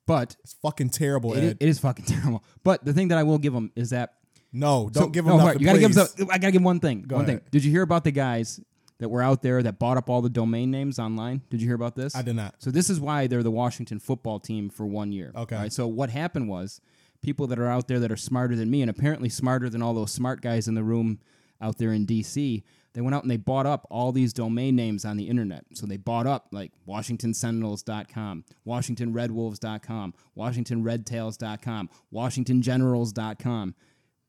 But 0.05 0.35
It's 0.43 0.53
fucking 0.61 0.89
terrible, 0.89 1.33
it, 1.33 1.43
Ed. 1.43 1.57
it 1.59 1.69
is 1.69 1.79
fucking 1.79 2.05
terrible. 2.13 2.43
But 2.63 2.83
the 2.83 2.93
thing 2.93 3.09
that 3.09 3.17
I 3.17 3.23
will 3.23 3.37
give 3.37 3.53
them 3.53 3.71
is 3.75 3.91
that 3.91 4.15
no, 4.51 4.89
don't 4.91 5.03
So- 5.05 5.09
give 5.09 5.25
them 5.25 5.37
no, 5.37 5.45
nothing. 5.45 5.59
You 5.61 5.65
gotta 5.67 5.79
give 5.79 5.93
them. 5.93 6.07
I 6.31 6.37
gotta 6.39 6.51
give 6.51 6.63
one 6.63 6.79
thing. 6.79 7.03
Go 7.03 7.15
one 7.17 7.25
ahead. 7.25 7.41
thing. 7.41 7.47
Did 7.51 7.63
you 7.63 7.71
hear 7.71 7.83
about 7.83 8.03
the 8.03 8.11
guys 8.11 8.59
that 8.97 9.07
were 9.09 9.21
out 9.21 9.41
there 9.43 9.61
that 9.63 9.77
bought 9.79 9.95
up 9.97 10.09
all 10.09 10.21
the 10.21 10.29
domain 10.29 10.71
names 10.71 10.97
online? 10.99 11.41
Did 11.51 11.61
you 11.61 11.67
hear 11.67 11.75
about 11.75 11.95
this? 11.95 12.15
I 12.15 12.21
did 12.23 12.35
not. 12.35 12.55
So 12.57 12.71
this 12.71 12.89
is 12.89 12.99
why 12.99 13.27
they're 13.27 13.43
the 13.43 13.51
Washington 13.51 13.99
football 13.99 14.39
team 14.39 14.69
for 14.69 14.85
one 14.87 15.11
year. 15.11 15.31
Okay. 15.35 15.55
All 15.55 15.61
right, 15.61 15.71
so 15.71 15.87
what 15.87 16.09
happened 16.09 16.49
was 16.49 16.81
people 17.21 17.47
that 17.47 17.59
are 17.59 17.67
out 17.67 17.87
there 17.87 17.99
that 17.99 18.11
are 18.11 18.17
smarter 18.17 18.55
than 18.55 18.69
me 18.69 18.81
and 18.81 18.89
apparently 18.89 19.29
smarter 19.29 19.69
than 19.69 19.81
all 19.81 19.93
those 19.93 20.11
smart 20.11 20.41
guys 20.41 20.67
in 20.67 20.75
the 20.75 20.83
room 20.83 21.19
out 21.61 21.77
there 21.77 21.91
in 21.91 22.05
DC, 22.05 22.63
they 22.93 23.01
went 23.01 23.13
out 23.13 23.23
and 23.23 23.31
they 23.31 23.37
bought 23.37 23.65
up 23.65 23.85
all 23.89 24.11
these 24.11 24.33
domain 24.33 24.75
names 24.75 25.05
on 25.05 25.17
the 25.17 25.27
internet. 25.27 25.63
So 25.73 25.85
they 25.85 25.97
bought 25.97 26.25
up 26.25 26.47
like 26.51 26.71
WashingtonSentinels.com, 26.87 28.45
WashingtonRedWolves.com, 28.67 30.13
WashingtonRedTails.com, 30.37 31.89
WashingtonGenerals.com. 32.13 33.75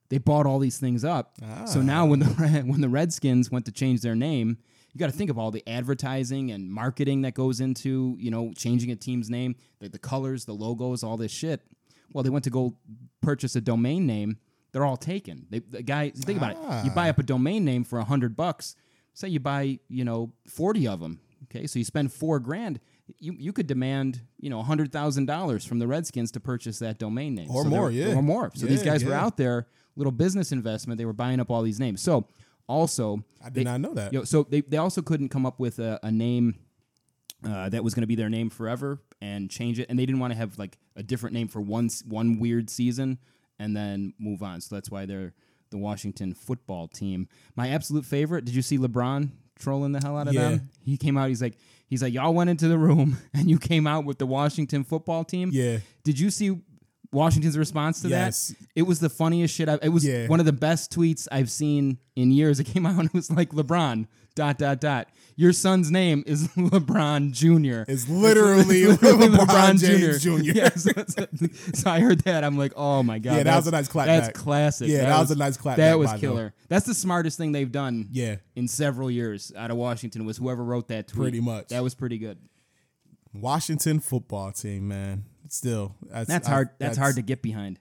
They 0.09 0.19
bought 0.19 0.47
all 0.47 0.59
these 0.59 0.79
things 0.79 1.05
up. 1.05 1.37
So 1.67 1.81
ah. 1.81 1.83
now 1.83 2.05
when 2.07 2.19
the 2.19 2.27
when 2.67 2.81
the 2.81 2.89
Redskins 2.89 3.51
went 3.51 3.65
to 3.67 3.73
change 3.73 4.03
their 4.03 4.17
name, 4.17 4.59
you 4.93 4.99
got 4.99 5.07
to 5.07 5.17
think 5.17 5.31
of 5.31 5.39
all 5.39 5.53
the 5.53 5.63
advertising 5.69 6.51
and 6.51 6.71
marketing 6.71 7.23
that 7.23 7.35
goes 7.35 7.61
into 7.61 8.17
you 8.19 8.31
know 8.31 8.53
changing 8.57 8.91
a 8.91 8.97
team's 8.97 9.31
name, 9.31 9.55
the, 9.79 9.89
the 9.89 10.01
colors, 10.01 10.45
the 10.45 10.53
logos, 10.53 11.05
all 11.05 11.17
this 11.17 11.33
shit. 11.33 11.63
Well, 12.13 12.25
they 12.25 12.31
went 12.31 12.45
to 12.45 12.51
go 12.51 12.77
purchase 13.21 13.57
a 13.57 13.61
domain 13.61 14.07
name. 14.07 14.39
They're 14.73 14.85
all 14.85 14.97
taken. 14.97 15.47
They, 15.51 15.59
the 15.61 15.83
guy, 15.83 16.11
think 16.11 16.39
about 16.39 16.53
it. 16.53 16.59
You 16.85 16.91
ah. 16.91 16.93
buy 16.95 17.09
up 17.09 17.19
a 17.19 17.23
domain 17.23 17.65
name 17.65 17.85
for 17.85 17.99
a 17.99 18.05
hundred 18.05 18.37
bucks. 18.37 18.77
Say 19.15 19.29
you 19.29 19.41
buy, 19.41 19.81
you 19.89 20.05
know, 20.05 20.33
forty 20.47 20.87
of 20.87 21.01
them. 21.01 21.21
Okay, 21.45 21.67
so 21.67 21.79
you 21.79 21.85
spend 21.85 22.13
four 22.13 22.39
grand. 22.39 22.79
You 23.19 23.35
you 23.37 23.53
could 23.53 23.67
demand, 23.67 24.23
you 24.39 24.49
know, 24.51 24.63
hundred 24.63 24.93
thousand 24.93 25.27
dollars 25.27 25.65
from 25.65 25.81
the 25.81 25.89
Redskins 25.89 26.31
to 26.33 26.41
purchase 26.41 26.79
that 26.79 26.99
domain 26.99 27.35
name, 27.35 27.51
Or 27.51 27.65
So 27.65 27.69
more, 27.69 27.91
yeah. 27.91 28.15
or 28.15 28.23
more. 28.23 28.51
So 28.55 28.67
these 28.67 28.85
Yeah, 28.85 28.93
guys 28.93 29.05
were 29.05 29.15
out 29.15 29.37
there, 29.37 29.67
little 29.97 30.13
business 30.13 30.53
investment. 30.53 30.99
They 30.99 31.05
were 31.05 31.13
buying 31.13 31.41
up 31.41 31.51
all 31.51 31.63
these 31.63 31.81
names. 31.81 32.01
So 32.01 32.29
also, 32.69 33.25
I 33.43 33.47
did 33.47 33.55
they- 33.55 33.65
not 33.65 33.81
know 33.81 33.95
that. 33.95 34.13
Yo, 34.13 34.23
so 34.23 34.45
they, 34.45 34.61
they 34.61 34.77
also 34.77 35.03
couldn't 35.03 35.31
come 35.31 35.45
up 35.45 35.59
with 35.59 35.81
a, 35.81 35.99
a 36.05 36.13
name 36.13 36.55
uh, 37.45 37.69
that 37.71 37.83
was 37.85 37.95
going 37.95 38.03
to 38.03 38.07
be 38.07 38.15
their 38.15 38.29
name 38.29 38.51
forever 38.51 39.01
and 39.21 39.51
change 39.51 39.79
it, 39.81 39.87
and 39.89 39.99
they 39.99 40.07
didn't 40.07 40.21
want 40.21 40.33
to 40.33 40.37
have 40.37 40.59
like 40.59 40.79
a 40.97 41.03
different 41.03 41.35
name 41.35 41.49
for 41.49 41.61
one 41.61 41.89
one 42.07 42.39
weird 42.39 42.69
season 42.71 43.19
and 43.59 43.77
then 43.77 44.13
move 44.19 44.43
on. 44.43 44.61
So 44.61 44.75
that's 44.75 44.91
why 44.91 45.07
they're 45.07 45.33
the 45.71 45.79
Washington 45.79 46.35
football 46.35 46.89
team. 46.89 47.29
My 47.57 47.69
absolute 47.69 48.05
favorite. 48.05 48.45
Did 48.45 48.55
you 48.55 48.63
see 48.63 48.77
LeBron 48.79 49.31
trolling 49.59 49.93
the 49.93 50.01
hell 50.01 50.17
out 50.19 50.27
of 50.29 50.35
Yeah. 50.35 50.51
them? 50.51 50.71
He 50.83 50.97
came 50.97 51.17
out. 51.17 51.29
He's 51.29 51.41
like, 51.43 51.57
he's 51.87 52.03
like, 52.03 52.13
y'all 52.13 52.35
went 52.35 52.51
into 52.51 52.67
the 52.69 52.79
room 52.79 53.19
and 53.35 53.49
you 53.49 53.59
came 53.59 53.87
out 53.87 54.05
with 54.05 54.19
the 54.19 54.27
Washington 54.27 54.83
football 54.85 55.23
team. 55.25 55.51
Yeah. 55.53 55.79
Did 56.03 56.19
you 56.19 56.31
see 56.31 56.59
Washington's 57.13 57.59
response 57.59 58.03
to 58.03 58.09
Yes. 58.09 58.49
that? 58.49 58.57
It 58.77 58.83
was 58.83 59.01
the 59.01 59.11
funniest 59.11 59.55
shit. 59.55 59.69
I've, 59.69 59.81
it 59.83 59.89
was 59.91 60.05
Yeah. 60.05 60.27
one 60.29 60.41
of 60.41 60.47
the 60.47 60.53
best 60.53 60.93
tweets 60.93 61.29
I've 61.31 61.51
seen 61.51 61.99
in 62.17 62.31
years. 62.33 62.59
It 62.61 62.65
came 62.65 62.87
out 62.87 62.97
and 62.99 63.07
it 63.07 63.15
was 63.15 63.31
like 63.31 63.51
LeBron 63.51 64.07
dot 64.35 64.59
dot 64.59 64.81
dot. 64.81 65.09
Your 65.37 65.53
son's 65.53 65.91
name 65.91 66.23
is 66.27 66.49
LeBron 66.57 67.33
Jr. 67.33 67.91
It's 67.91 68.09
literally 68.09 68.83
LeBron 68.83 69.79
James 69.81 70.23
Jr. 70.23 70.43
Yes. 70.43 70.87
so 71.81 71.91
I 71.91 72.01
heard 72.01 72.21
that. 72.21 72.45
I'm 72.45 72.59
like, 72.59 72.73
oh 72.77 73.03
my 73.03 73.19
god. 73.19 73.37
Yeah, 73.39 73.43
that 73.45 73.57
was 73.57 73.67
a 73.67 73.71
nice 73.71 73.89
clap 73.89 74.07
That's 74.07 74.29
back. 74.29 74.35
classic. 74.35 74.89
Yeah, 74.89 75.07
that 75.07 75.19
was 75.19 75.31
a 75.31 75.37
nice 75.37 75.57
clap 75.57 75.77
That 75.79 75.99
was 75.99 76.13
killer. 76.15 76.53
That's 76.69 76.85
the 76.87 76.95
smartest 76.95 77.39
thing 77.39 77.53
they've 77.53 77.71
done. 77.73 78.09
Yeah. 78.13 78.37
In 78.55 78.69
several 78.69 79.11
years 79.11 79.51
out 79.57 79.71
of 79.71 79.77
Washington 79.79 80.25
was 80.27 80.37
whoever 80.37 80.63
wrote 80.63 80.89
that 80.89 81.09
tweet. 81.09 81.23
Pretty 81.23 81.41
much. 81.41 81.69
That 81.69 81.83
was 81.83 81.95
pretty 81.95 82.19
good. 82.19 82.39
Washington 83.33 84.01
football 84.01 84.53
team, 84.53 84.89
man. 84.89 85.25
Still, 85.49 85.97
that's, 86.03 86.29
That's 86.29 86.49
I- 86.49 86.51
hard. 86.51 86.71
That's, 86.79 86.97
hard 86.99 87.17
to 87.17 87.23
get 87.23 87.43
behind. 87.43 87.79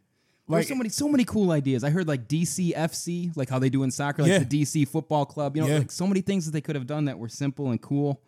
Like- 0.49 0.57
There's 0.62 0.67
so 0.69 0.75
many, 0.75 0.89
so 0.89 1.07
many 1.07 1.23
cool 1.25 1.51
ideas. 1.51 1.83
I 1.83 1.89
heard 1.91 2.07
like 2.07 2.27
DCFC, 2.27 3.31
like 3.38 3.49
how 3.49 3.59
they 3.59 3.69
do 3.69 3.83
in 3.83 3.91
soccer, 3.91 4.23
like 4.23 4.31
Yeah. 4.31 4.39
the 4.39 4.45
DC 4.63 4.85
Football 4.88 5.25
Club. 5.25 5.55
You 5.55 5.62
know, 5.62 5.67
Yeah. 5.69 5.77
like 5.79 5.91
so 5.91 6.07
many 6.07 6.21
things 6.21 6.45
that 6.45 6.51
they 6.51 6.62
could 6.62 6.75
have 6.75 6.88
done 6.88 7.05
that 7.05 7.17
were 7.19 7.29
simple 7.29 7.69
and 7.71 7.81
cool. 7.81 8.21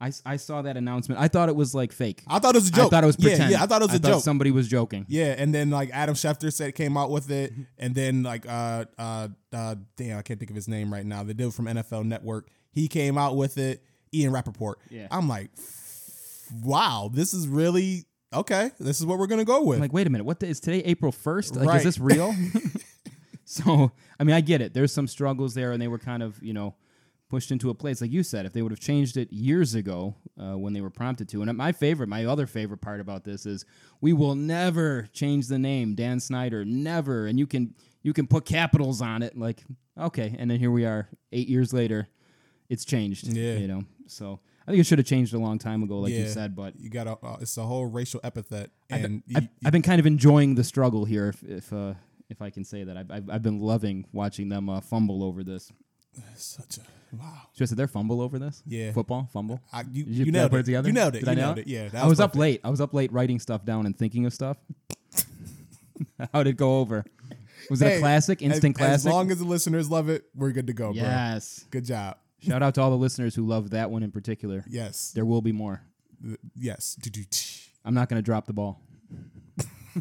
I, 0.00 0.12
I 0.26 0.36
saw 0.36 0.60
that 0.62 0.76
announcement. 0.76 1.20
I 1.20 1.28
thought 1.28 1.48
it 1.48 1.56
was 1.56 1.74
like 1.74 1.92
fake. 1.92 2.24
I 2.26 2.38
thought 2.40 2.54
it 2.56 2.58
was 2.58 2.68
a 2.68 2.72
joke. 2.72 2.86
I 2.86 2.96
thought 2.96 3.04
it 3.04 3.06
was 3.06 3.16
Yeah, 3.18 3.28
pretend. 3.30 3.50
Yeah, 3.52 3.62
I 3.62 3.66
thought 3.66 3.80
it 3.80 3.86
was 3.86 3.94
a 3.94 4.00
joke. 4.00 4.22
Somebody 4.22 4.50
was 4.50 4.68
joking. 4.68 5.06
Yeah, 5.08 5.34
and 5.38 5.54
then 5.54 5.70
like 5.70 5.88
Adam 5.92 6.14
Schefter 6.14 6.52
said 6.52 6.74
came 6.74 6.96
out 6.96 7.10
with 7.10 7.30
it, 7.30 7.52
and 7.78 7.94
then 7.94 8.22
like 8.24 8.44
uh 8.46 8.84
uh 8.98 9.28
uh 9.52 9.76
damn 9.96 10.18
I 10.18 10.22
can't 10.22 10.38
think 10.38 10.50
of 10.50 10.56
his 10.56 10.68
name 10.68 10.92
right 10.92 11.06
now. 11.06 11.22
The 11.22 11.32
dude 11.32 11.54
from 11.54 11.66
NFL 11.66 12.04
Network, 12.04 12.48
he 12.72 12.88
came 12.88 13.16
out 13.16 13.36
with 13.36 13.56
it. 13.56 13.82
Ian 14.12 14.32
Rapoport. 14.32 14.78
Yeah. 14.90 15.06
I'm 15.10 15.28
like, 15.28 15.50
wow, 16.62 17.10
this 17.12 17.32
is 17.34 17.48
really 17.48 18.04
okay. 18.34 18.70
This 18.78 19.00
is 19.00 19.06
what 19.06 19.18
we're 19.18 19.26
gonna 19.26 19.44
go 19.44 19.62
with. 19.62 19.76
I'm 19.76 19.82
like, 19.82 19.92
wait 19.92 20.06
a 20.06 20.10
minute. 20.10 20.24
What 20.24 20.40
the, 20.40 20.46
is 20.46 20.60
today? 20.60 20.80
April 20.80 21.12
first? 21.12 21.56
Like, 21.56 21.68
Right. 21.68 21.76
is 21.78 21.84
this 21.84 21.98
real? 21.98 22.34
so, 23.44 23.92
I 24.18 24.24
mean, 24.24 24.34
I 24.34 24.40
get 24.40 24.60
it. 24.60 24.74
There's 24.74 24.92
some 24.92 25.06
struggles 25.06 25.54
there, 25.54 25.72
and 25.72 25.80
they 25.80 25.88
were 25.88 25.98
kind 25.98 26.22
of, 26.22 26.42
you 26.42 26.52
know, 26.52 26.74
pushed 27.28 27.50
into 27.50 27.70
a 27.70 27.74
place 27.74 28.00
like 28.00 28.12
you 28.12 28.22
said. 28.22 28.46
If 28.46 28.52
they 28.52 28.62
would 28.62 28.72
have 28.72 28.80
changed 28.80 29.16
it 29.16 29.32
years 29.32 29.74
ago 29.74 30.14
uh, 30.40 30.56
when 30.56 30.72
they 30.72 30.80
were 30.80 30.90
prompted 30.90 31.28
to, 31.30 31.42
and 31.42 31.56
my 31.56 31.72
favorite, 31.72 32.08
my 32.08 32.24
other 32.26 32.46
favorite 32.46 32.80
part 32.80 33.00
about 33.00 33.24
this 33.24 33.46
is 33.46 33.64
we 34.00 34.12
will 34.12 34.34
never 34.34 35.08
change 35.12 35.48
the 35.48 35.58
name 35.58 35.94
Dan 35.94 36.20
Snyder, 36.20 36.64
never. 36.64 37.26
And 37.26 37.38
you 37.38 37.46
can 37.46 37.74
you 38.02 38.12
can 38.12 38.26
put 38.26 38.44
capitals 38.44 39.00
on 39.02 39.22
it, 39.22 39.36
like 39.36 39.64
okay. 39.98 40.36
And 40.38 40.50
then 40.50 40.58
here 40.58 40.70
we 40.70 40.84
are, 40.84 41.08
eight 41.32 41.48
years 41.48 41.72
later, 41.72 42.08
it's 42.68 42.84
changed. 42.84 43.26
Yeah. 43.26 43.54
you 43.54 43.66
know. 43.68 43.84
So 44.06 44.40
I 44.66 44.70
think 44.70 44.80
it 44.80 44.84
should 44.86 44.98
have 44.98 45.06
changed 45.06 45.34
a 45.34 45.38
long 45.38 45.58
time 45.58 45.82
ago, 45.82 45.98
like 46.00 46.12
you 46.12 46.20
Yeah. 46.20 46.28
said, 46.28 46.56
but. 46.56 46.78
you 46.80 46.88
got 46.90 47.06
a 47.06 47.12
uh, 47.22 47.36
it's 47.40 47.56
a 47.58 47.62
whole 47.64 47.86
racial 47.86 48.20
epithet, 48.24 48.70
I've, 48.90 49.04
and 49.04 49.22
I've, 49.36 49.42
you- 49.42 49.48
I've 49.66 49.72
been 49.72 49.82
kind 49.82 50.00
of 50.00 50.06
enjoying 50.06 50.54
the 50.54 50.64
struggle 50.64 51.04
here, 51.04 51.28
if 51.28 51.42
if, 51.42 51.72
uh, 51.72 51.94
if 52.30 52.40
I 52.40 52.50
can 52.50 52.64
say 52.64 52.84
that. 52.84 52.96
I've, 52.96 53.10
I've, 53.10 53.30
I've 53.30 53.42
been 53.42 53.60
loving 53.60 54.06
watching 54.12 54.48
them 54.48 54.68
uh, 54.70 54.80
fumble 54.80 55.22
over 55.22 55.44
this. 55.44 55.70
such 56.36 56.78
a 56.78 56.80
wow. 57.16 57.42
Should 57.52 57.64
I 57.64 57.66
say 57.66 57.74
their 57.76 57.88
fumble 57.88 58.20
over 58.22 58.38
this? 58.38 58.62
Yeah. 58.66 58.92
Football 58.92 59.28
fumble. 59.32 59.60
I, 59.72 59.82
you, 59.92 60.04
Did 60.04 60.14
you, 60.26 60.32
nailed 60.32 60.50
put 60.50 60.60
it. 60.60 60.64
together? 60.64 60.88
You 60.88 60.94
nailed 60.94 61.16
it. 61.16 61.20
Did 61.20 61.26
you 61.26 61.32
I 61.32 61.34
nail 61.34 61.44
nailed 61.46 61.58
it? 61.58 61.60
it. 61.62 61.66
Yeah, 61.68 61.88
that 61.88 62.04
I 62.04 62.06
was 62.06 62.18
up 62.20 62.30
perfect. 62.30 62.40
late. 62.40 62.60
I 62.64 62.70
was 62.70 62.80
up 62.80 62.94
late 62.94 63.12
writing 63.12 63.38
stuff 63.38 63.64
down 63.64 63.84
and 63.86 63.96
thinking 63.96 64.24
of 64.26 64.32
stuff. 64.32 64.56
How 66.32 66.42
did 66.42 66.50
it 66.50 66.56
go 66.56 66.78
over? 66.80 67.04
Was 67.70 67.80
it 67.82 67.86
Hey, 67.88 67.96
a 67.96 68.00
classic? 68.00 68.42
Instant 68.42 68.76
As 68.76 68.78
classic? 68.78 69.08
As 69.08 69.12
long 69.12 69.30
as 69.30 69.38
the 69.38 69.44
listeners 69.44 69.90
love 69.90 70.08
it, 70.08 70.24
we're 70.34 70.50
good 70.52 70.66
to 70.66 70.72
go, 70.72 70.92
bro. 70.92 71.02
yes. 71.02 71.64
Good 71.70 71.84
job. 71.84 72.16
Shout 72.44 72.62
out 72.62 72.74
to 72.74 72.82
all 72.82 72.90
the 72.90 72.96
listeners 72.96 73.34
who 73.34 73.46
loved 73.46 73.70
that 73.72 73.90
one 73.90 74.02
in 74.02 74.10
particular. 74.10 74.64
Yes. 74.68 75.12
There 75.12 75.24
will 75.24 75.42
be 75.42 75.52
more. 75.52 75.82
Yes. 76.54 76.96
I'm 77.84 77.94
not 77.94 78.08
going 78.08 78.18
to 78.18 78.24
drop 78.24 78.46
the 78.46 78.52
ball. 78.52 78.80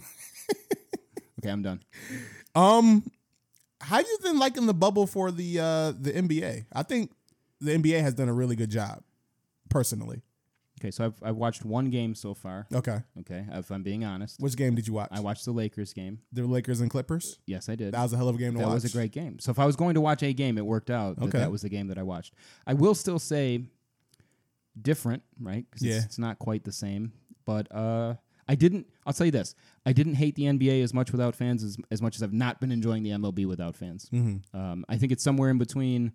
okay, 1.40 1.50
I'm 1.50 1.62
done. 1.62 1.84
Um, 2.56 3.04
how 3.82 4.00
you 4.00 4.18
been 4.24 4.40
liking 4.40 4.66
the 4.66 4.74
bubble 4.74 5.06
for 5.08 5.32
the 5.32 5.60
uh 5.60 5.92
the 5.92 6.12
NBA? 6.12 6.66
I 6.74 6.84
think 6.84 7.12
the 7.60 7.72
NBA 7.78 8.02
has 8.02 8.14
done 8.14 8.30
a 8.30 8.34
really 8.34 8.56
good 8.56 8.70
job, 8.70 9.04
personally. 9.70 10.22
Okay, 10.84 10.92
so 10.92 11.06
I've, 11.06 11.14
I've 11.24 11.36
watched 11.38 11.64
one 11.64 11.90
game 11.90 12.14
so 12.14 12.34
far. 12.34 12.68
Okay, 12.74 13.00
Okay, 13.22 13.46
if 13.54 13.72
I'm 13.72 13.84
being 13.84 14.04
honest. 14.04 14.42
which 14.42 14.58
game 14.58 14.76
did 14.76 14.86
you 14.86 14.94
watch? 14.94 15.08
I 15.12 15.22
watched 15.22 15.46
the 15.46 15.54
Lakers 15.54 15.94
game. 15.94 16.20
the 16.34 16.44
Lakers 16.46 16.82
and 16.82 16.90
Clippers. 16.92 17.40
Yes, 17.46 17.70
I 17.70 17.76
did. 17.76 17.94
That 17.94 18.02
was 18.04 18.12
a 18.12 18.18
hell 18.18 18.28
of 18.28 18.36
a 18.36 18.38
game 18.40 18.52
to 18.54 18.58
That 18.60 18.66
watch. 18.68 18.74
was 18.84 18.86
a 18.86 18.90
great 18.98 19.12
game. 19.14 19.40
So 19.40 19.50
if 19.52 19.60
I 19.60 19.66
was 19.66 19.76
going 19.78 19.94
to 19.94 20.02
watch 20.02 20.24
a 20.24 20.34
game, 20.34 20.58
it 20.58 20.66
worked 20.66 20.90
out 20.90 21.16
that 21.20 21.26
Okay. 21.28 21.38
that 21.40 21.52
was 21.52 21.62
the 21.62 21.70
game 21.70 21.88
that 21.88 21.98
I 21.98 22.04
watched. 22.04 22.34
I 22.68 22.74
will 22.74 22.96
still 22.96 23.18
say 23.20 23.64
different, 24.82 25.24
right? 25.40 25.66
'Cause 25.72 25.82
Yeah. 25.84 25.96
it's, 25.98 26.06
it's 26.06 26.20
not 26.20 26.40
quite 26.40 26.64
the 26.64 26.72
same. 26.72 27.14
But 27.46 27.74
uh, 27.74 28.16
I 28.48 28.56
didn't. 28.56 28.88
I'll 29.06 29.14
tell 29.14 29.26
you 29.26 29.32
this: 29.32 29.54
I 29.86 29.94
didn't 29.94 30.16
hate 30.16 30.36
the 30.36 30.44
NBA 30.48 30.82
as 30.82 30.94
much 30.94 31.12
without 31.12 31.36
fans 31.36 31.64
as 31.64 31.78
as 31.92 32.02
much 32.02 32.16
as 32.16 32.24
I've 32.24 32.34
not 32.34 32.60
been 32.62 32.72
enjoying 32.72 33.04
the 33.04 33.12
MLB 33.12 33.46
without 33.46 33.76
fans. 33.76 34.10
Mm-hmm. 34.14 34.58
Um, 34.58 34.86
I 34.90 34.98
think 34.98 35.12
it's 35.12 35.24
somewhere 35.24 35.50
in 35.50 35.58
between 35.58 36.14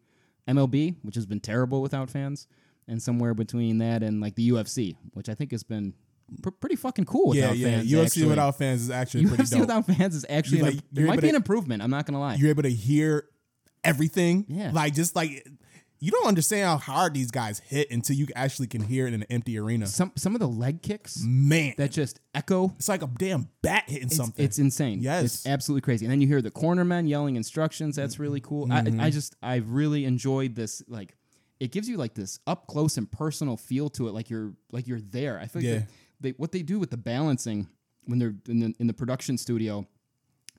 MLB, 0.49 0.97
which 1.03 1.15
has 1.15 1.27
been 1.27 1.41
terrible 1.41 1.83
without 1.83 2.09
fans, 2.11 2.47
and 2.89 3.03
somewhere 3.03 3.35
between 3.35 3.79
that 3.79 4.03
and 4.03 4.21
like 4.21 4.35
the 4.35 4.51
UFC, 4.51 4.97
which 5.13 5.29
I 5.29 5.35
think 5.35 5.51
has 5.53 5.63
been 5.63 5.95
pr- 6.43 6.51
pretty 6.51 6.77
fucking 6.77 7.05
cool 7.05 7.35
yeah, 7.37 7.43
without 7.51 7.57
yeah. 7.59 7.69
fans. 7.77 7.93
UFC 7.93 8.05
actually. 8.07 8.27
without 8.27 8.59
fans 8.59 8.83
is 8.83 8.91
actually 8.91 9.27
pretty 9.27 9.43
UFC 9.45 9.51
dope. 9.51 9.61
without 9.61 9.87
fans 9.87 10.15
is 10.17 10.27
actually 10.29 10.59
You 10.59 10.65
an, 10.65 10.71
like- 10.75 10.85
it 10.97 11.05
might 11.07 11.17
be 11.17 11.21
to- 11.23 11.29
an 11.31 11.37
improvement. 11.37 11.83
I'm 11.83 11.91
not 11.91 12.07
gonna 12.07 12.21
lie. 12.21 12.35
You're 12.35 12.51
able 12.51 12.65
to 12.65 12.71
hear 12.71 13.29
everything. 13.85 14.45
Yeah. 14.49 14.71
like 14.73 14.95
just 14.95 15.15
like 15.17 15.47
you 16.01 16.13
don't 16.13 16.29
understand 16.29 16.65
how 16.65 16.77
hard 16.77 17.13
these 17.13 17.33
guys 17.33 17.59
hit 17.59 17.91
until 17.91 18.15
you 18.15 18.29
actually 18.37 18.69
can 18.69 18.81
hear 18.83 19.07
it 19.09 19.15
in 19.15 19.23
an 19.23 19.27
empty 19.31 19.59
arena. 19.59 19.85
Some 19.87 20.13
some 20.17 20.35
of 20.37 20.41
the 20.41 20.47
leg 20.47 20.81
kicks 20.81 21.21
Man, 21.25 21.75
that 21.77 21.91
just 21.91 22.21
echo. 22.35 22.73
it's 22.79 22.89
like 22.89 23.03
a 23.03 23.09
damn 23.19 23.49
bat 23.63 23.85
hitting 23.89 24.07
It's, 24.07 24.17
something. 24.17 24.45
it's 24.45 24.59
insane. 24.61 25.01
Yes. 25.01 25.25
it's 25.25 25.47
absolutely 25.47 25.81
crazy. 25.83 26.05
And 26.07 26.13
then 26.13 26.21
you 26.21 26.29
hear 26.29 26.41
the 26.41 26.53
cornermen 26.53 27.09
yelling 27.09 27.35
instructions. 27.35 27.97
That's 27.97 28.19
really 28.21 28.41
cool. 28.41 28.73
I, 28.73 28.83
Mm-hmm. 28.83 29.01
I 29.01 29.11
just 29.11 29.35
I 29.43 29.57
really 29.57 30.05
enjoyed 30.05 30.55
this. 30.55 30.83
Like, 30.87 31.17
it 31.61 31.73
gives 31.73 31.89
you 31.89 31.97
like 31.97 32.15
this 32.15 32.39
up 32.47 32.67
close 32.67 32.97
and 32.97 33.11
personal 33.11 33.57
feel 33.57 33.89
to 33.91 34.09
it. 34.09 34.13
Like 34.15 34.31
you're 34.31 34.53
like 34.73 34.87
you're 34.87 35.01
there. 35.01 35.39
I 35.41 35.47
feel 35.47 35.63
like 35.63 35.69
Yeah. 35.69 35.79
they, 36.21 36.31
they 36.31 36.35
what 36.37 36.53
they 36.53 36.63
do 36.63 36.79
with 36.79 36.91
the 36.91 36.97
balancing 36.97 37.69
when 38.05 38.19
they're 38.19 38.35
in 38.49 38.61
the, 38.61 38.75
in 38.79 38.87
the 38.87 38.95
production 38.95 39.37
studio. 39.39 39.87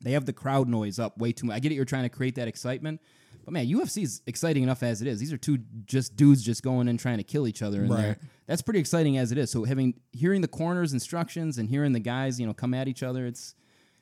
They 0.02 0.12
have 0.12 0.26
the 0.26 0.34
crowd 0.34 0.68
noise 0.70 0.98
up 1.00 1.18
way 1.18 1.32
too 1.34 1.48
much. 1.48 1.56
I 1.56 1.60
get 1.60 1.72
it. 1.72 1.76
You're 1.76 1.84
trying 1.86 2.04
to 2.04 2.10
create 2.10 2.36
that 2.36 2.48
excitement, 2.48 3.02
but 3.44 3.52
man, 3.54 3.68
UFC 3.68 4.04
is 4.04 4.22
exciting 4.28 4.64
enough 4.64 4.82
as 4.82 5.02
it 5.02 5.08
is. 5.10 5.20
These 5.20 5.34
are 5.34 5.38
two 5.38 5.58
just 5.86 6.16
dudes 6.16 6.42
just 6.42 6.64
going 6.64 6.88
in 6.88 6.98
trying 6.98 7.18
to 7.18 7.24
kill 7.24 7.48
each 7.48 7.62
other 7.62 7.84
in 7.84 7.90
there. 8.02 8.18
That's 8.48 8.62
pretty 8.62 8.80
exciting 8.80 9.18
as 9.18 9.32
it 9.34 9.38
is. 9.38 9.52
So 9.52 9.66
having 9.66 9.96
hearing 10.14 10.40
the 10.42 10.48
corners 10.48 10.94
instructions 10.94 11.58
and 11.58 11.68
hearing 11.70 11.92
the 11.92 12.00
guys, 12.00 12.40
you 12.40 12.48
know, 12.48 12.54
come 12.54 12.74
at 12.74 12.88
each 12.88 13.04
other, 13.04 13.26
it's 13.26 13.56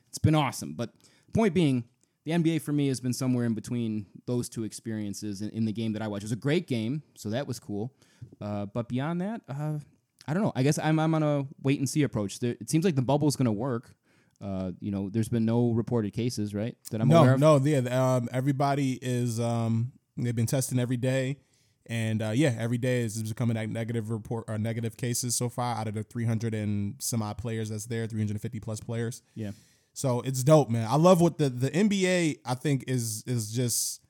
it's 0.08 0.18
been 0.18 0.36
awesome. 0.36 0.74
But 0.74 0.90
point 1.34 1.52
being, 1.52 1.84
the 2.28 2.34
NBA 2.34 2.60
for 2.60 2.72
me 2.72 2.88
has 2.88 3.00
been 3.00 3.14
somewhere 3.14 3.46
in 3.46 3.54
between 3.54 4.04
those 4.26 4.50
two 4.50 4.64
experiences 4.64 5.40
in, 5.40 5.48
in 5.50 5.64
the 5.64 5.72
game 5.72 5.94
that 5.94 6.02
I 6.02 6.08
watched. 6.08 6.24
It 6.24 6.26
was 6.26 6.32
a 6.32 6.36
great 6.36 6.66
game, 6.66 7.02
so 7.16 7.30
that 7.30 7.46
was 7.46 7.58
cool. 7.58 7.94
Uh, 8.38 8.66
but 8.66 8.86
beyond 8.86 9.22
that, 9.22 9.40
uh, 9.48 9.78
I 10.26 10.34
don't 10.34 10.42
know. 10.42 10.52
I 10.54 10.62
guess 10.62 10.78
I'm 10.78 10.98
I'm 10.98 11.14
on 11.14 11.22
a 11.22 11.46
wait 11.62 11.78
and 11.78 11.88
see 11.88 12.02
approach. 12.02 12.38
There, 12.40 12.54
it 12.60 12.68
seems 12.68 12.84
like 12.84 12.96
the 12.96 13.02
bubble 13.02 13.28
is 13.28 13.36
going 13.36 13.46
to 13.46 13.52
work. 13.52 13.94
Uh, 14.42 14.72
you 14.78 14.90
know, 14.90 15.08
there's 15.08 15.30
been 15.30 15.46
no 15.46 15.70
reported 15.72 16.12
cases, 16.12 16.54
right? 16.54 16.76
That 16.90 17.00
I'm 17.00 17.10
aware 17.10 17.34
of. 17.34 17.40
no, 17.40 17.56
yeah. 17.56 18.16
Um, 18.16 18.28
everybody 18.30 18.98
is 19.00 19.40
um, 19.40 19.92
they've 20.18 20.36
been 20.36 20.46
testing 20.46 20.78
every 20.78 20.98
day, 20.98 21.38
and 21.86 22.20
uh, 22.20 22.32
yeah, 22.34 22.54
every 22.58 22.78
day 22.78 23.00
is 23.04 23.22
becoming 23.22 23.56
a 23.56 23.66
negative 23.66 24.10
report 24.10 24.44
or 24.48 24.58
negative 24.58 24.98
cases 24.98 25.34
so 25.34 25.48
far 25.48 25.76
out 25.76 25.88
of 25.88 25.94
the 25.94 26.02
300 26.02 26.52
and 26.52 26.96
some 26.98 27.22
odd 27.22 27.38
players 27.38 27.70
that's 27.70 27.86
there, 27.86 28.06
350 28.06 28.60
plus 28.60 28.80
players. 28.80 29.22
Yeah. 29.34 29.52
So 29.98 30.20
it's 30.20 30.44
dope, 30.44 30.70
man. 30.70 30.86
I 30.88 30.94
love 30.94 31.20
what 31.20 31.38
the 31.38 31.48
the 31.48 31.72
NBA 31.72 32.38
I 32.46 32.54
think 32.54 32.84
is 32.86 33.24
is 33.26 33.50
just 33.50 34.00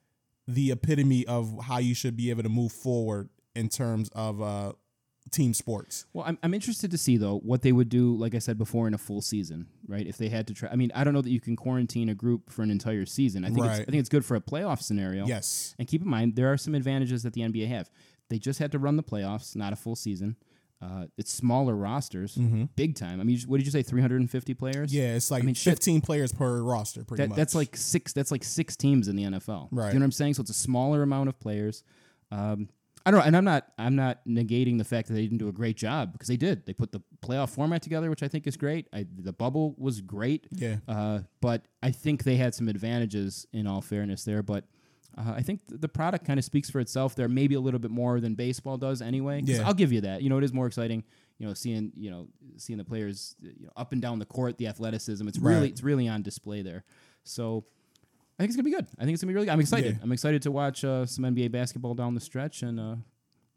the 0.46 0.70
epitome 0.72 1.26
of 1.26 1.64
how 1.64 1.78
you 1.78 1.94
should 1.94 2.14
be 2.14 2.28
able 2.28 2.42
to 2.42 2.50
move 2.50 2.72
forward 2.72 3.30
in 3.56 3.70
terms 3.70 4.10
of 4.10 4.42
uh 4.42 4.72
team 5.30 5.54
sports. 5.54 6.04
Well, 6.12 6.26
I'm, 6.28 6.36
I'm 6.42 6.52
interested 6.52 6.90
to 6.90 6.98
see 6.98 7.16
though 7.16 7.38
what 7.38 7.62
they 7.62 7.72
would 7.72 7.88
do. 7.88 8.14
Like 8.16 8.34
I 8.34 8.38
said 8.38 8.58
before, 8.58 8.86
in 8.86 8.92
a 8.92 8.98
full 8.98 9.22
season, 9.22 9.66
right? 9.86 10.06
If 10.06 10.18
they 10.18 10.28
had 10.28 10.46
to 10.48 10.54
try, 10.54 10.68
I 10.68 10.76
mean, 10.76 10.92
I 10.94 11.04
don't 11.04 11.14
know 11.14 11.22
that 11.22 11.30
you 11.30 11.40
can 11.40 11.56
quarantine 11.56 12.10
a 12.10 12.14
group 12.14 12.50
for 12.50 12.62
an 12.62 12.70
entire 12.70 13.06
season. 13.06 13.46
I 13.46 13.48
think 13.48 13.64
it's, 13.64 13.80
I 13.80 13.84
think 13.84 13.94
it's 13.96 14.10
good 14.10 14.26
for 14.26 14.34
a 14.34 14.42
playoff 14.42 14.82
scenario. 14.82 15.24
Yes. 15.26 15.74
And 15.78 15.88
keep 15.88 16.02
in 16.02 16.08
mind, 16.08 16.36
there 16.36 16.52
are 16.52 16.58
some 16.58 16.74
advantages 16.74 17.22
that 17.22 17.32
the 17.32 17.40
NBA 17.40 17.66
have. 17.68 17.90
They 18.28 18.38
just 18.38 18.58
had 18.58 18.72
to 18.72 18.78
run 18.78 18.96
the 18.96 19.02
playoffs, 19.02 19.56
not 19.56 19.72
a 19.72 19.76
full 19.76 19.96
season. 19.96 20.36
Uh, 20.80 21.06
it's 21.16 21.32
smaller 21.32 21.74
rosters, 21.74 22.38
big 22.76 22.94
time. 22.94 23.20
I 23.20 23.24
mean, 23.24 23.38
what 23.48 23.56
did 23.56 23.66
you 23.66 23.72
say? 23.72 23.82
350 23.82 24.54
players. 24.54 24.92
Mm-hmm. 24.92 25.00
Yeah, 25.02 25.14
it's 25.16 25.30
like 25.30 25.42
mean, 25.42 25.54
shit. 25.54 25.72
15 25.72 26.00
players 26.02 26.32
per 26.32 26.62
roster 26.62 27.02
pretty 27.04 27.24
That, 27.24 27.30
much. 27.30 27.36
that's 27.36 27.54
like 27.54 27.76
six. 27.76 28.12
That's 28.12 28.30
like 28.30 28.44
six 28.44 28.76
teams 28.76 29.08
in 29.08 29.16
the 29.16 29.24
NFL. 29.24 29.68
Right. 29.72 29.88
Do 29.88 29.94
you 29.94 29.98
know 29.98 30.04
what 30.04 30.06
I'm 30.06 30.12
saying? 30.12 30.34
So 30.34 30.42
it's 30.42 30.50
a 30.50 30.54
smaller 30.54 31.02
amount 31.02 31.30
of 31.30 31.40
players. 31.40 31.82
Um, 32.30 32.68
I 33.04 33.10
don't 33.10 33.20
know, 33.20 33.26
and 33.26 33.36
I'm 33.36 33.44
not. 33.44 33.66
I'm 33.78 33.96
not 33.96 34.18
negating 34.28 34.76
the 34.78 34.84
fact 34.84 35.08
that 35.08 35.14
they 35.14 35.22
didn't 35.22 35.38
do 35.38 35.48
a 35.48 35.52
great 35.52 35.76
job 35.76 36.12
because 36.12 36.28
they 36.28 36.36
did. 36.36 36.66
They 36.66 36.74
put 36.74 36.92
the 36.92 37.00
playoff 37.22 37.50
format 37.50 37.80
together, 37.82 38.10
which 38.10 38.22
I 38.22 38.28
think 38.28 38.46
is 38.46 38.56
great. 38.56 38.86
I, 38.92 39.06
the 39.16 39.32
bubble 39.32 39.74
was 39.78 40.00
great. 40.00 40.46
Yeah. 40.50 40.76
Uh, 40.86 41.20
but 41.40 41.62
I 41.82 41.90
think 41.90 42.24
they 42.24 42.36
had 42.36 42.54
some 42.54 42.68
advantages 42.68 43.46
in 43.52 43.66
all 43.66 43.80
fairness 43.80 44.24
there. 44.24 44.42
But 44.42 44.64
uh, 45.18 45.32
I 45.36 45.42
think 45.42 45.66
th- 45.68 45.80
the 45.80 45.88
product 45.88 46.24
kind 46.24 46.38
of 46.38 46.44
speaks 46.44 46.70
for 46.70 46.78
itself 46.80 47.14
there, 47.16 47.28
maybe 47.28 47.54
a 47.56 47.60
little 47.60 47.80
bit 47.80 47.90
more 47.90 48.20
than 48.20 48.34
baseball 48.34 48.76
does 48.78 49.02
anyway. 49.02 49.42
Yeah. 49.44 49.66
I'll 49.66 49.74
give 49.74 49.92
you 49.92 50.00
that. 50.02 50.22
You 50.22 50.28
know, 50.30 50.38
it 50.38 50.44
is 50.44 50.52
more 50.52 50.66
exciting. 50.66 51.02
You 51.38 51.46
know, 51.46 51.54
seeing 51.54 51.92
you 51.96 52.10
know 52.10 52.28
seeing 52.56 52.78
the 52.78 52.84
players 52.84 53.36
you 53.40 53.52
know, 53.66 53.70
up 53.76 53.92
and 53.92 54.00
down 54.02 54.18
the 54.18 54.24
court, 54.26 54.58
the 54.58 54.66
athleticism. 54.68 55.26
It's 55.28 55.38
really 55.38 55.60
Right. 55.62 55.70
it's 55.70 55.82
really 55.82 56.08
on 56.08 56.22
display 56.22 56.62
there. 56.62 56.84
So 57.24 57.64
I 58.38 58.42
think 58.42 58.48
it's 58.50 58.56
gonna 58.56 58.64
be 58.64 58.70
good. 58.72 58.86
I 58.98 59.04
think 59.04 59.14
it's 59.14 59.22
gonna 59.22 59.30
be 59.30 59.34
really. 59.34 59.46
good. 59.46 59.52
I'm 59.52 59.60
excited. 59.60 59.94
Yeah. 59.96 60.02
I'm 60.02 60.12
excited 60.12 60.42
to 60.42 60.50
watch 60.50 60.84
uh, 60.84 61.04
some 61.06 61.24
NBA 61.24 61.50
basketball 61.52 61.94
down 61.94 62.14
the 62.14 62.20
stretch 62.20 62.62
and 62.62 62.78
uh, 62.80 62.96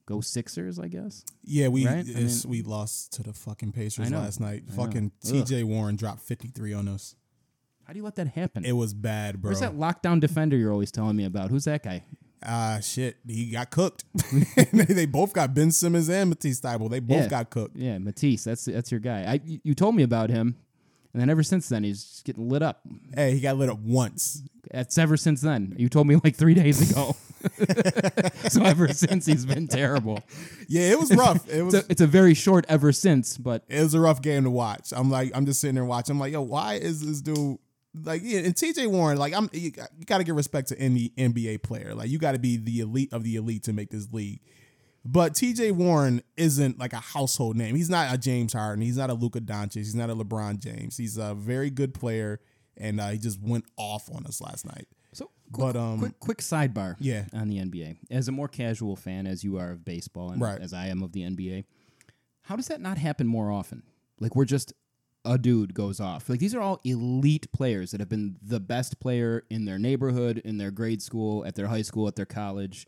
go 0.06 0.22
Sixers. 0.22 0.80
I 0.80 0.88
guess. 0.88 1.24
Yeah, 1.44 1.68
we 1.70 1.86
Right? 1.86 2.06
I 2.08 2.20
mean- 2.20 2.30
we 2.48 2.62
lost 2.62 3.14
to 3.14 3.24
the 3.24 3.34
fucking 3.34 3.72
Pacers 3.72 4.12
last 4.12 4.40
night. 4.40 4.64
I. 4.72 4.76
Fucking. 4.76 5.12
TJ 5.26 5.64
Warren 5.64 5.96
dropped 5.96 6.22
53 6.22 6.74
on 6.74 6.88
us. 6.88 7.16
How 7.92 7.94
do 7.94 7.98
you 8.00 8.06
let 8.06 8.16
that 8.16 8.30
happen? 8.30 8.64
It 8.64 8.72
was 8.72 8.94
bad, 8.94 9.42
bro. 9.42 9.50
Where's 9.50 9.60
that 9.60 9.74
lockdown 9.74 10.22
defender 10.22 10.56
you're 10.56 10.72
always 10.72 10.94
telling 10.94 11.18
me 11.18 11.26
about? 11.26 11.50
Who's 11.50 11.66
that 11.66 11.84
guy? 11.84 12.06
Ah, 12.42 12.80
shit. 12.82 13.18
He 13.28 13.52
got 13.52 13.70
cooked. 13.70 14.06
they, 14.72 15.06
both 15.06 15.34
got 15.34 15.54
Ben 15.54 15.72
Simmons 15.72 16.08
and 16.10 16.30
Matisse 16.30 16.62
Thybulle. 16.62 16.90
They 16.90 17.02
both 17.02 17.24
Yeah. 17.24 17.28
got 17.28 17.50
cooked. 17.50 17.76
Yeah, 17.76 17.98
Matisse. 17.98 18.46
That's 18.46 18.64
that's 18.64 18.92
your 18.92 19.02
guy. 19.02 19.26
I 19.28 19.42
you 19.44 19.60
you 19.66 19.76
told 19.76 19.96
me 19.96 20.04
about 20.04 20.30
him, 20.30 20.56
and 21.12 21.22
then 21.22 21.30
ever 21.30 21.44
since 21.44 21.68
then 21.68 21.84
he's 21.84 22.02
just 22.02 22.24
getting 22.24 22.48
lit 22.48 22.62
up. 22.62 22.80
Hey, 23.14 23.34
he 23.34 23.42
got 23.42 23.58
lit 23.58 23.68
up 23.68 23.80
once. 23.80 24.42
That's 24.72 24.98
ever 24.98 25.18
since 25.18 25.42
then. 25.42 25.76
You 25.78 25.90
told 25.90 26.08
me 26.08 26.16
like 26.24 26.38
three 26.38 26.54
days 26.54 26.90
ago. 26.92 27.18
so 28.48 28.64
ever 28.64 28.88
since 28.94 29.26
he's 29.26 29.46
been 29.46 29.68
terrible. 29.68 30.22
Yeah, 30.70 30.92
it 30.92 30.98
was 30.98 31.14
rough. 31.14 31.46
It 31.50 31.62
was 31.62 31.74
It's 31.74 31.88
a, 31.90 31.92
it's 31.92 32.02
a 32.02 32.08
very 32.08 32.36
short 32.36 32.66
ever 32.70 32.94
since, 32.94 33.38
but 33.38 33.66
it 33.68 33.82
was 33.82 33.94
a 33.96 34.00
rough 34.00 34.22
game 34.22 34.46
to 34.46 34.50
watch. 34.50 34.94
I'm 34.96 35.12
like, 35.12 35.32
I'm 35.36 35.46
just 35.46 35.60
sitting 35.60 35.76
there 35.76 35.84
watching. 35.84 36.14
I'm 36.16 36.20
like, 36.22 36.32
yo, 36.32 36.42
why 36.42 36.76
is 36.76 37.06
this 37.06 37.20
dude 37.20 37.58
like? 37.94 38.22
Yeah, 38.24 38.40
and 38.40 38.56
TJ 38.56 38.88
Warren, 38.88 39.18
like, 39.18 39.34
I'm 39.34 39.50
you, 39.54 39.72
got 40.06 40.18
to 40.20 40.24
give 40.24 40.36
respect 40.36 40.70
to 40.70 40.80
any 40.80 41.10
NBA 41.18 41.64
player. 41.64 41.94
Like, 41.96 42.10
you 42.10 42.18
got 42.20 42.34
to 42.34 42.40
be 42.40 42.58
the 42.58 42.80
elite 42.82 43.12
of 43.14 43.24
the 43.24 43.36
elite 43.36 43.64
to 43.64 43.74
make 43.74 43.90
this 43.90 44.08
league. 44.12 44.40
But 45.04 45.34
TJ 45.34 45.72
Warren 45.72 46.22
isn't 46.38 46.78
like 46.78 46.94
a 46.94 46.98
household 47.00 47.56
name. 47.58 47.76
He's 47.76 47.90
not 47.90 48.14
a 48.14 48.18
James 48.18 48.54
Harden. 48.54 48.84
He's 48.84 48.98
not 48.98 49.10
a 49.10 49.14
Luka 49.16 49.42
Doncic. 49.42 49.74
He's 49.78 49.96
not 49.96 50.10
a 50.12 50.16
LeBron 50.16 50.60
James. 50.60 50.96
He's 50.96 51.18
a 51.18 51.34
very 51.34 51.72
good 51.72 51.94
player, 51.96 52.40
and 52.78 53.02
uh, 53.02 53.10
he 53.10 53.18
just 53.18 53.42
went 53.42 53.66
off 53.78 54.10
on 54.14 54.26
us 54.28 54.40
last 54.42 54.64
night. 54.66 54.88
So, 55.14 55.32
quick, 55.52 55.74
But, 55.74 55.76
um, 55.76 56.00
quick, 56.00 56.20
quick 56.20 56.38
sidebar. 56.38 56.96
Yeah. 57.00 57.26
On 57.34 57.48
the 57.50 57.58
NBA, 57.58 57.98
as 58.12 58.28
a 58.28 58.32
more 58.32 58.48
casual 58.48 58.96
fan, 58.96 59.26
as 59.26 59.44
you 59.44 59.58
are 59.58 59.72
of 59.72 59.84
baseball, 59.84 60.32
and 60.32 60.40
Right. 60.42 60.62
as 60.62 60.72
I 60.72 60.88
am 60.88 61.02
of 61.02 61.14
the 61.14 61.24
NBA, 61.24 61.66
how 62.44 62.56
does 62.56 62.68
that 62.68 62.80
not 62.80 62.98
happen 63.00 63.26
more 63.28 63.52
often? 63.52 63.82
Like 64.20 64.36
we're 64.36 64.46
just 64.46 64.72
a 65.24 65.38
dude 65.38 65.74
goes 65.74 66.00
off. 66.00 66.30
Like 66.30 66.40
these 66.40 66.56
are 66.56 66.62
all 66.62 66.80
elite 66.84 67.52
players 67.52 67.92
that 67.92 68.00
have 68.00 68.10
been 68.10 68.38
the 68.42 68.60
best 68.60 69.00
player 69.00 69.44
in 69.50 69.66
their 69.66 69.78
neighborhood, 69.78 70.40
in 70.44 70.58
their 70.58 70.72
grade 70.72 71.02
school, 71.02 71.46
at 71.46 71.56
their 71.56 71.68
high 71.68 71.84
school, 71.84 72.08
at 72.08 72.16
their 72.16 72.26
college, 72.26 72.88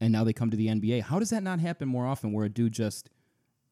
and 0.00 0.12
now 0.12 0.24
they 0.24 0.32
come 0.32 0.50
to 0.50 0.56
the 0.56 0.66
NBA. 0.68 1.02
How 1.02 1.18
does 1.18 1.30
that 1.30 1.42
not 1.42 1.58
happen 1.60 1.88
more 1.88 2.06
often? 2.06 2.32
Where 2.32 2.44
a 2.46 2.48
dude 2.50 2.72
just 2.72 3.08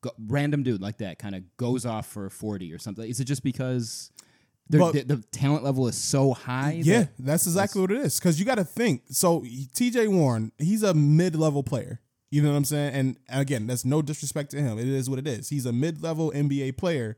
go, 0.00 0.10
random 0.26 0.62
dude 0.62 0.80
like 0.80 0.98
that 0.98 1.18
kind 1.18 1.34
of 1.34 1.42
goes 1.56 1.84
off 1.84 2.06
for 2.06 2.30
forty 2.30 2.72
or 2.72 2.78
something? 2.78 3.08
Is 3.08 3.20
it 3.20 3.24
just 3.24 3.42
because? 3.42 4.10
But- 4.70 4.92
the, 4.92 5.02
the 5.02 5.16
talent 5.32 5.64
level 5.64 5.88
is 5.88 5.96
so 5.96 6.34
high. 6.34 6.80
Yeah, 6.82 7.00
that- 7.00 7.10
that's 7.18 7.46
exactly 7.46 7.80
what 7.80 7.90
it 7.90 7.98
is. 7.98 8.18
Because 8.18 8.38
you 8.38 8.44
got 8.44 8.56
to 8.56 8.64
think. 8.64 9.02
So 9.10 9.40
TJ 9.42 10.08
Warren, 10.08 10.52
he's 10.58 10.82
a 10.82 10.92
mid-level 10.92 11.62
player. 11.62 12.00
You 12.30 12.42
know 12.42 12.50
what 12.50 12.56
I'm 12.58 12.64
saying? 12.66 12.92
And 12.92 13.16
again, 13.30 13.66
that's 13.66 13.86
no 13.86 14.02
disrespect 14.02 14.50
to 14.50 14.58
him. 14.58 14.78
It 14.78 14.86
is 14.86 15.08
what 15.08 15.18
it 15.18 15.26
is. 15.26 15.48
He's 15.48 15.64
a 15.64 15.72
mid-level 15.72 16.30
NBA 16.32 16.76
player, 16.76 17.16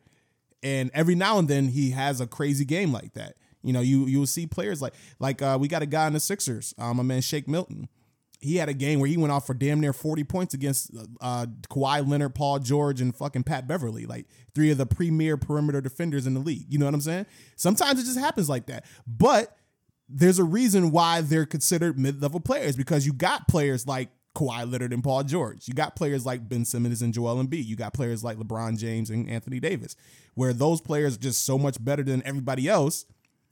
and 0.63 0.91
every 0.95 1.15
now 1.15 1.39
and 1.39 1.49
then 1.49 1.69
he 1.69 1.91
has 1.91 2.21
a 2.21 2.27
crazy 2.27 2.65
game 2.65 2.93
like 2.93 3.15
that. 3.15 3.35
You 3.63 3.73
know, 3.73 3.81
you 3.81 4.07
you 4.07 4.19
will 4.19 4.27
see 4.27 4.47
players 4.47 4.81
like 4.81 4.95
like 5.19 5.43
uh, 5.43 5.59
we 5.61 5.69
got 5.69 5.83
a 5.83 5.87
guy 5.87 6.07
in 6.07 6.13
the 6.13 6.21
Sixers, 6.21 6.75
um, 6.79 6.97
my 6.97 7.03
man 7.03 7.21
Shake 7.21 7.49
Milton. 7.49 7.89
He 8.43 8.57
had 8.57 8.71
a 8.71 8.75
game 8.75 9.01
where 9.01 9.09
he 9.09 9.19
went 9.19 9.33
off 9.33 9.47
for 9.47 9.53
damn 9.53 9.81
near 9.81 9.93
40 9.93 10.25
points 10.25 10.55
against 10.55 10.91
uh, 11.21 11.45
Kawhi 11.69 12.09
Leonard, 12.09 12.35
Paul 12.35 12.59
George, 12.59 13.03
and 13.03 13.15
fucking 13.15 13.43
Pat 13.43 13.69
Beverley, 13.69 14.07
like 14.07 14.29
three 14.55 14.71
of 14.71 14.79
the 14.79 14.87
premier 14.87 15.37
perimeter 15.37 15.83
defenders 15.83 16.27
in 16.27 16.33
the 16.33 16.41
league. 16.41 16.65
You 16.67 16.79
know 16.79 16.87
what 16.87 16.95
I'm 16.95 17.03
saying? 17.03 17.27
Sometimes 17.57 18.01
it 18.01 18.05
just 18.05 18.19
happens 18.19 18.49
like 18.49 18.65
that. 18.67 18.87
But 19.07 19.55
there's 20.09 20.39
a 20.39 20.45
reason 20.45 20.91
why 20.91 21.21
they're 21.21 21.45
considered 21.45 21.99
mid-level 21.99 22.41
players 22.41 22.77
because 22.77 23.05
you 23.05 23.13
got 23.13 23.47
players 23.47 23.87
like 23.87 24.09
Kawhi 24.35 24.71
Leonard 24.71 24.93
and 24.93 25.03
Paul 25.03 25.25
George. 25.25 25.67
You 25.67 25.75
got 25.75 25.97
players 25.97 26.25
like 26.25 26.49
Ben 26.49 26.65
Simmons 26.65 27.03
and 27.03 27.13
Joel 27.13 27.43
Embiid. 27.43 27.65
You 27.67 27.77
got 27.77 27.93
players 27.95 28.23
like 28.23 28.37
LeBron 28.39 28.79
James 28.79 29.11
and 29.11 29.29
Anthony 29.29 29.59
Davis, 29.61 29.97
where 30.35 30.53
those 30.53 30.81
players 30.81 31.17
are 31.17 31.21
just 31.21 31.45
so 31.45 31.59
much 31.59 31.83
better 31.85 32.03
than 32.03 32.23
everybody 32.25 32.69
else. 32.69 33.07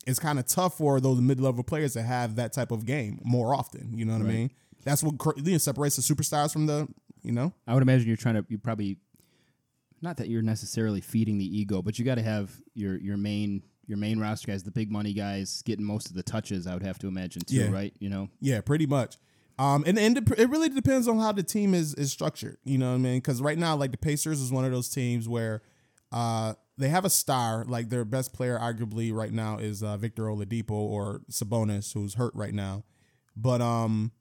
It's 0.07 0.18
kind 0.18 0.39
of 0.39 0.47
tough 0.47 0.79
for 0.79 1.01
those 1.01 1.20
mid-level 1.20 1.64
players 1.64 1.93
to 1.95 2.03
have 2.03 2.37
that 2.37 2.53
type 2.53 2.70
of 2.70 2.87
game 2.87 3.20
more 3.24 3.55
often. 3.55 3.93
You 3.99 4.05
know 4.05 4.12
what 4.14 4.22
I 4.22 4.24
mean? 4.31 4.51
That's 4.85 5.03
what 5.03 5.14
you 5.37 5.53
know, 5.53 5.59
separates 5.59 5.97
the 5.97 6.03
superstars 6.14 6.53
from 6.53 6.66
the, 6.66 6.89
you 7.22 7.33
know. 7.33 7.53
I 7.66 7.74
would 7.74 7.83
imagine 7.83 8.07
you're 8.07 8.16
trying 8.16 8.37
to. 8.37 8.47
You 8.49 8.57
probably, 8.59 8.97
not 10.01 10.16
that 10.18 10.29
you're 10.29 10.41
necessarily 10.43 11.01
feeding 11.01 11.37
the 11.39 11.45
ego, 11.59 11.83
but 11.83 11.99
you 11.99 12.05
got 12.05 12.14
to 12.14 12.22
have 12.22 12.53
your 12.74 12.97
your 12.99 13.16
main 13.16 13.64
your 13.87 13.99
main 13.99 14.18
roster 14.20 14.47
guys, 14.47 14.62
the 14.62 14.70
big 14.70 14.91
money 14.91 15.12
guys, 15.12 15.62
getting 15.66 15.85
most 15.85 16.09
of 16.09 16.14
the 16.14 16.22
touches. 16.22 16.66
I 16.66 16.74
would 16.74 16.83
have 16.83 16.99
to 17.01 17.09
imagine 17.09 17.43
too, 17.43 17.57
Yeah. 17.57 17.70
right? 17.70 17.93
You 17.99 18.09
know, 18.11 18.29
Yeah, 18.41 18.61
pretty 18.61 18.87
much. 18.87 19.16
Um, 19.59 19.83
and 19.87 19.99
and 19.99 20.19
it 20.19 20.25
it 20.39 20.49
really 20.51 20.69
depends 20.69 21.09
on 21.09 21.19
how 21.19 21.33
the 21.33 21.43
team 21.43 21.75
is 21.75 21.95
is 21.95 22.13
structured. 22.13 22.59
You 22.65 22.79
know 22.79 22.91
what 22.91 22.97
I 22.97 22.99
mean? 22.99 23.19
Because 23.19 23.43
right 23.43 23.59
now, 23.59 23.75
like 23.77 23.91
the 23.91 23.99
Pacers 23.99 24.41
is 24.41 24.53
one 24.53 24.65
of 24.65 24.73
those 24.73 24.89
teams 24.89 25.29
where 25.29 25.63
Uh, 26.11 26.55
they 26.79 26.89
have 26.89 27.05
a 27.05 27.11
star, 27.11 27.65
like 27.69 27.91
their 27.91 28.05
best 28.05 28.33
player, 28.33 28.59
arguably 28.59 29.13
right 29.13 29.33
now 29.33 29.59
is 29.59 29.83
uh, 29.83 29.95
Victor 29.99 30.23
Oladipo 30.23 30.71
or 30.71 31.21
Sabonis, 31.31 31.93
who's 31.93 32.15
hurt 32.15 32.33
right 32.35 32.55
now. 32.55 32.85
But 33.37 33.61
um, 33.61 34.13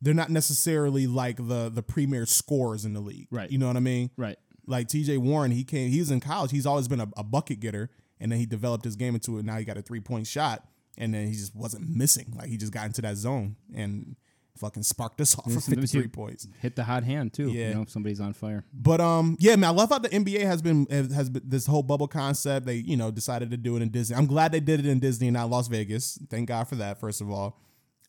they're 0.00 0.14
not 0.14 0.30
necessarily 0.30 1.06
like 1.06 1.36
the 1.36 1.70
the 1.72 1.82
premier 1.82 2.26
scorers 2.26 2.84
in 2.84 2.92
the 2.92 3.00
league. 3.00 3.28
Right. 3.30 3.50
You 3.50 3.58
know 3.58 3.68
what 3.68 3.76
I 3.76 3.80
mean? 3.80 4.10
Right. 4.16 4.36
Like 4.66 4.88
T.J. 4.88 5.18
Warren, 5.18 5.52
he 5.52 5.62
came. 5.64 5.90
He 5.90 6.00
was 6.00 6.10
in 6.10 6.20
college. 6.20 6.50
He's 6.50 6.66
always 6.66 6.88
been 6.88 7.00
a, 7.00 7.08
a 7.16 7.22
bucket 7.22 7.60
getter, 7.60 7.90
and 8.18 8.32
then 8.32 8.38
he 8.40 8.46
developed 8.46 8.84
his 8.84 8.96
game 8.96 9.14
into 9.14 9.38
it. 9.38 9.44
Now 9.44 9.56
he 9.58 9.64
got 9.64 9.76
a 9.76 9.82
three 9.82 10.00
point 10.00 10.26
shot, 10.26 10.66
and 10.98 11.12
then 11.14 11.26
he 11.26 11.32
just 11.34 11.54
wasn't 11.54 11.88
missing. 11.88 12.32
Like 12.36 12.48
he 12.48 12.56
just 12.56 12.72
got 12.72 12.86
into 12.86 13.02
that 13.02 13.16
zone 13.16 13.56
and 13.74 14.16
fucking 14.58 14.84
sparked 14.84 15.20
us 15.20 15.34
off 15.38 15.44
for 15.44 15.50
Let 15.50 15.56
me 15.56 15.60
see- 15.60 15.70
let 15.72 15.80
me 15.80 15.86
see- 15.86 15.98
53 15.98 16.08
points. 16.10 16.48
Hit 16.60 16.76
the 16.76 16.84
hot 16.84 17.02
hand 17.04 17.32
too. 17.32 17.48
Yeah. 17.50 17.68
You 17.70 17.74
know, 17.74 17.82
if 17.82 17.90
somebody's 17.90 18.20
on 18.20 18.32
fire. 18.34 18.64
But 18.72 19.00
um, 19.00 19.36
yeah, 19.40 19.56
man, 19.56 19.70
I 19.70 19.72
love 19.72 19.90
how 19.90 19.98
the 19.98 20.08
NBA 20.08 20.42
has 20.42 20.62
been 20.62 20.86
has 20.90 21.28
been 21.30 21.42
this 21.44 21.66
whole 21.66 21.82
bubble 21.82 22.08
concept. 22.08 22.66
They 22.66 22.76
you 22.76 22.96
know 22.96 23.10
decided 23.10 23.50
to 23.50 23.56
do 23.56 23.76
it 23.76 23.82
in 23.82 23.88
Disney. 23.90 24.16
I'm 24.16 24.26
glad 24.26 24.52
they 24.52 24.60
did 24.60 24.80
it 24.80 24.86
in 24.86 24.98
Disney 25.00 25.28
and 25.28 25.34
not 25.34 25.50
Las 25.50 25.68
Vegas. 25.68 26.18
Thank 26.30 26.48
God 26.48 26.68
for 26.68 26.76
that. 26.76 27.00
First 27.00 27.20
of 27.20 27.30
all, 27.30 27.60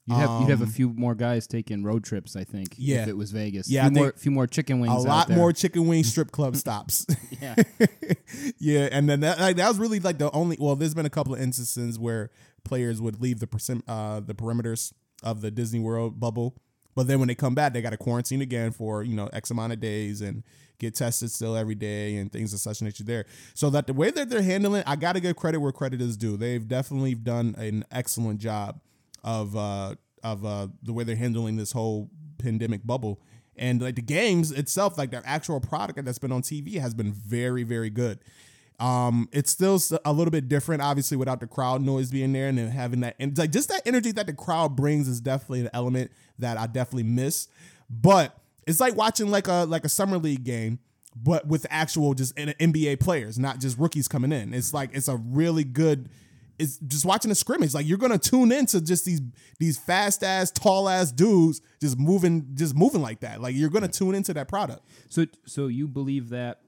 You'd 0.07 0.17
have, 0.17 0.41
you'd 0.41 0.49
have 0.51 0.61
a 0.61 0.65
Um, 0.65 0.69
few 0.69 0.93
more 0.93 1.15
guys 1.15 1.47
taking 1.47 1.83
road 1.83 2.03
trips, 2.03 2.35
I 2.35 2.43
think. 2.43 2.75
Yeah. 2.77 3.01
If 3.01 3.07
it 3.07 3.17
was 3.17 3.31
Vegas. 3.31 3.67
Yeah, 3.67 3.87
A 3.87 3.89
few 3.89 3.95
more, 3.99 4.13
few 4.15 4.31
more 4.31 4.45
chicken 4.45 4.79
wings. 4.79 4.93
a 4.93 5.07
lot 5.07 5.31
more 5.31 5.51
chicken 5.51 5.87
wing 5.87 6.03
strip 6.11 6.29
club 6.31 6.55
stops. 6.57 7.07
Yeah. 7.41 7.55
yeah, 8.59 8.89
and 8.91 9.09
then 9.09 9.21
that 9.21 9.39
like, 9.39 9.55
that 9.55 9.67
was 9.67 9.79
really 9.79 9.99
like 9.99 10.19
the 10.19 10.29
only. 10.31 10.57
Well, 10.59 10.75
there's 10.75 10.93
been 10.93 11.07
a 11.07 11.09
couple 11.09 11.33
of 11.33 11.41
instances 11.41 11.97
where 11.97 12.29
players 12.65 13.01
would 13.01 13.21
leave 13.21 13.39
the 13.39 13.47
percent 13.47 13.83
uh 13.87 14.19
the 14.19 14.33
perimeters 14.33 14.93
of 15.23 15.41
the 15.41 15.51
Disney 15.51 15.79
World 15.79 16.19
bubble, 16.19 16.57
but 16.95 17.07
then 17.07 17.19
when 17.19 17.27
they 17.27 17.35
come 17.35 17.55
back, 17.55 17.73
they 17.73 17.81
got 17.81 17.91
to 17.91 17.97
quarantine 17.97 18.41
again 18.41 18.71
for 18.71 19.03
you 19.03 19.15
know 19.15 19.27
X 19.33 19.51
amount 19.51 19.73
of 19.73 19.79
days 19.79 20.21
and 20.21 20.43
get 20.79 20.95
tested 20.95 21.31
still 21.31 21.55
every 21.55 21.75
day 21.75 22.17
and 22.17 22.31
things 22.31 22.53
of 22.53 22.59
such 22.59 22.81
nature 22.81 23.03
there. 23.03 23.25
So 23.53 23.69
that 23.69 23.87
the 23.87 23.93
way 23.93 24.11
that 24.11 24.29
they're 24.29 24.41
handling, 24.41 24.83
I 24.85 24.95
got 24.95 25.13
to 25.13 25.19
give 25.19 25.35
credit 25.35 25.59
where 25.59 25.71
credit 25.71 26.01
is 26.01 26.17
due. 26.17 26.37
They've 26.37 26.67
definitely 26.67 27.15
done 27.15 27.55
an 27.57 27.85
excellent 27.91 28.39
job 28.39 28.79
of 29.23 29.55
uh 29.55 29.95
of 30.23 30.45
uh 30.45 30.67
the 30.83 30.93
way 30.93 31.03
they're 31.03 31.15
handling 31.15 31.57
this 31.57 31.71
whole 31.71 32.09
pandemic 32.37 32.85
bubble. 32.85 33.21
And 33.57 33.81
like 33.81 33.95
the 33.95 34.01
games 34.01 34.51
itself, 34.51 34.97
like 34.97 35.11
their 35.11 35.23
actual 35.25 35.61
product 35.61 36.03
that's 36.03 36.19
been 36.19 36.31
on 36.31 36.41
TV 36.41 36.79
has 36.79 36.93
been 36.93 37.13
very, 37.13 37.63
very 37.63 37.89
good. 37.89 38.19
Um, 38.79 39.29
it's 39.31 39.51
still 39.51 39.79
a 40.03 40.11
little 40.11 40.31
bit 40.31 40.49
different, 40.49 40.81
obviously, 40.81 41.15
without 41.17 41.39
the 41.39 41.47
crowd 41.47 41.81
noise 41.81 42.11
being 42.11 42.33
there 42.33 42.49
and 42.49 42.57
then 42.57 42.67
having 42.67 43.01
that, 43.01 43.15
and 43.19 43.37
like 43.37 43.51
just 43.51 43.69
that 43.69 43.81
energy 43.85 44.11
that 44.13 44.27
the 44.27 44.33
crowd 44.33 44.75
brings 44.75 45.07
is 45.07 45.21
definitely 45.21 45.61
an 45.61 45.69
element 45.73 46.11
that 46.39 46.57
I 46.57 46.67
definitely 46.67 47.03
miss. 47.03 47.47
But 47.89 48.37
it's 48.67 48.79
like 48.79 48.95
watching 48.95 49.29
like 49.29 49.47
a 49.47 49.65
like 49.65 49.85
a 49.85 49.89
summer 49.89 50.17
league 50.17 50.43
game, 50.43 50.79
but 51.15 51.47
with 51.47 51.65
actual 51.69 52.13
just 52.13 52.35
NBA 52.35 52.99
players, 52.99 53.39
not 53.39 53.59
just 53.59 53.77
rookies 53.77 54.07
coming 54.07 54.31
in. 54.31 54.53
It's 54.53 54.73
like 54.73 54.91
it's 54.93 55.07
a 55.07 55.17
really 55.17 55.63
good. 55.63 56.09
It's 56.57 56.77
just 56.77 57.03
watching 57.03 57.31
a 57.31 57.35
scrimmage. 57.35 57.73
Like 57.73 57.85
you're 57.85 57.97
gonna 57.97 58.17
tune 58.17 58.51
into 58.51 58.81
just 58.81 59.05
these 59.05 59.21
these 59.59 59.77
fast 59.77 60.23
ass, 60.23 60.51
tall 60.51 60.89
ass 60.89 61.11
dudes 61.11 61.61
just 61.81 61.97
moving, 61.99 62.47
just 62.55 62.75
moving 62.75 63.01
like 63.01 63.21
that. 63.21 63.41
Like 63.41 63.55
you're 63.55 63.69
gonna 63.69 63.87
tune 63.87 64.15
into 64.15 64.33
that 64.33 64.47
product. 64.47 64.81
So, 65.09 65.25
so 65.45 65.67
you 65.67 65.87
believe 65.87 66.29
that 66.29 66.61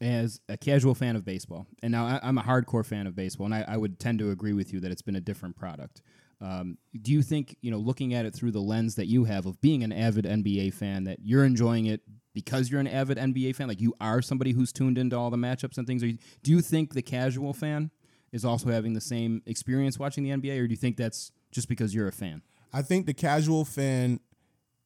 as 0.00 0.40
a 0.48 0.56
casual 0.56 0.94
fan 0.94 1.16
of 1.16 1.24
baseball, 1.24 1.66
and 1.82 1.92
now 1.92 2.06
I, 2.06 2.20
I'm 2.22 2.38
a 2.38 2.42
hardcore 2.42 2.84
fan 2.84 3.06
of 3.06 3.14
baseball, 3.14 3.46
and 3.46 3.54
I, 3.54 3.64
I 3.66 3.76
would 3.76 3.98
tend 3.98 4.18
to 4.20 4.30
agree 4.30 4.52
with 4.52 4.72
you 4.72 4.80
that 4.80 4.90
it's 4.90 5.02
been 5.02 5.16
a 5.16 5.20
different 5.20 5.56
product. 5.56 6.02
Um, 6.40 6.76
do 7.00 7.12
you 7.12 7.22
think, 7.22 7.56
you 7.62 7.70
know, 7.70 7.78
looking 7.78 8.12
at 8.12 8.26
it 8.26 8.34
through 8.34 8.50
the 8.50 8.60
lens 8.60 8.96
that 8.96 9.06
you 9.06 9.24
have 9.24 9.46
of 9.46 9.60
being 9.60 9.82
an 9.82 9.92
avid 9.92 10.26
NBA 10.26 10.74
fan, 10.74 11.04
that 11.04 11.20
you're 11.22 11.44
enjoying 11.44 11.86
it 11.86 12.02
because 12.34 12.70
you're 12.70 12.80
an 12.80 12.86
avid 12.86 13.16
NBA 13.16 13.56
fan? 13.56 13.68
Like 13.68 13.80
you 13.80 13.94
are 14.00 14.20
somebody 14.20 14.52
who's 14.52 14.72
tuned 14.72 14.98
into 14.98 15.16
all 15.16 15.30
the 15.30 15.38
matchups 15.38 15.78
and 15.78 15.86
things? 15.86 16.02
Or 16.02 16.08
do 16.08 16.50
you 16.50 16.60
think 16.60 16.92
the 16.92 17.02
casual 17.02 17.54
fan 17.54 17.90
is 18.32 18.44
also 18.44 18.68
having 18.68 18.92
the 18.92 19.00
same 19.00 19.42
experience 19.46 19.98
watching 19.98 20.24
the 20.24 20.30
NBA, 20.30 20.60
or 20.60 20.66
do 20.66 20.72
you 20.72 20.76
think 20.76 20.96
that's 20.96 21.32
just 21.50 21.68
because 21.68 21.94
you're 21.94 22.08
a 22.08 22.12
fan? 22.12 22.42
I 22.72 22.82
think 22.82 23.06
the 23.06 23.14
casual 23.14 23.64
fan. 23.64 24.20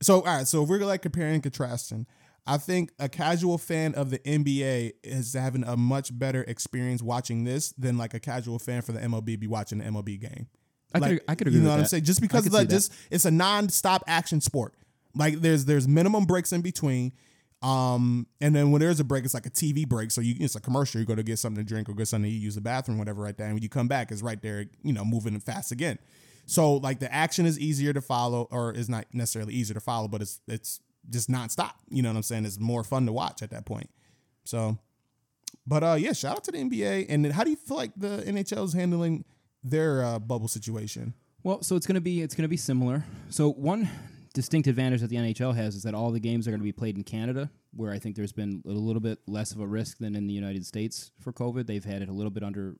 So 0.02 0.20
all 0.20 0.36
right, 0.36 0.46
so 0.46 0.62
if 0.62 0.68
we're 0.68 0.78
like 0.78 1.02
comparing 1.02 1.34
and 1.34 1.42
contrasting, 1.42 2.06
I 2.46 2.56
think 2.56 2.90
a 2.98 3.08
casual 3.08 3.58
fan 3.58 3.94
of 3.94 4.10
the 4.10 4.18
NBA 4.20 4.92
is 5.04 5.34
having 5.34 5.62
a 5.64 5.76
much 5.76 6.16
better 6.18 6.42
experience 6.42 7.02
watching 7.02 7.44
this 7.44 7.72
than 7.78 7.96
like 7.98 8.14
a 8.14 8.20
casual 8.20 8.58
fan 8.58 8.82
for 8.82 8.92
the 8.92 9.00
MLB 9.00 9.38
be 9.38 9.46
watching 9.46 9.78
the 9.78 9.84
MLB 9.84 10.18
game. 10.20 10.46
I 10.94 10.98
could- 11.00 11.20
I 11.28 11.34
could 11.36 11.46
agree 11.46 11.58
You 11.58 11.62
know 11.64 11.70
with 11.70 11.76
what 11.78 11.80
I'm 11.80 11.86
saying? 11.86 12.04
Just 12.04 12.20
because 12.20 12.50
like 12.50 12.68
that. 12.68 12.74
just 12.74 12.92
it's 13.10 13.24
a 13.24 13.30
non-stop 13.30 14.02
action 14.06 14.40
sport. 14.40 14.74
Like 15.14 15.40
there's 15.40 15.64
there's 15.64 15.86
minimum 15.86 16.24
breaks 16.24 16.52
in 16.52 16.60
between. 16.62 17.12
Um, 17.62 18.26
and 18.40 18.56
then 18.56 18.70
when 18.70 18.80
there's 18.80 19.00
a 19.00 19.04
break, 19.04 19.24
it's 19.24 19.34
like 19.34 19.44
a 19.46 19.50
TV 19.50 19.86
break. 19.86 20.10
So 20.10 20.20
you 20.20 20.34
it's 20.40 20.56
a 20.56 20.60
commercial. 20.60 20.98
You 21.00 21.06
go 21.06 21.14
to 21.14 21.22
get 21.22 21.38
something 21.38 21.62
to 21.62 21.68
drink 21.68 21.88
or 21.88 21.94
get 21.94 22.08
something 22.08 22.30
to 22.30 22.34
eat, 22.36 22.40
use 22.40 22.54
the 22.54 22.60
bathroom, 22.60 22.98
whatever, 22.98 23.22
right 23.22 23.36
there. 23.36 23.46
And 23.46 23.54
when 23.54 23.62
you 23.62 23.68
come 23.68 23.86
back, 23.86 24.10
it's 24.10 24.22
right 24.22 24.40
there, 24.40 24.64
you 24.82 24.92
know, 24.92 25.04
moving 25.04 25.38
fast 25.40 25.70
again. 25.70 25.98
So 26.46 26.74
like 26.76 26.98
the 27.00 27.12
action 27.12 27.44
is 27.46 27.58
easier 27.60 27.92
to 27.92 28.00
follow, 28.00 28.48
or 28.50 28.72
is 28.72 28.88
not 28.88 29.04
necessarily 29.12 29.52
easier 29.54 29.74
to 29.74 29.80
follow, 29.80 30.08
but 30.08 30.22
it's 30.22 30.40
it's 30.48 30.80
just 31.10 31.30
nonstop. 31.30 31.72
You 31.90 32.02
know 32.02 32.10
what 32.10 32.16
I'm 32.16 32.22
saying? 32.22 32.44
It's 32.44 32.58
more 32.58 32.84
fun 32.84 33.06
to 33.06 33.12
watch 33.12 33.42
at 33.42 33.50
that 33.50 33.66
point. 33.66 33.90
So, 34.44 34.78
but 35.66 35.82
uh, 35.82 35.96
yeah, 35.98 36.12
shout 36.12 36.36
out 36.36 36.44
to 36.44 36.52
the 36.52 36.58
NBA. 36.58 37.06
And 37.08 37.26
how 37.32 37.44
do 37.44 37.50
you 37.50 37.56
feel 37.56 37.76
like 37.76 37.92
the 37.96 38.22
NHL 38.26 38.64
is 38.64 38.72
handling 38.72 39.24
their 39.62 40.02
uh, 40.04 40.18
bubble 40.18 40.48
situation? 40.48 41.14
Well, 41.42 41.62
so 41.62 41.76
it's 41.76 41.86
gonna 41.86 42.00
be 42.00 42.20
it's 42.22 42.34
gonna 42.34 42.48
be 42.48 42.56
similar. 42.56 43.04
So 43.30 43.50
one 43.50 43.88
distinct 44.34 44.68
advantage 44.68 45.00
that 45.00 45.08
the 45.08 45.16
NHL 45.16 45.54
has 45.54 45.74
is 45.74 45.82
that 45.82 45.94
all 45.94 46.10
the 46.10 46.20
games 46.20 46.46
are 46.46 46.50
going 46.50 46.60
to 46.60 46.64
be 46.64 46.72
played 46.72 46.96
in 46.96 47.04
Canada, 47.04 47.50
where 47.74 47.92
I 47.92 47.98
think 47.98 48.16
there's 48.16 48.32
been 48.32 48.62
a 48.64 48.70
little 48.70 49.00
bit 49.00 49.18
less 49.26 49.52
of 49.52 49.60
a 49.60 49.66
risk 49.66 49.98
than 49.98 50.14
in 50.14 50.26
the 50.26 50.34
United 50.34 50.64
States 50.64 51.10
for 51.20 51.32
COVID. 51.32 51.66
They've 51.66 51.84
had 51.84 52.02
it 52.02 52.08
a 52.08 52.12
little 52.12 52.30
bit 52.30 52.42
under. 52.42 52.76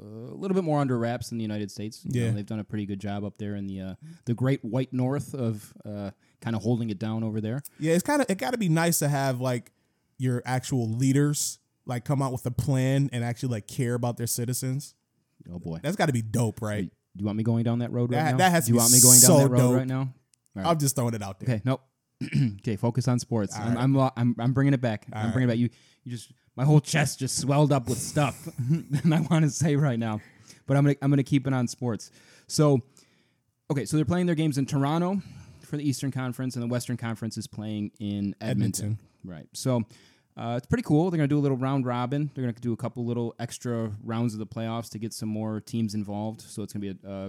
Uh, 0.00 0.04
a 0.32 0.36
little 0.36 0.54
bit 0.54 0.64
more 0.64 0.80
under 0.80 0.98
wraps 0.98 1.28
than 1.28 1.38
the 1.38 1.42
United 1.42 1.70
States. 1.70 2.02
You 2.04 2.20
know, 2.20 2.26
Yeah. 2.26 2.32
they've 2.32 2.46
done 2.46 2.58
a 2.60 2.64
pretty 2.64 2.86
good 2.86 2.98
job 3.00 3.24
up 3.24 3.36
there 3.38 3.56
in 3.56 3.66
the 3.66 3.80
uh, 3.80 3.94
the 4.24 4.34
Great 4.34 4.64
White 4.64 4.92
North 4.92 5.34
of 5.34 5.72
uh, 5.84 6.12
kind 6.40 6.56
of 6.56 6.62
holding 6.62 6.88
it 6.90 6.98
down 6.98 7.22
over 7.22 7.40
there. 7.40 7.62
Yeah, 7.78 7.92
it's 7.92 8.02
kind 8.02 8.22
of 8.22 8.30
it 8.30 8.38
got 8.38 8.52
to 8.52 8.58
be 8.58 8.68
nice 8.70 9.00
to 9.00 9.08
have 9.08 9.40
like 9.40 9.70
your 10.18 10.42
actual 10.46 10.88
leaders 10.88 11.58
like 11.84 12.04
come 12.04 12.22
out 12.22 12.32
with 12.32 12.46
a 12.46 12.50
plan 12.50 13.10
and 13.12 13.22
actually 13.24 13.50
like 13.50 13.66
care 13.66 13.94
about 13.94 14.16
their 14.16 14.26
citizens. 14.26 14.94
Oh 15.52 15.58
boy, 15.58 15.80
That's 15.82 15.96
got 15.96 16.06
to 16.06 16.12
be 16.12 16.22
dope, 16.22 16.62
right? 16.62 16.84
do 16.84 16.90
you 17.22 17.26
want 17.26 17.36
me 17.36 17.42
going 17.44 17.62
down 17.64 17.80
that 17.80 17.92
road 17.92 18.10
right 18.12 18.22
That- 18.24 18.30
now? 18.32 18.36
that 18.38 18.50
has 18.52 18.66
do 18.66 18.72
you 18.72 18.78
want 18.78 18.92
me 18.92 19.00
going 19.00 19.20
down 19.20 19.30
so 19.30 19.38
that 19.40 19.48
road 19.50 19.58
dope. 19.58 19.76
right 19.76 19.86
now? 19.86 20.00
All 20.00 20.62
right. 20.62 20.66
I'm 20.66 20.78
just 20.78 20.96
throwing 20.96 21.12
it 21.14 21.22
out 21.22 21.40
there. 21.40 21.56
Okay, 21.56 21.62
nope. 21.66 21.82
okay, 22.60 22.76
focus 22.76 23.08
on 23.08 23.18
sports. 23.18 23.54
I'm, 23.58 23.74
right. 23.74 23.82
I'm, 23.82 23.96
I'm 24.16 24.36
I'm 24.38 24.52
bringing 24.52 24.72
it 24.74 24.80
back. 24.80 25.06
I'm 25.12 25.24
right. 25.26 25.32
bringing 25.32 25.48
it 25.50 25.52
back. 25.52 25.58
You 25.58 25.68
you 26.04 26.12
just 26.12 26.32
my 26.56 26.64
whole 26.64 26.80
chest 26.80 27.18
just 27.18 27.38
swelled 27.38 27.72
up 27.72 27.88
with 27.88 27.98
stuff, 27.98 28.48
and 28.58 29.14
I 29.14 29.20
want 29.20 29.44
to 29.44 29.50
say 29.50 29.76
right 29.76 29.98
now, 29.98 30.20
but 30.66 30.76
I'm 30.76 30.84
gonna 30.84 30.96
I'm 31.02 31.10
gonna 31.10 31.22
keep 31.22 31.46
it 31.46 31.54
on 31.54 31.68
sports. 31.68 32.10
So, 32.46 32.82
okay, 33.70 33.84
so 33.84 33.96
they're 33.96 34.04
playing 34.04 34.26
their 34.26 34.34
games 34.34 34.58
in 34.58 34.66
Toronto 34.66 35.22
for 35.60 35.76
the 35.76 35.88
Eastern 35.88 36.10
Conference, 36.10 36.54
and 36.56 36.62
the 36.62 36.68
Western 36.68 36.96
Conference 36.96 37.36
is 37.36 37.46
playing 37.46 37.92
in 37.98 38.34
Edmonton. 38.40 38.50
Edmonton. 38.50 38.98
Right. 39.24 39.48
So. 39.52 39.82
Uh, 40.34 40.54
it's 40.56 40.66
pretty 40.66 40.82
cool. 40.82 41.10
They're 41.10 41.18
going 41.18 41.28
to 41.28 41.34
do 41.34 41.38
a 41.38 41.42
little 41.42 41.58
round 41.58 41.84
robin. 41.84 42.30
They're 42.34 42.40
going 42.40 42.54
to 42.54 42.60
do 42.62 42.72
a 42.72 42.76
couple 42.76 43.04
little 43.04 43.34
extra 43.38 43.92
rounds 44.02 44.32
of 44.32 44.38
the 44.38 44.46
playoffs 44.46 44.88
to 44.92 44.98
get 44.98 45.12
some 45.12 45.28
more 45.28 45.60
teams 45.60 45.94
involved. 45.94 46.40
So 46.40 46.62
it's 46.62 46.72
going 46.72 46.80
to 46.80 46.94
be 46.94 47.06
a, 47.06 47.12
uh 47.12 47.28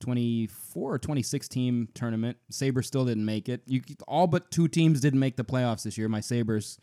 24 0.00 0.94
or 0.94 0.98
26 0.98 1.48
team 1.48 1.88
tournament. 1.94 2.36
Sabres 2.50 2.86
still 2.86 3.06
didn't 3.06 3.24
make 3.24 3.48
it. 3.48 3.62
You 3.66 3.80
all 4.06 4.26
but 4.26 4.50
two 4.50 4.68
teams 4.68 5.00
didn't 5.00 5.20
make 5.20 5.36
the 5.36 5.44
playoffs 5.44 5.84
this 5.84 5.96
year. 5.96 6.08
My 6.08 6.20
Sabres 6.20 6.78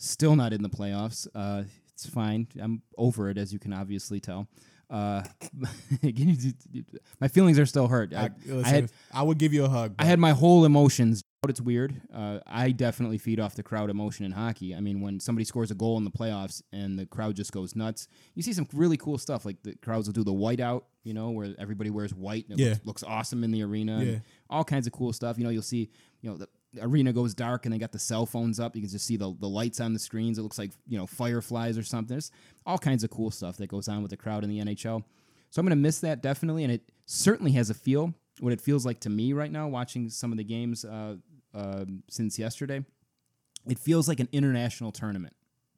still 0.00 0.34
not 0.36 0.52
in 0.52 0.62
the 0.62 0.68
playoffs. 0.70 1.26
Uh, 1.34 1.64
it's 1.92 2.06
fine. 2.06 2.48
I'm 2.60 2.82
over 2.96 3.28
it, 3.30 3.38
as 3.38 3.52
you 3.52 3.58
can 3.58 3.72
obviously 3.72 4.20
tell. 4.20 4.48
Uh, 4.88 5.22
my 7.20 7.28
feelings 7.28 7.58
are 7.58 7.66
still 7.66 7.86
hurt. 7.88 8.12
I, 8.14 8.30
I, 8.50 8.62
I 8.64 8.68
had 8.68 8.92
I 9.12 9.22
would 9.22 9.38
give 9.38 9.52
you 9.52 9.64
a 9.64 9.68
hug. 9.68 9.94
I 9.98 10.04
had 10.04 10.18
my 10.18 10.32
whole 10.32 10.64
emotions. 10.64 11.22
It's 11.48 11.60
weird. 11.60 11.94
Uh, 12.12 12.40
I 12.46 12.70
definitely 12.72 13.16
feed 13.16 13.40
off 13.40 13.54
the 13.54 13.62
crowd 13.62 13.88
emotion 13.88 14.26
in 14.26 14.32
hockey. 14.32 14.74
I 14.74 14.80
mean, 14.80 15.00
when 15.00 15.20
somebody 15.20 15.44
scores 15.46 15.70
a 15.70 15.74
goal 15.74 15.96
in 15.96 16.04
the 16.04 16.10
playoffs 16.10 16.60
and 16.72 16.98
the 16.98 17.06
crowd 17.06 17.34
just 17.34 17.50
goes 17.52 17.74
nuts, 17.74 18.08
you 18.34 18.42
see 18.42 18.52
some 18.52 18.68
really 18.74 18.98
cool 18.98 19.16
stuff. 19.16 19.46
Like 19.46 19.62
the 19.62 19.74
crowds 19.76 20.06
will 20.06 20.12
do 20.12 20.22
the 20.24 20.32
whiteout, 20.34 20.82
you 21.02 21.14
know, 21.14 21.30
where 21.30 21.54
everybody 21.58 21.88
wears 21.88 22.12
white 22.12 22.46
and 22.50 22.60
it 22.60 22.62
Yeah. 22.62 22.68
looks, 22.70 22.84
looks 22.86 23.02
awesome 23.04 23.42
in 23.42 23.52
the 23.52 23.62
arena. 23.62 24.02
Yeah. 24.04 24.18
all 24.50 24.64
kinds 24.64 24.86
of 24.86 24.92
cool 24.92 25.12
stuff. 25.14 25.38
You 25.38 25.44
know, 25.44 25.50
you'll 25.50 25.62
see, 25.62 25.90
you 26.20 26.30
know, 26.30 26.36
the 26.36 26.48
arena 26.80 27.12
goes 27.12 27.34
dark 27.34 27.64
and 27.66 27.74
they 27.74 27.78
got 27.78 27.92
the 27.92 27.98
cell 27.98 28.26
phones 28.26 28.60
up. 28.60 28.76
You 28.76 28.82
can 28.82 28.90
just 28.90 29.06
see 29.06 29.16
the, 29.16 29.34
the 29.40 29.48
lights 29.48 29.80
on 29.80 29.92
the 29.92 29.98
screens. 29.98 30.38
It 30.38 30.42
looks 30.42 30.58
like, 30.58 30.70
you 30.86 30.98
know, 30.98 31.06
fireflies 31.06 31.76
or 31.78 31.82
something. 31.82 32.14
There's 32.14 32.30
all 32.66 32.78
kinds 32.78 33.02
of 33.04 33.10
cool 33.10 33.30
stuff 33.30 33.56
that 33.56 33.66
goes 33.68 33.88
on 33.88 34.02
with 34.02 34.10
the 34.10 34.16
crowd 34.16 34.44
in 34.44 34.50
the 34.50 34.60
NHL. 34.60 35.02
So 35.50 35.58
I'm 35.60 35.66
going 35.66 35.70
to 35.70 35.76
miss 35.76 35.98
that 36.00 36.22
definitely. 36.22 36.62
And 36.64 36.72
it 36.72 36.82
certainly 37.06 37.52
has 37.52 37.70
a 37.70 37.74
feel, 37.74 38.14
what 38.38 38.52
it 38.52 38.60
feels 38.60 38.86
like 38.86 39.00
to 39.00 39.10
me 39.10 39.32
right 39.32 39.50
now, 39.50 39.66
watching 39.68 40.08
some 40.10 40.30
of 40.32 40.38
the 40.38 40.44
games 40.44 40.84
uh, 40.84 41.16
um 41.54 42.02
since 42.08 42.38
yesterday. 42.38 42.84
It 43.68 43.78
feels 43.78 44.06
like 44.08 44.20
an 44.20 44.28
international 44.32 44.92
tournament. 44.92 45.34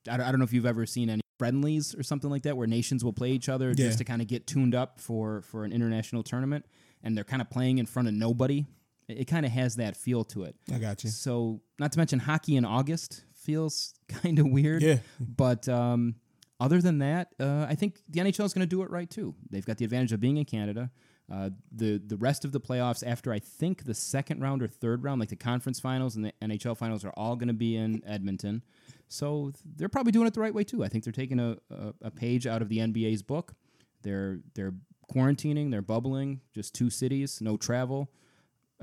I 0.09 0.17
don't, 0.19 0.27
I 0.27 0.31
don't 0.31 0.39
know 0.41 0.45
if 0.45 0.53
you've 0.53 0.67
ever 0.67 0.85
seen 0.87 1.09
any 1.09 1.23
friendlies 1.39 1.95
or 1.95 2.03
something 2.03 2.29
like 2.31 2.43
that 2.43 2.57
where 2.57 2.67
nations 2.67 3.03
will 3.03 3.13
play 3.15 3.31
each 3.31 3.49
other 3.49 3.69
Yeah. 3.71 3.87
just 3.87 3.99
to 3.99 4.05
kind 4.05 4.21
of 4.21 4.29
get 4.29 4.47
tuned 4.47 4.75
up 4.75 5.01
for, 5.01 5.41
for 5.43 5.65
an 5.65 5.73
international 5.73 6.23
tournament. 6.23 6.67
And 7.03 7.17
they're 7.17 7.25
kind 7.25 7.41
of 7.43 7.51
playing 7.51 7.79
in 7.79 7.87
front 7.87 8.07
of 8.09 8.15
nobody. 8.15 8.67
It, 9.09 9.27
kind 9.27 9.45
of 9.45 9.53
has 9.53 9.77
that 9.77 9.97
feel 9.97 10.25
to 10.25 10.45
it. 10.45 10.57
I 10.73 10.79
got 10.79 11.05
you. 11.05 11.11
So, 11.11 11.61
not 11.79 11.93
to 11.93 11.99
mention 11.99 12.19
hockey 12.19 12.57
in 12.57 12.65
August 12.65 13.25
feels 13.35 13.95
kind 14.09 14.39
of 14.39 14.47
weird. 14.47 14.83
Yeah. 14.83 14.99
But 15.21 15.69
um, 15.69 16.17
other 16.61 16.81
than 16.81 16.99
that, 16.99 17.35
uh, 17.41 17.67
I 17.69 17.75
think 17.75 18.01
the 18.09 18.21
NHL 18.21 18.45
is 18.45 18.55
going 18.55 18.61
to 18.61 18.67
do 18.67 18.83
it 18.83 18.91
right 18.91 19.11
too. 19.11 19.35
They've 19.51 19.67
got 19.67 19.79
the 19.79 19.85
advantage 19.85 20.13
of 20.13 20.21
being 20.21 20.37
in 20.37 20.45
Canada. 20.45 20.91
Uh, 21.33 21.51
the 21.71 21.99
the 22.05 22.17
rest 22.17 22.45
of 22.45 22.53
the 22.53 22.61
playoffs 22.61 23.07
after 23.07 23.33
I 23.33 23.39
think 23.39 23.85
the 23.85 23.95
second 23.95 24.41
round 24.41 24.63
or 24.63 24.69
third 24.69 25.03
round, 25.03 25.21
like 25.21 25.31
the 25.31 25.37
conference 25.37 25.81
finals 25.81 26.17
and 26.17 26.25
the 26.25 26.33
NHL 26.43 26.77
finals, 26.77 27.05
are 27.05 27.13
all 27.17 27.37
going 27.37 27.49
to 27.49 27.55
be 27.55 27.77
in 27.77 28.03
Edmonton. 28.07 28.63
So 29.09 29.53
they're 29.77 29.89
probably 29.89 30.13
doing 30.13 30.27
it 30.27 30.35
the 30.35 30.41
right 30.41 30.55
way 30.55 30.65
too. 30.65 30.85
I 30.85 30.89
think 30.89 31.05
they're 31.05 31.13
taking 31.13 31.39
a, 31.39 31.57
a, 31.71 31.95
a 32.03 32.11
page 32.11 32.47
out 32.47 32.61
of 32.61 32.69
the 32.69 32.79
NBA's 32.79 33.23
book. 33.23 33.55
They're 34.03 34.41
they're 34.55 34.75
quarantining, 35.15 35.71
they're 35.71 35.83
bubbling, 35.83 36.41
just 36.55 36.75
two 36.75 36.91
cities, 36.91 37.41
no 37.41 37.57
travel. 37.57 38.11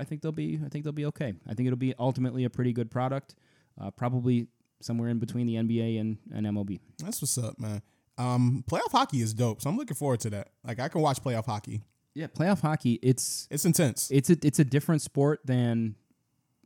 I 0.00 0.04
think 0.04 0.22
they'll 0.22 0.32
be 0.32 0.58
I 0.64 0.68
think 0.68 0.84
they'll 0.84 0.92
be 0.92 1.06
okay. 1.06 1.34
I 1.46 1.54
think 1.54 1.66
it'll 1.66 1.76
be 1.76 1.94
ultimately 1.98 2.44
a 2.44 2.50
pretty 2.50 2.72
good 2.72 2.90
product. 2.90 3.34
Uh, 3.80 3.90
probably 3.90 4.46
somewhere 4.82 5.08
in 5.10 5.18
between 5.18 5.46
the 5.46 5.54
NBA 5.54 6.00
and, 6.00 6.18
and 6.34 6.46
MLB. 6.46 6.80
That's 6.98 7.20
what's 7.22 7.36
up, 7.38 7.58
man. 7.58 7.82
Um, 8.18 8.64
playoff 8.70 8.90
hockey 8.92 9.20
is 9.20 9.32
dope, 9.32 9.62
so 9.62 9.70
I'm 9.70 9.76
looking 9.76 9.94
forward 9.94 10.20
to 10.20 10.30
that. 10.30 10.48
Like 10.64 10.80
I 10.80 10.88
can 10.88 11.00
watch 11.00 11.22
playoff 11.22 11.46
hockey. 11.46 11.82
Yeah, 12.14 12.26
playoff 12.26 12.60
hockey. 12.60 12.98
It's 13.02 13.46
It's 13.50 13.64
intense. 13.64 14.10
it's 14.10 14.30
a 14.30 14.36
it's 14.42 14.58
a 14.58 14.64
different 14.64 15.02
sport 15.02 15.40
than 15.44 15.94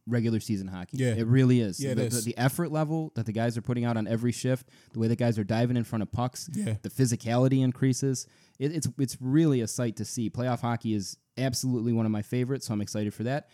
regular 0.07 0.41
season 0.41 0.69
hockey. 0.69 0.99
Yeah. 0.99 1.15
it 1.15 1.27
really 1.27 1.61
is. 1.61 1.83
Yeah, 1.83 1.95
the. 1.95 2.09
The, 2.09 2.21
the 2.21 2.37
effort 2.39 2.71
level 2.71 3.13
that 3.15 3.27
the 3.27 3.33
guys 3.33 3.57
are 3.57 3.63
putting 3.63 3.85
out 3.85 3.97
on 3.97 4.07
every 4.07 4.33
shift, 4.33 4.69
the 4.93 4.99
way 4.99 5.09
the 5.09 5.17
guys 5.17 5.39
are 5.39 5.45
diving 5.45 5.77
in 5.77 5.85
front 5.85 6.03
of 6.03 6.13
pucks, 6.13 6.49
Yeah. 6.53 6.75
the 6.83 6.91
physicality 6.91 7.63
increases. 7.63 8.27
It, 8.59 8.73
it's 8.75 8.89
it's 8.99 9.17
really 9.21 9.61
a 9.63 9.67
sight 9.67 9.97
to 9.97 10.05
see. 10.05 10.31
Playoff 10.31 10.61
hockey 10.61 10.95
is 10.95 11.17
absolutely 11.39 11.93
one 11.93 12.07
of 12.07 12.13
my 12.13 12.23
favorites, 12.23 12.67
so 12.67 12.75
I'm 12.75 12.81
excited 12.81 13.13
for 13.15 13.25
that. 13.25 13.49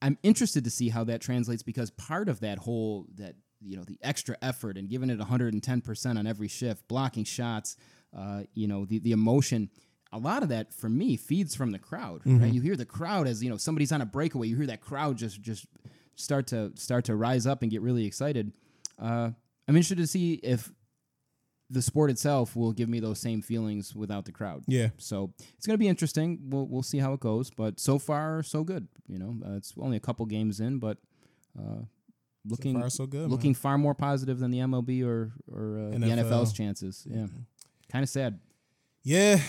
I'm 0.00 0.18
interested 0.24 0.64
to 0.64 0.70
see 0.70 0.88
how 0.88 1.04
that 1.04 1.20
translates 1.20 1.62
because 1.62 1.90
part 1.90 2.28
of 2.28 2.40
that 2.40 2.58
whole 2.58 3.06
that 3.16 3.36
you 3.60 3.76
know 3.76 3.84
the 3.84 3.98
extra 4.02 4.36
effort 4.42 4.76
and 4.76 4.88
giving 4.88 5.10
it 5.10 5.20
110% 5.20 6.18
on 6.18 6.26
every 6.26 6.48
shift, 6.48 6.88
blocking 6.88 7.22
shots, 7.24 7.76
uh, 8.16 8.42
you 8.54 8.66
know 8.66 8.84
the 8.84 8.98
the 8.98 9.12
emotion. 9.12 9.70
A 10.12 10.18
lot 10.18 10.42
of 10.42 10.50
that 10.50 10.72
for 10.74 10.88
me 10.88 11.16
feeds 11.16 11.54
from 11.54 11.70
the 11.70 11.78
crowd. 11.78 12.22
Right? 12.24 12.52
You 12.52 12.60
hear 12.60 12.76
the 12.76 12.84
crowd 12.84 13.26
as 13.26 13.42
you 13.42 13.50
know 13.50 13.56
somebody's 13.56 13.92
on 13.92 14.00
a 14.00 14.06
breakaway. 14.06 14.48
You 14.48 14.56
hear 14.56 14.66
that 14.66 14.80
crowd 14.80 15.16
just 15.16 15.40
just 15.40 15.66
start 16.16 16.46
to 16.48 16.72
start 16.76 17.06
to 17.06 17.16
rise 17.16 17.46
up 17.46 17.62
and 17.62 17.70
get 17.70 17.80
really 17.82 18.04
excited. 18.06 18.52
Uh, 18.98 19.30
I'm 19.68 19.76
interested 19.76 19.98
to 19.98 20.06
see 20.06 20.34
if 20.34 20.70
the 21.70 21.80
sport 21.80 22.10
itself 22.10 22.54
will 22.54 22.72
give 22.72 22.88
me 22.88 23.00
those 23.00 23.18
same 23.18 23.40
feelings 23.40 23.96
without 23.96 24.26
the 24.26 24.32
crowd. 24.32 24.62
Yeah. 24.66 24.88
So 24.98 25.32
it's 25.56 25.66
going 25.66 25.74
to 25.74 25.78
be 25.78 25.88
interesting. 25.88 26.38
We'll 26.50 26.66
we'll 26.66 26.82
see 26.82 26.98
how 26.98 27.14
it 27.14 27.20
goes. 27.20 27.50
But 27.50 27.80
so 27.80 27.98
far, 27.98 28.42
so 28.42 28.62
good. 28.62 28.88
You 29.08 29.18
know, 29.18 29.36
uh, 29.46 29.56
it's 29.56 29.72
only 29.80 29.96
a 29.96 30.00
couple 30.00 30.26
games 30.26 30.60
in, 30.60 30.78
but 30.78 30.98
uh, 31.58 31.82
looking 32.46 32.78
far, 32.78 32.90
so 32.90 33.06
good, 33.06 33.22
man. 33.22 33.30
looking 33.30 33.54
far 33.54 33.78
more 33.78 33.94
positive 33.94 34.38
than 34.38 34.50
the 34.50 34.58
MLB 34.58 35.04
or 35.04 35.32
or 35.50 35.78
uh, 35.78 35.98
the 35.98 36.06
NFL's 36.06 36.52
chances. 36.52 37.06
Yeah, 37.08 37.26
kind 37.90 38.02
of 38.02 38.08
sad. 38.08 38.38
Yeah, 39.02 39.40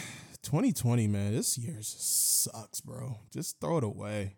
2020, 0.43 1.07
man. 1.07 1.33
This 1.33 1.57
year 1.57 1.77
just 1.77 2.43
sucks, 2.43 2.81
bro. 2.81 3.17
Just 3.31 3.59
throw 3.59 3.77
it 3.77 3.83
away. 3.83 4.35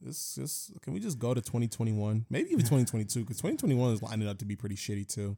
This 0.00 0.34
just 0.34 0.72
can 0.82 0.92
we 0.92 1.00
just 1.00 1.18
go 1.18 1.32
to 1.32 1.40
2021? 1.40 2.26
Maybe 2.28 2.50
even 2.50 2.58
2022 2.64 3.20
because 3.20 3.36
2021 3.38 3.92
is 3.94 4.02
lining 4.02 4.28
up 4.28 4.38
to 4.38 4.44
be 4.44 4.56
pretty 4.56 4.76
shitty 4.76 5.06
too. 5.08 5.36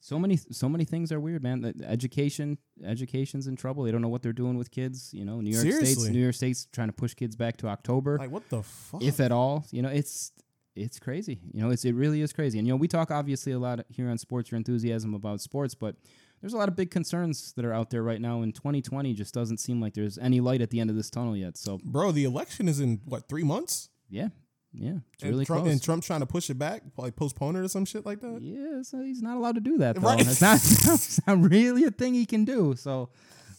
So 0.00 0.18
many 0.18 0.36
so 0.36 0.68
many 0.68 0.84
things 0.84 1.10
are 1.12 1.18
weird, 1.18 1.42
man. 1.42 1.62
The 1.62 1.74
education 1.88 2.58
education's 2.84 3.46
in 3.46 3.56
trouble. 3.56 3.84
They 3.84 3.90
don't 3.90 4.02
know 4.02 4.10
what 4.10 4.22
they're 4.22 4.34
doing 4.34 4.58
with 4.58 4.70
kids. 4.70 5.14
You 5.14 5.24
know, 5.24 5.40
New 5.40 5.50
York 5.50 5.74
State's 5.74 6.04
New 6.08 6.20
York 6.20 6.34
State's 6.34 6.68
trying 6.72 6.88
to 6.88 6.92
push 6.92 7.14
kids 7.14 7.34
back 7.36 7.56
to 7.58 7.68
October. 7.68 8.18
Like 8.18 8.30
what 8.30 8.48
the 8.50 8.62
fuck? 8.62 9.02
if 9.02 9.18
at 9.18 9.32
all. 9.32 9.64
You 9.70 9.80
know, 9.80 9.88
it's 9.88 10.30
it's 10.76 10.98
crazy. 10.98 11.40
You 11.52 11.62
know, 11.62 11.70
it's 11.70 11.86
it 11.86 11.94
really 11.94 12.20
is 12.20 12.32
crazy. 12.34 12.58
And 12.58 12.68
you 12.68 12.74
know, 12.74 12.76
we 12.76 12.86
talk 12.86 13.10
obviously 13.10 13.52
a 13.52 13.58
lot 13.58 13.80
here 13.88 14.10
on 14.10 14.18
Sports 14.18 14.50
Your 14.50 14.58
Enthusiasm 14.58 15.14
about 15.14 15.40
sports, 15.40 15.74
but 15.74 15.96
there's 16.44 16.52
a 16.52 16.58
lot 16.58 16.68
of 16.68 16.76
big 16.76 16.90
concerns 16.90 17.54
that 17.54 17.64
are 17.64 17.72
out 17.72 17.88
there 17.88 18.02
right 18.02 18.20
now. 18.20 18.42
And 18.42 18.54
2020 18.54 19.14
just 19.14 19.32
doesn't 19.32 19.60
seem 19.60 19.80
like 19.80 19.94
there's 19.94 20.18
any 20.18 20.40
light 20.42 20.60
at 20.60 20.68
the 20.68 20.78
end 20.78 20.90
of 20.90 20.96
this 20.96 21.08
tunnel 21.08 21.34
yet. 21.34 21.56
So 21.56 21.80
bro, 21.82 22.12
the 22.12 22.24
election 22.24 22.68
is 22.68 22.80
in 22.80 23.00
what 23.06 23.28
three 23.30 23.44
months? 23.44 23.88
yeah, 24.10 24.28
yeah, 24.74 24.96
it's 25.14 25.22
And 25.22 25.30
really 25.32 25.46
Trump, 25.46 25.62
close. 25.62 25.72
and 25.72 25.82
Trump 25.82 26.04
trying 26.04 26.20
to 26.20 26.26
push 26.26 26.50
it 26.50 26.58
back, 26.58 26.82
like 26.98 27.16
postpone 27.16 27.56
it 27.56 27.60
or 27.60 27.68
some 27.68 27.86
shit 27.86 28.04
like 28.04 28.20
that. 28.20 28.42
yeah, 28.42 28.82
so 28.82 29.00
he's 29.02 29.22
not 29.22 29.38
allowed 29.38 29.54
to 29.54 29.62
do 29.62 29.78
that. 29.78 29.94
Though. 29.96 30.02
Right. 30.08 30.20
It's 30.20 30.42
not, 30.42 30.56
it's 30.62 31.26
not 31.26 31.40
really 31.50 31.84
a 31.84 31.90
thing 31.90 32.12
he 32.12 32.26
can 32.26 32.44
do. 32.44 32.74
So 32.76 33.08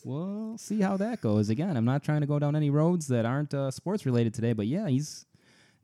we'll 0.03 0.57
see 0.59 0.79
how 0.81 0.97
that 0.97 1.21
goes. 1.21 1.49
Again, 1.49 1.77
I'm 1.77 1.85
not 1.85 2.03
trying 2.03 2.21
to 2.21 2.27
go 2.27 2.37
down 2.37 2.55
any 2.55 2.69
roads 2.69 3.07
that 3.07 3.25
aren't 3.25 3.53
uh, 3.55 3.71
sports 3.71 4.05
related 4.05 4.35
today, 4.35 4.53
but 4.53 4.67
yeah, 4.67 4.87
he's 4.87 5.25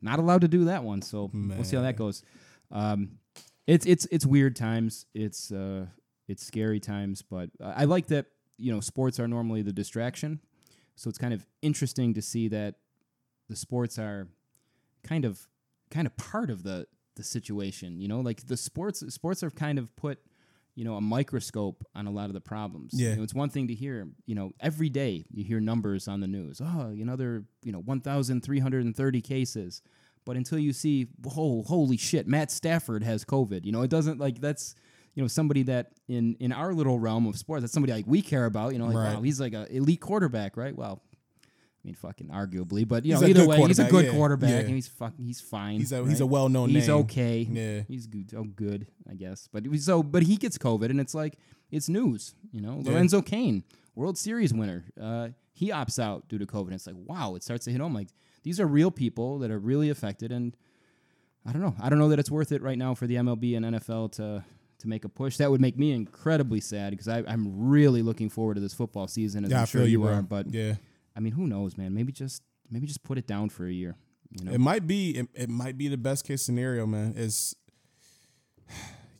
not 0.00 0.20
allowed 0.20 0.42
to 0.42 0.48
do 0.48 0.66
that 0.66 0.84
one. 0.84 1.02
So 1.02 1.30
we'll 1.34 1.64
see 1.64 1.74
how 1.74 1.82
that 1.82 1.96
goes. 1.96 2.22
Um, 2.70 3.18
it's 3.66 3.86
it's 3.86 4.06
it's 4.12 4.24
weird 4.26 4.54
times. 4.54 5.06
It's 5.14 5.50
uh, 5.52 5.86
it's 6.32 6.44
scary 6.44 6.80
times, 6.80 7.22
but 7.22 7.50
I 7.62 7.84
like 7.84 8.08
that 8.08 8.26
you 8.58 8.72
know 8.72 8.80
sports 8.80 9.20
are 9.20 9.28
normally 9.28 9.62
the 9.62 9.72
distraction. 9.72 10.40
So 10.96 11.08
it's 11.08 11.18
kind 11.18 11.34
of 11.34 11.46
interesting 11.62 12.14
to 12.14 12.22
see 12.22 12.48
that 12.48 12.76
the 13.48 13.56
sports 13.56 13.98
are 13.98 14.28
kind 15.02 15.24
of 15.24 15.46
kind 15.90 16.06
of 16.06 16.16
part 16.16 16.50
of 16.50 16.62
the 16.62 16.86
the 17.16 17.22
situation. 17.22 18.00
You 18.00 18.08
know, 18.08 18.20
like 18.20 18.46
the 18.46 18.56
sports 18.56 19.04
sports 19.14 19.42
are 19.42 19.50
kind 19.50 19.78
of 19.78 19.94
put 19.96 20.18
you 20.74 20.84
know 20.84 20.94
a 20.94 21.00
microscope 21.00 21.84
on 21.94 22.06
a 22.06 22.10
lot 22.10 22.26
of 22.26 22.34
the 22.34 22.40
problems. 22.40 22.92
Yeah. 22.94 23.10
You 23.10 23.16
know, 23.16 23.22
it's 23.22 23.34
one 23.34 23.50
thing 23.50 23.68
to 23.68 23.74
hear. 23.74 24.08
You 24.26 24.34
know, 24.34 24.52
every 24.60 24.88
day 24.88 25.26
you 25.30 25.44
hear 25.44 25.60
numbers 25.60 26.08
on 26.08 26.20
the 26.20 26.28
news. 26.28 26.60
Oh, 26.64 26.86
another 26.88 27.44
you 27.62 27.72
know 27.72 27.80
one 27.80 28.00
thousand 28.00 28.42
three 28.42 28.58
hundred 28.60 28.84
and 28.84 28.96
thirty 28.96 29.20
cases. 29.20 29.82
But 30.24 30.36
until 30.36 30.58
you 30.60 30.72
see, 30.72 31.08
oh, 31.36 31.64
holy 31.64 31.96
shit, 31.96 32.28
Matt 32.28 32.52
Stafford 32.52 33.02
has 33.02 33.24
COVID. 33.24 33.64
You 33.64 33.72
know, 33.72 33.82
it 33.82 33.90
doesn't 33.90 34.20
like 34.20 34.40
that's 34.40 34.76
you 35.14 35.22
know 35.22 35.28
somebody 35.28 35.62
that 35.64 35.92
in 36.08 36.36
in 36.40 36.52
our 36.52 36.72
little 36.74 36.98
realm 36.98 37.26
of 37.26 37.36
sports 37.36 37.62
that's 37.62 37.72
somebody 37.72 37.92
like 37.92 38.06
we 38.06 38.22
care 38.22 38.46
about. 38.46 38.72
You 38.72 38.78
know, 38.78 38.86
like 38.86 38.96
Right. 38.96 39.14
wow, 39.16 39.22
he's 39.22 39.40
like 39.40 39.52
an 39.54 39.66
elite 39.70 40.00
quarterback, 40.00 40.56
right? 40.56 40.74
Well. 40.76 41.02
I 41.84 41.88
mean, 41.88 41.94
fucking 41.96 42.28
arguably, 42.28 42.86
but 42.86 43.04
you 43.04 43.12
He's 43.12 43.22
know, 43.22 43.26
either 43.26 43.44
way, 43.44 43.56
he's 43.66 43.80
a 43.80 43.86
good 43.90 44.04
yeah, 44.04 44.12
quarterback, 44.12 44.50
yeah. 44.50 44.58
and 44.60 44.70
he's 44.70 44.86
fucking, 44.86 45.24
he's 45.24 45.40
fine. 45.40 45.80
He's 45.80 45.90
a 45.90 46.06
he's 46.06 46.20
a 46.20 46.26
well 46.26 46.48
known 46.48 46.68
He's 46.68 46.86
name. 46.86 46.98
okay. 46.98 47.40
Yeah. 47.50 47.80
He's 47.88 48.06
good. 48.06 48.32
Oh, 48.36 48.44
good, 48.44 48.86
I 49.10 49.14
guess. 49.14 49.48
But 49.52 49.66
was 49.66 49.84
so, 49.84 50.00
but 50.00 50.22
he 50.22 50.36
gets 50.36 50.56
COVID, 50.58 50.90
and 50.90 51.00
it's 51.00 51.12
like 51.12 51.38
it's 51.72 51.88
news. 51.88 52.36
You 52.52 52.60
know, 52.60 52.80
Yeah. 52.84 52.92
Lorenzo 52.92 53.20
Cain, 53.20 53.64
World 53.96 54.16
Series 54.16 54.54
winner, 54.54 54.84
uh, 55.00 55.30
he 55.54 55.70
opts 55.70 55.98
out 55.98 56.28
due 56.28 56.38
to 56.38 56.46
COVID. 56.46 56.66
And 56.66 56.74
it's 56.74 56.86
like, 56.86 56.94
wow, 56.96 57.34
it 57.34 57.42
starts 57.42 57.64
to 57.64 57.72
hit 57.72 57.80
home. 57.80 57.94
Like 57.94 58.10
these 58.44 58.60
are 58.60 58.66
real 58.68 58.92
people 58.92 59.40
that 59.40 59.50
are 59.50 59.58
really 59.58 59.90
affected, 59.90 60.30
and 60.30 60.56
I 61.44 61.50
don't 61.52 61.62
know. 61.62 61.74
I 61.82 61.88
don't 61.88 61.98
know 61.98 62.10
that 62.10 62.20
it's 62.20 62.30
worth 62.30 62.52
it 62.52 62.62
right 62.62 62.78
now 62.78 62.94
for 62.94 63.08
the 63.08 63.16
MLB 63.16 63.56
and 63.56 63.66
NFL 63.66 64.12
to 64.12 64.44
to 64.82 64.88
make 64.88 65.04
a 65.04 65.08
push. 65.08 65.38
That 65.38 65.50
would 65.50 65.60
make 65.60 65.78
me 65.78 65.92
incredibly 65.92 66.60
sad 66.60 66.90
because 66.90 67.08
I'm 67.08 67.68
really 67.68 68.02
looking 68.02 68.28
forward 68.28 68.54
to 68.54 68.60
this 68.60 68.74
football 68.74 69.08
season, 69.08 69.44
as 69.44 69.50
Yeah, 69.50 69.58
I'm 69.58 69.62
I 69.62 69.66
sure 69.66 69.80
feel 69.80 69.88
you, 69.88 70.02
you 70.02 70.08
are. 70.08 70.22
But 70.22 70.52
yeah, 70.52 70.74
I 71.16 71.20
mean, 71.20 71.32
who 71.32 71.46
knows, 71.46 71.76
man? 71.76 71.94
Maybe 71.94 72.12
just 72.12 72.42
maybe 72.70 72.86
just 72.86 73.02
put 73.02 73.18
it 73.18 73.26
down 73.26 73.48
for 73.48 73.66
a 73.66 73.72
year. 73.72 73.96
You 74.30 74.44
know, 74.44 74.52
it 74.52 74.60
might 74.60 74.86
be 74.86 75.10
it, 75.10 75.28
it 75.34 75.48
might 75.48 75.78
be 75.78 75.88
the 75.88 75.96
best 75.96 76.26
case 76.26 76.42
scenario, 76.42 76.86
man. 76.86 77.14
Is 77.16 77.56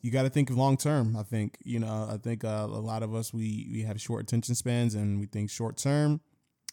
you 0.03 0.11
got 0.11 0.23
to 0.23 0.31
think 0.31 0.51
long 0.51 0.77
term. 0.77 1.17
I 1.17 1.23
think 1.23 1.59
you 1.65 1.79
know. 1.79 2.09
I 2.11 2.17
think 2.17 2.45
uh, 2.45 2.67
a 2.69 2.83
lot 2.83 3.03
of 3.03 3.15
us 3.15 3.33
we 3.33 3.69
we 3.73 3.83
have 3.83 4.01
short 4.01 4.23
attention 4.23 4.55
spans 4.55 4.95
and 4.95 5.21
we 5.21 5.27
think 5.27 5.51
short 5.51 5.77
term, 5.77 6.21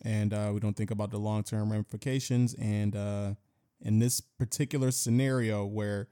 and 0.03 0.33
uh, 0.33 0.51
we 0.53 0.59
don't 0.59 0.75
think 0.75 0.91
about 0.91 1.11
the 1.11 1.19
long 1.19 1.43
term 1.43 1.71
ramifications. 1.71 2.55
And 2.55 2.95
uh, 2.95 3.33
in 3.81 3.99
this 3.99 4.19
particular 4.19 4.91
scenario 4.91 5.65
where 5.65 6.07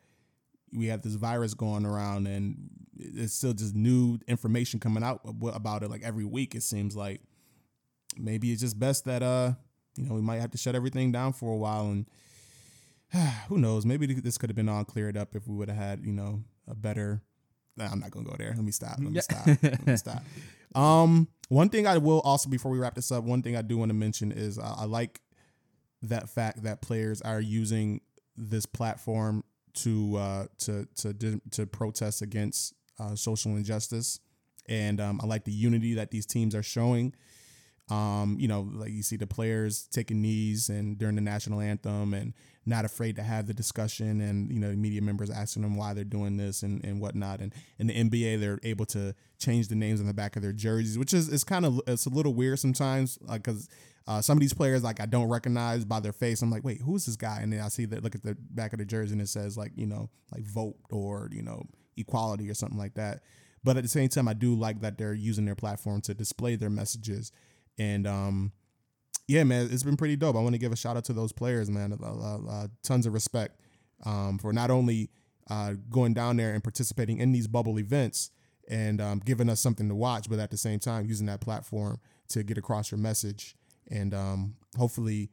we 0.73 0.87
have 0.87 1.01
this 1.01 1.15
virus 1.15 1.53
going 1.53 1.85
around 1.85 2.27
and 2.27 2.69
it's 2.97 3.33
still 3.33 3.53
just 3.53 3.75
new 3.75 4.19
information 4.27 4.79
coming 4.79 5.03
out 5.03 5.21
about 5.53 5.83
it 5.83 5.89
like 5.89 6.03
every 6.03 6.25
week 6.25 6.55
it 6.55 6.63
seems 6.63 6.95
like. 6.95 7.21
Maybe 8.17 8.51
it's 8.51 8.61
just 8.61 8.79
best 8.79 9.05
that 9.05 9.21
uh 9.21 9.53
you 9.95 10.05
know 10.05 10.15
we 10.15 10.21
might 10.21 10.41
have 10.41 10.51
to 10.51 10.57
shut 10.57 10.75
everything 10.75 11.11
down 11.11 11.33
for 11.33 11.53
a 11.53 11.57
while 11.57 11.85
and 11.87 12.05
who 13.47 13.57
knows? 13.57 13.85
Maybe 13.85 14.07
this 14.07 14.37
could 14.37 14.49
have 14.49 14.55
been 14.55 14.69
all 14.69 14.83
cleared 14.83 15.17
up 15.17 15.35
if 15.35 15.47
we 15.47 15.55
would 15.55 15.69
have 15.69 15.77
had 15.77 16.05
you 16.05 16.13
know 16.13 16.43
a 16.67 16.75
better 16.75 17.21
Nah, 17.75 17.89
i'm 17.91 17.99
not 17.99 18.09
gonna 18.09 18.25
go 18.25 18.35
there. 18.35 18.53
Let 18.55 18.63
me 18.63 18.71
stop. 18.71 18.97
Let 18.99 19.11
me 19.11 19.21
stop. 19.21 19.45
Let 19.45 19.85
me 19.85 19.97
stop. 19.97 20.23
Um 20.73 21.27
one 21.49 21.69
thing 21.69 21.87
i 21.87 21.97
will 21.97 22.19
also 22.21 22.49
before 22.49 22.71
we 22.71 22.79
wrap 22.79 22.95
this 22.95 23.11
up 23.11 23.23
one 23.23 23.41
thing 23.41 23.55
i 23.55 23.61
do 23.61 23.77
want 23.77 23.89
to 23.89 23.93
mention 23.93 24.31
is 24.31 24.59
uh, 24.59 24.75
i 24.77 24.85
like 24.85 25.21
that 26.01 26.29
fact 26.29 26.63
that 26.63 26.81
players 26.81 27.21
are 27.21 27.39
using 27.39 28.01
this 28.35 28.65
platform 28.65 29.43
to 29.77 30.17
uh, 30.17 30.45
to 30.59 30.87
to 30.95 31.41
to 31.51 31.65
protest 31.65 32.21
against 32.21 32.73
uh, 32.99 33.15
social 33.15 33.55
injustice, 33.55 34.19
and 34.67 34.99
um, 34.99 35.19
I 35.21 35.27
like 35.27 35.45
the 35.45 35.51
unity 35.51 35.93
that 35.95 36.11
these 36.11 36.25
teams 36.25 36.55
are 36.55 36.63
showing. 36.63 37.13
Um, 37.89 38.35
you 38.37 38.49
know, 38.49 38.69
like 38.73 38.91
you 38.91 39.01
see 39.01 39.15
the 39.15 39.27
players 39.27 39.87
taking 39.91 40.21
knees 40.21 40.67
and 40.67 40.97
during 40.97 41.15
the 41.15 41.21
national 41.21 41.61
anthem, 41.61 42.13
and 42.13 42.33
not 42.65 42.83
afraid 42.83 43.15
to 43.15 43.23
have 43.23 43.47
the 43.47 43.53
discussion, 43.53 44.19
and 44.19 44.51
you 44.51 44.59
know, 44.59 44.73
media 44.73 45.01
members 45.01 45.29
asking 45.29 45.63
them 45.63 45.77
why 45.77 45.93
they're 45.93 46.03
doing 46.03 46.37
this 46.37 46.63
and 46.63 46.83
and 46.83 46.99
whatnot. 46.99 47.39
And 47.39 47.53
in 47.79 47.87
the 47.87 47.93
NBA, 47.93 48.41
they're 48.41 48.59
able 48.63 48.85
to 48.87 49.15
change 49.39 49.69
the 49.69 49.75
names 49.75 50.01
on 50.01 50.07
the 50.07 50.13
back 50.13 50.35
of 50.35 50.41
their 50.41 50.51
jerseys, 50.51 50.97
which 50.97 51.13
is 51.13 51.29
it's 51.29 51.45
kind 51.45 51.65
of 51.65 51.79
it's 51.87 52.05
a 52.05 52.09
little 52.09 52.33
weird 52.33 52.59
sometimes, 52.59 53.17
like 53.21 53.43
because 53.43 53.69
uh, 54.07 54.21
some 54.21 54.37
of 54.37 54.41
these 54.41 54.53
players 54.53 54.83
like 54.83 55.01
I 55.01 55.05
don't 55.05 55.27
recognize 55.27 55.83
by 55.85 55.99
their 55.99 56.13
face. 56.13 56.41
I'm 56.41 56.49
like, 56.49 56.63
wait, 56.63 56.81
who's 56.81 57.05
this 57.05 57.17
guy? 57.17 57.39
And 57.41 57.51
then 57.51 57.61
I 57.61 57.67
see 57.67 57.85
that 57.85 58.03
look 58.03 58.15
at 58.15 58.23
the 58.23 58.37
back 58.39 58.73
of 58.73 58.79
the 58.79 58.85
jersey 58.85 59.13
and 59.13 59.21
it 59.21 59.29
says 59.29 59.57
like 59.57 59.71
you 59.75 59.85
know 59.85 60.09
like 60.33 60.43
vote 60.43 60.75
or 60.89 61.29
you 61.31 61.41
know 61.41 61.63
equality 61.97 62.49
or 62.49 62.53
something 62.53 62.77
like 62.77 62.95
that. 62.95 63.21
But 63.63 63.75
at 63.75 63.83
the 63.83 63.89
same 63.89 64.07
time, 64.07 64.27
I 64.29 64.33
do 64.33 64.55
like 64.55 64.79
that 64.81 64.97
they're 64.97 65.13
using 65.13 65.43
their 65.43 65.55
platform 65.55 65.99
to 66.01 66.13
display 66.13 66.55
their 66.55 66.69
messages. 66.69 67.33
And 67.77 68.07
um, 68.07 68.51
yeah, 69.27 69.43
man, 69.43 69.69
it's 69.71 69.83
been 69.83 69.97
pretty 69.97 70.15
dope. 70.15 70.35
I 70.35 70.39
want 70.39 70.53
to 70.53 70.59
give 70.59 70.71
a 70.71 70.77
shout 70.77 70.97
out 70.97 71.05
to 71.05 71.13
those 71.13 71.31
players, 71.31 71.69
man. 71.69 71.97
Uh, 72.01 72.05
uh, 72.05 72.39
uh, 72.49 72.67
tons 72.83 73.05
of 73.05 73.13
respect 73.13 73.59
um, 74.05 74.37
for 74.39 74.53
not 74.53 74.71
only 74.71 75.09
uh, 75.49 75.73
going 75.89 76.13
down 76.13 76.37
there 76.37 76.53
and 76.53 76.63
participating 76.63 77.19
in 77.19 77.31
these 77.31 77.47
bubble 77.47 77.79
events 77.79 78.31
and 78.69 78.99
um, 79.01 79.21
giving 79.23 79.49
us 79.49 79.59
something 79.59 79.87
to 79.87 79.95
watch, 79.95 80.29
but 80.29 80.39
at 80.39 80.51
the 80.51 80.57
same 80.57 80.79
time 80.79 81.05
using 81.05 81.27
that 81.27 81.41
platform 81.41 81.99
to 82.29 82.43
get 82.43 82.57
across 82.57 82.91
your 82.91 82.99
message. 82.99 83.55
And 83.89 84.13
um, 84.13 84.55
hopefully, 84.77 85.29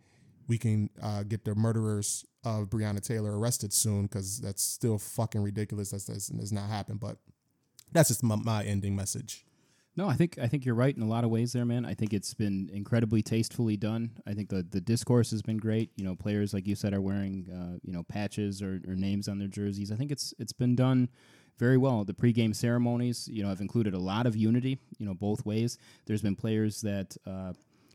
we 0.47 0.59
can 0.59 0.91
uh, 1.03 1.23
get 1.23 1.45
the 1.45 1.55
murderers 1.55 2.25
of 2.45 2.69
Breonna 2.69 3.01
Taylor 3.01 3.37
arrested 3.39 3.73
soon 3.73 4.03
because 4.03 4.41
that's 4.41 4.63
still 4.63 4.99
fucking 4.99 5.43
ridiculous. 5.43 5.91
That's, 5.91 6.05
that's, 6.05 6.29
that's 6.29 6.53
not 6.53 6.69
happened, 6.69 7.01
but 7.01 7.17
that's 7.93 8.09
just 8.09 8.23
my, 8.23 8.37
my 8.37 8.65
ending 8.65 8.95
message. 8.95 9.47
No, 9.97 10.09
I 10.09 10.15
think 10.15 10.39
I 10.43 10.49
think 10.49 10.65
you're 10.65 10.75
right 10.75 10.95
in 10.95 11.03
a 11.03 11.07
lot 11.09 11.23
of 11.23 11.31
ways 11.31 11.53
there, 11.53 11.65
man. 11.65 11.87
I 11.87 11.95
think 11.95 12.13
it's 12.13 12.35
been 12.35 12.69
incredibly 12.73 13.23
tastefully 13.23 13.77
done. 13.77 14.11
I 14.27 14.35
think 14.35 14.49
the 14.49 14.67
the 14.69 14.81
discourse 14.81 15.31
has 15.31 15.41
been 15.41 15.57
great. 15.57 15.91
You 15.97 16.05
know, 16.05 16.17
players 16.17 16.53
like 16.53 16.67
you 16.67 16.75
said 16.75 16.93
are 16.95 17.01
wearing 17.01 17.49
uh, 17.49 17.79
you 17.83 17.93
know 17.93 18.03
patches 18.03 18.61
or, 18.61 18.81
or 18.89 18.97
names 18.97 19.29
on 19.29 19.39
their 19.39 19.49
jerseys. 19.49 19.93
I 19.93 19.97
think 19.97 20.11
it's 20.11 20.35
it's 20.39 20.53
been 20.53 20.75
done 20.75 21.11
very 21.59 21.77
well. 21.77 22.05
The 22.05 22.13
pregame 22.15 22.57
ceremonies, 22.57 23.29
you 23.31 23.45
know, 23.45 23.49
have 23.49 23.61
included 23.61 23.95
a 23.95 23.99
lot 24.01 24.27
of 24.27 24.35
unity. 24.35 24.79
You 24.99 25.07
know, 25.07 25.15
both 25.15 25.47
ways. 25.47 25.79
There's 26.07 26.23
been 26.23 26.35
players 26.35 26.81
that 26.81 27.17
uh, 27.25 27.53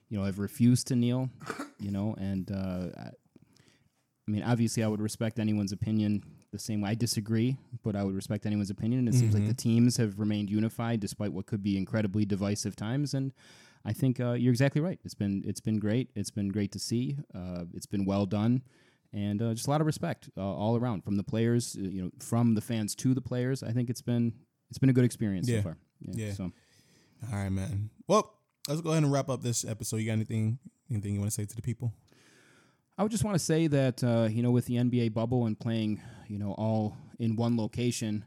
you 0.07 0.17
know 0.17 0.23
have 0.23 0.39
refused 0.39 0.87
to 0.87 0.95
kneel. 0.95 1.29
You 1.79 1.91
know, 1.91 2.15
and 2.17 2.49
uh, 2.51 2.87
I 4.27 4.31
mean, 4.31 4.43
obviously, 4.43 4.83
I 4.83 4.87
would 4.87 5.01
respect 5.01 5.39
anyone's 5.39 5.71
opinion 5.71 6.23
the 6.51 6.59
same 6.59 6.81
way. 6.81 6.89
I 6.91 6.95
disagree, 6.95 7.57
but 7.83 7.95
I 7.95 8.03
would 8.03 8.15
respect 8.15 8.45
anyone's 8.45 8.69
opinion. 8.69 8.99
And 8.99 9.09
it 9.09 9.13
seems 9.17 9.33
like 9.33 9.47
the 9.47 9.53
teams 9.53 9.97
have 9.97 10.19
remained 10.19 10.49
unified 10.49 10.99
despite 10.99 11.31
what 11.33 11.45
could 11.45 11.61
be 11.63 11.77
incredibly 11.77 12.25
divisive 12.25 12.75
times. 12.75 13.13
And 13.13 13.31
I 13.85 13.93
think 13.93 14.19
uh, 14.19 14.33
you're 14.33 14.51
exactly 14.51 14.81
right. 14.81 14.99
It's 15.05 15.13
been 15.13 15.43
it's 15.45 15.61
been 15.61 15.79
great. 15.79 16.09
It's 16.15 16.31
been 16.31 16.49
great 16.49 16.71
to 16.73 16.79
see. 16.79 17.17
Uh, 17.33 17.65
it's 17.73 17.85
been 17.85 18.03
well 18.05 18.25
done, 18.25 18.63
and 19.13 19.41
uh, 19.41 19.53
just 19.53 19.67
a 19.67 19.69
lot 19.69 19.79
of 19.81 19.87
respect 19.87 20.29
uh, 20.37 20.41
all 20.41 20.75
around 20.75 21.03
from 21.03 21.15
the 21.17 21.23
players. 21.23 21.77
uh, 21.79 21.83
You 21.87 22.01
know, 22.03 22.11
from 22.19 22.55
the 22.55 22.61
fans 22.61 22.95
to 22.95 23.13
the 23.13 23.21
players. 23.21 23.63
I 23.63 23.71
think 23.71 23.89
it's 23.89 24.01
been 24.01 24.33
it's 24.69 24.79
been 24.79 24.89
a 24.89 24.93
good 24.93 25.05
experience 25.05 25.47
Yeah. 25.47 25.59
so 25.59 25.63
far. 25.63 25.77
Yeah. 26.01 26.33
So 26.33 26.51
All 27.31 27.37
right, 27.39 27.49
man. 27.49 27.89
Well, 28.07 28.33
let's 28.67 28.81
go 28.81 28.91
ahead 28.91 29.03
and 29.03 29.11
wrap 29.11 29.29
up 29.29 29.41
this 29.43 29.63
episode. 29.65 29.97
You 29.97 30.07
got 30.07 30.13
anything 30.13 30.59
anything 30.91 31.13
you 31.13 31.19
want 31.19 31.31
to 31.31 31.35
say 31.35 31.45
to 31.45 31.55
the 31.55 31.61
people? 31.61 31.93
I 32.97 33.03
would 33.03 33.11
just 33.13 33.23
want 33.23 33.35
to 33.35 33.39
say 33.43 33.67
that 33.67 34.03
uh, 34.03 34.27
you 34.29 34.43
know 34.43 34.51
with 34.51 34.65
the 34.65 34.75
NBA 34.75 35.13
bubble 35.13 35.45
and 35.45 35.57
playing 35.57 36.01
you 36.29 36.39
know 36.39 36.53
all 36.53 36.95
in 37.19 37.35
one 37.35 37.57
location. 37.57 38.23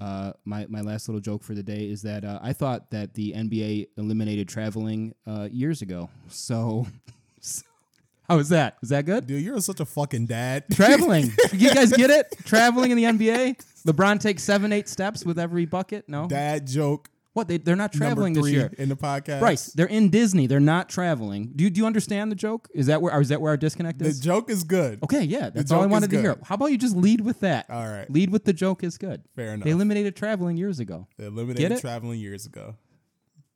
Uh, 0.00 0.32
my 0.44 0.66
my 0.68 0.82
last 0.82 1.08
little 1.08 1.20
joke 1.20 1.42
for 1.42 1.54
the 1.54 1.62
day 1.62 1.88
is 1.88 2.02
that 2.02 2.24
uh, 2.24 2.38
I 2.42 2.52
thought 2.52 2.90
that 2.90 3.14
the 3.14 3.32
NBA 3.32 3.88
eliminated 3.96 4.48
traveling 4.48 5.14
uh, 5.26 5.48
years 5.50 5.80
ago. 5.80 6.10
So, 6.28 6.86
how 8.28 8.36
was 8.36 8.48
that? 8.48 8.76
Was 8.80 8.90
that 8.90 9.06
good? 9.06 9.26
Dude, 9.26 9.42
you're 9.42 9.60
such 9.60 9.78
a 9.80 9.84
fucking 9.86 10.26
dad. 10.26 10.64
Traveling. 10.72 11.32
you 11.52 11.72
guys 11.72 11.92
get 11.92 12.10
it? 12.10 12.26
Traveling 12.44 12.90
in 12.90 12.96
the 12.96 13.04
NBA. 13.04 13.56
LeBron 13.86 14.18
takes 14.20 14.42
seven, 14.42 14.72
eight 14.72 14.88
steps 14.88 15.24
with 15.24 15.38
every 15.38 15.64
bucket. 15.64 16.08
No. 16.08 16.26
dad 16.26 16.66
joke 16.66 17.08
what? 17.36 17.48
They 17.48 17.58
they're 17.58 17.76
not 17.76 17.92
traveling 17.92 18.32
this 18.32 18.48
year. 18.48 18.72
in 18.78 18.88
the 18.88 18.96
podcast. 18.96 19.40
Bryce, 19.40 19.66
they're 19.66 19.86
in 19.86 20.08
Disney. 20.10 20.46
They're 20.46 20.58
not 20.58 20.88
traveling. 20.88 21.52
Do 21.54 21.64
you, 21.64 21.70
do 21.70 21.80
you 21.80 21.86
understand 21.86 22.32
the 22.32 22.36
joke? 22.36 22.68
Is 22.74 22.86
that 22.86 23.02
where 23.02 23.12
or 23.14 23.20
is 23.20 23.28
that 23.28 23.40
where 23.40 23.50
our 23.50 23.56
disconnect 23.56 24.00
is? 24.02 24.18
The 24.18 24.24
joke 24.24 24.50
is 24.50 24.64
good. 24.64 25.02
Okay, 25.04 25.22
yeah, 25.22 25.50
that's 25.50 25.70
all 25.70 25.82
I 25.82 25.86
wanted 25.86 26.10
to 26.10 26.20
hear. 26.20 26.38
How 26.42 26.54
about 26.56 26.72
you 26.72 26.78
just 26.78 26.96
lead 26.96 27.20
with 27.20 27.40
that? 27.40 27.66
All 27.70 27.86
right. 27.86 28.10
Lead 28.10 28.30
with 28.30 28.44
the 28.44 28.52
joke 28.52 28.82
is 28.82 28.98
good. 28.98 29.22
Fair 29.36 29.54
enough. 29.54 29.64
They 29.64 29.70
eliminated 29.70 30.16
traveling 30.16 30.56
years 30.56 30.80
ago, 30.80 31.06
They 31.18 31.26
eliminated 31.26 31.80
traveling 31.80 32.18
years 32.18 32.46
ago. 32.46 32.76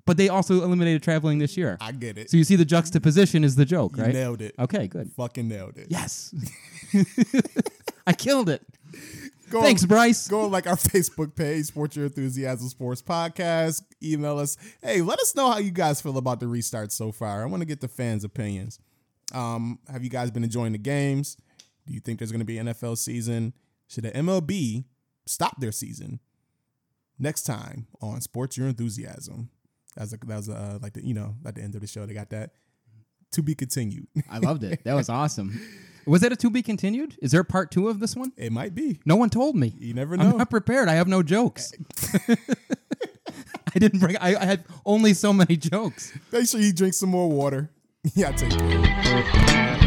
but 0.07 0.17
they 0.17 0.29
also 0.29 0.63
eliminated 0.63 1.03
traveling 1.03 1.39
this 1.39 1.57
year. 1.57 1.79
I 1.81 1.93
get 1.93 2.19
it. 2.19 2.31
So 2.31 2.37
you 2.37 2.45
see 2.45 2.57
the 2.57 2.65
juxtaposition 2.65 3.45
is 3.45 3.57
the 3.57 3.65
joke, 3.65 3.97
you 3.97 4.03
right? 4.03 4.13
nailed 4.13 4.43
it. 4.43 4.55
Okay, 4.59 4.89
good. 4.89 5.11
Fucking 5.13 5.49
nailed 5.49 5.79
it. 5.79 5.87
Yes. 5.89 6.35
I 8.07 8.13
killed 8.13 8.49
it. 8.49 8.63
Go 9.51 9.63
Thanks, 9.63 9.85
Bryce. 9.85 10.29
Go 10.29 10.43
on 10.43 10.53
like 10.53 10.69
our 10.69 10.77
Facebook 10.77 11.35
page, 11.35 11.67
Sports 11.67 11.97
Your 11.97 12.07
Enthusiasm 12.07 12.69
Sports 12.69 13.03
Podcast. 13.03 13.83
Email 14.01 14.39
us. 14.39 14.57
Hey, 14.81 15.03
let 15.03 15.19
us 15.19 15.35
know 15.35 15.51
how 15.51 15.59
you 15.59 15.73
guys 15.73 16.01
feel 16.01 16.17
about 16.19 16.39
the 16.39 16.47
restart 16.47 16.93
so 16.93 17.11
far. 17.11 17.43
I 17.43 17.47
want 17.47 17.61
to 17.61 17.67
get 17.67 17.81
the 17.81 17.89
fans' 17.89 18.23
opinions. 18.23 18.79
Um, 19.35 19.81
have 19.91 20.05
you 20.05 20.11
guys 20.11 20.31
been 20.31 20.45
enjoying 20.45 20.71
the 20.71 20.79
games? 20.79 21.37
Do 21.85 21.93
you 21.93 21.99
think 21.99 22.21
there's 22.21 22.31
going 22.31 22.41
to 22.41 22.45
be 22.45 22.57
NFL 22.57 22.97
season? 22.97 23.53
Should 23.89 24.05
the 24.05 24.13
MLB 24.13 24.85
stop 25.27 25.61
their 25.61 25.73
season? 25.73 26.21
Next 27.19 27.43
time 27.43 27.89
on 28.01 28.21
Sports 28.21 28.57
Your 28.57 28.69
Enthusiasm. 28.69 29.51
That 29.97 30.03
was, 30.03 30.13
a, 30.13 30.17
that 30.19 30.37
was 30.37 30.49
uh, 30.49 30.79
like 30.81 30.93
the 30.93 31.05
you 31.05 31.13
know 31.13 31.35
at 31.45 31.57
the 31.57 31.63
end 31.63 31.75
of 31.75 31.81
the 31.81 31.89
show 31.89 32.07
they 32.07 32.15
got 32.15 32.31
that 32.31 32.53
to 33.33 33.43
be 33.43 33.57
continued. 33.57 34.07
I 34.31 34.39
loved 34.39 34.63
it. 34.63 34.85
That 34.85 34.95
was 34.95 35.09
awesome. 35.09 35.61
Was 36.07 36.23
that 36.23 36.33
a 36.33 36.37
to 36.37 36.51
be 36.51 36.63
continued? 36.63 37.17
Is 37.21 37.33
there 37.33 37.41
a 37.41 37.45
part 37.45 37.71
two 37.71 37.89
of 37.89 38.01
this 38.01 38.17
one? 38.17 38.33
it 38.37 38.53
might 38.53 38.75
be. 38.75 39.01
No 39.05 39.17
one 39.17 39.31
told 39.31 39.57
me. 39.57 39.75
You 39.79 39.95
never 39.95 40.17
know. 40.17 40.31
I'm 40.31 40.39
not 40.39 40.51
prepared. 40.51 40.89
I 40.89 40.95
have 40.95 41.09
no 41.09 41.23
jokes. 41.23 41.73
I 43.75 43.79
didn't 43.79 44.01
bring. 44.01 44.17
I, 44.17 44.35
I 44.35 44.45
had 44.45 44.65
only 44.85 45.15
so 45.15 45.33
many 45.33 45.57
jokes. 45.57 46.13
Make 46.33 46.49
sure 46.49 46.61
you 46.61 46.73
drink 46.73 46.95
some 46.95 47.11
more 47.11 47.29
water. 47.31 47.71
Yeah, 48.15 48.33
take 48.33 48.51
care. 48.51 49.87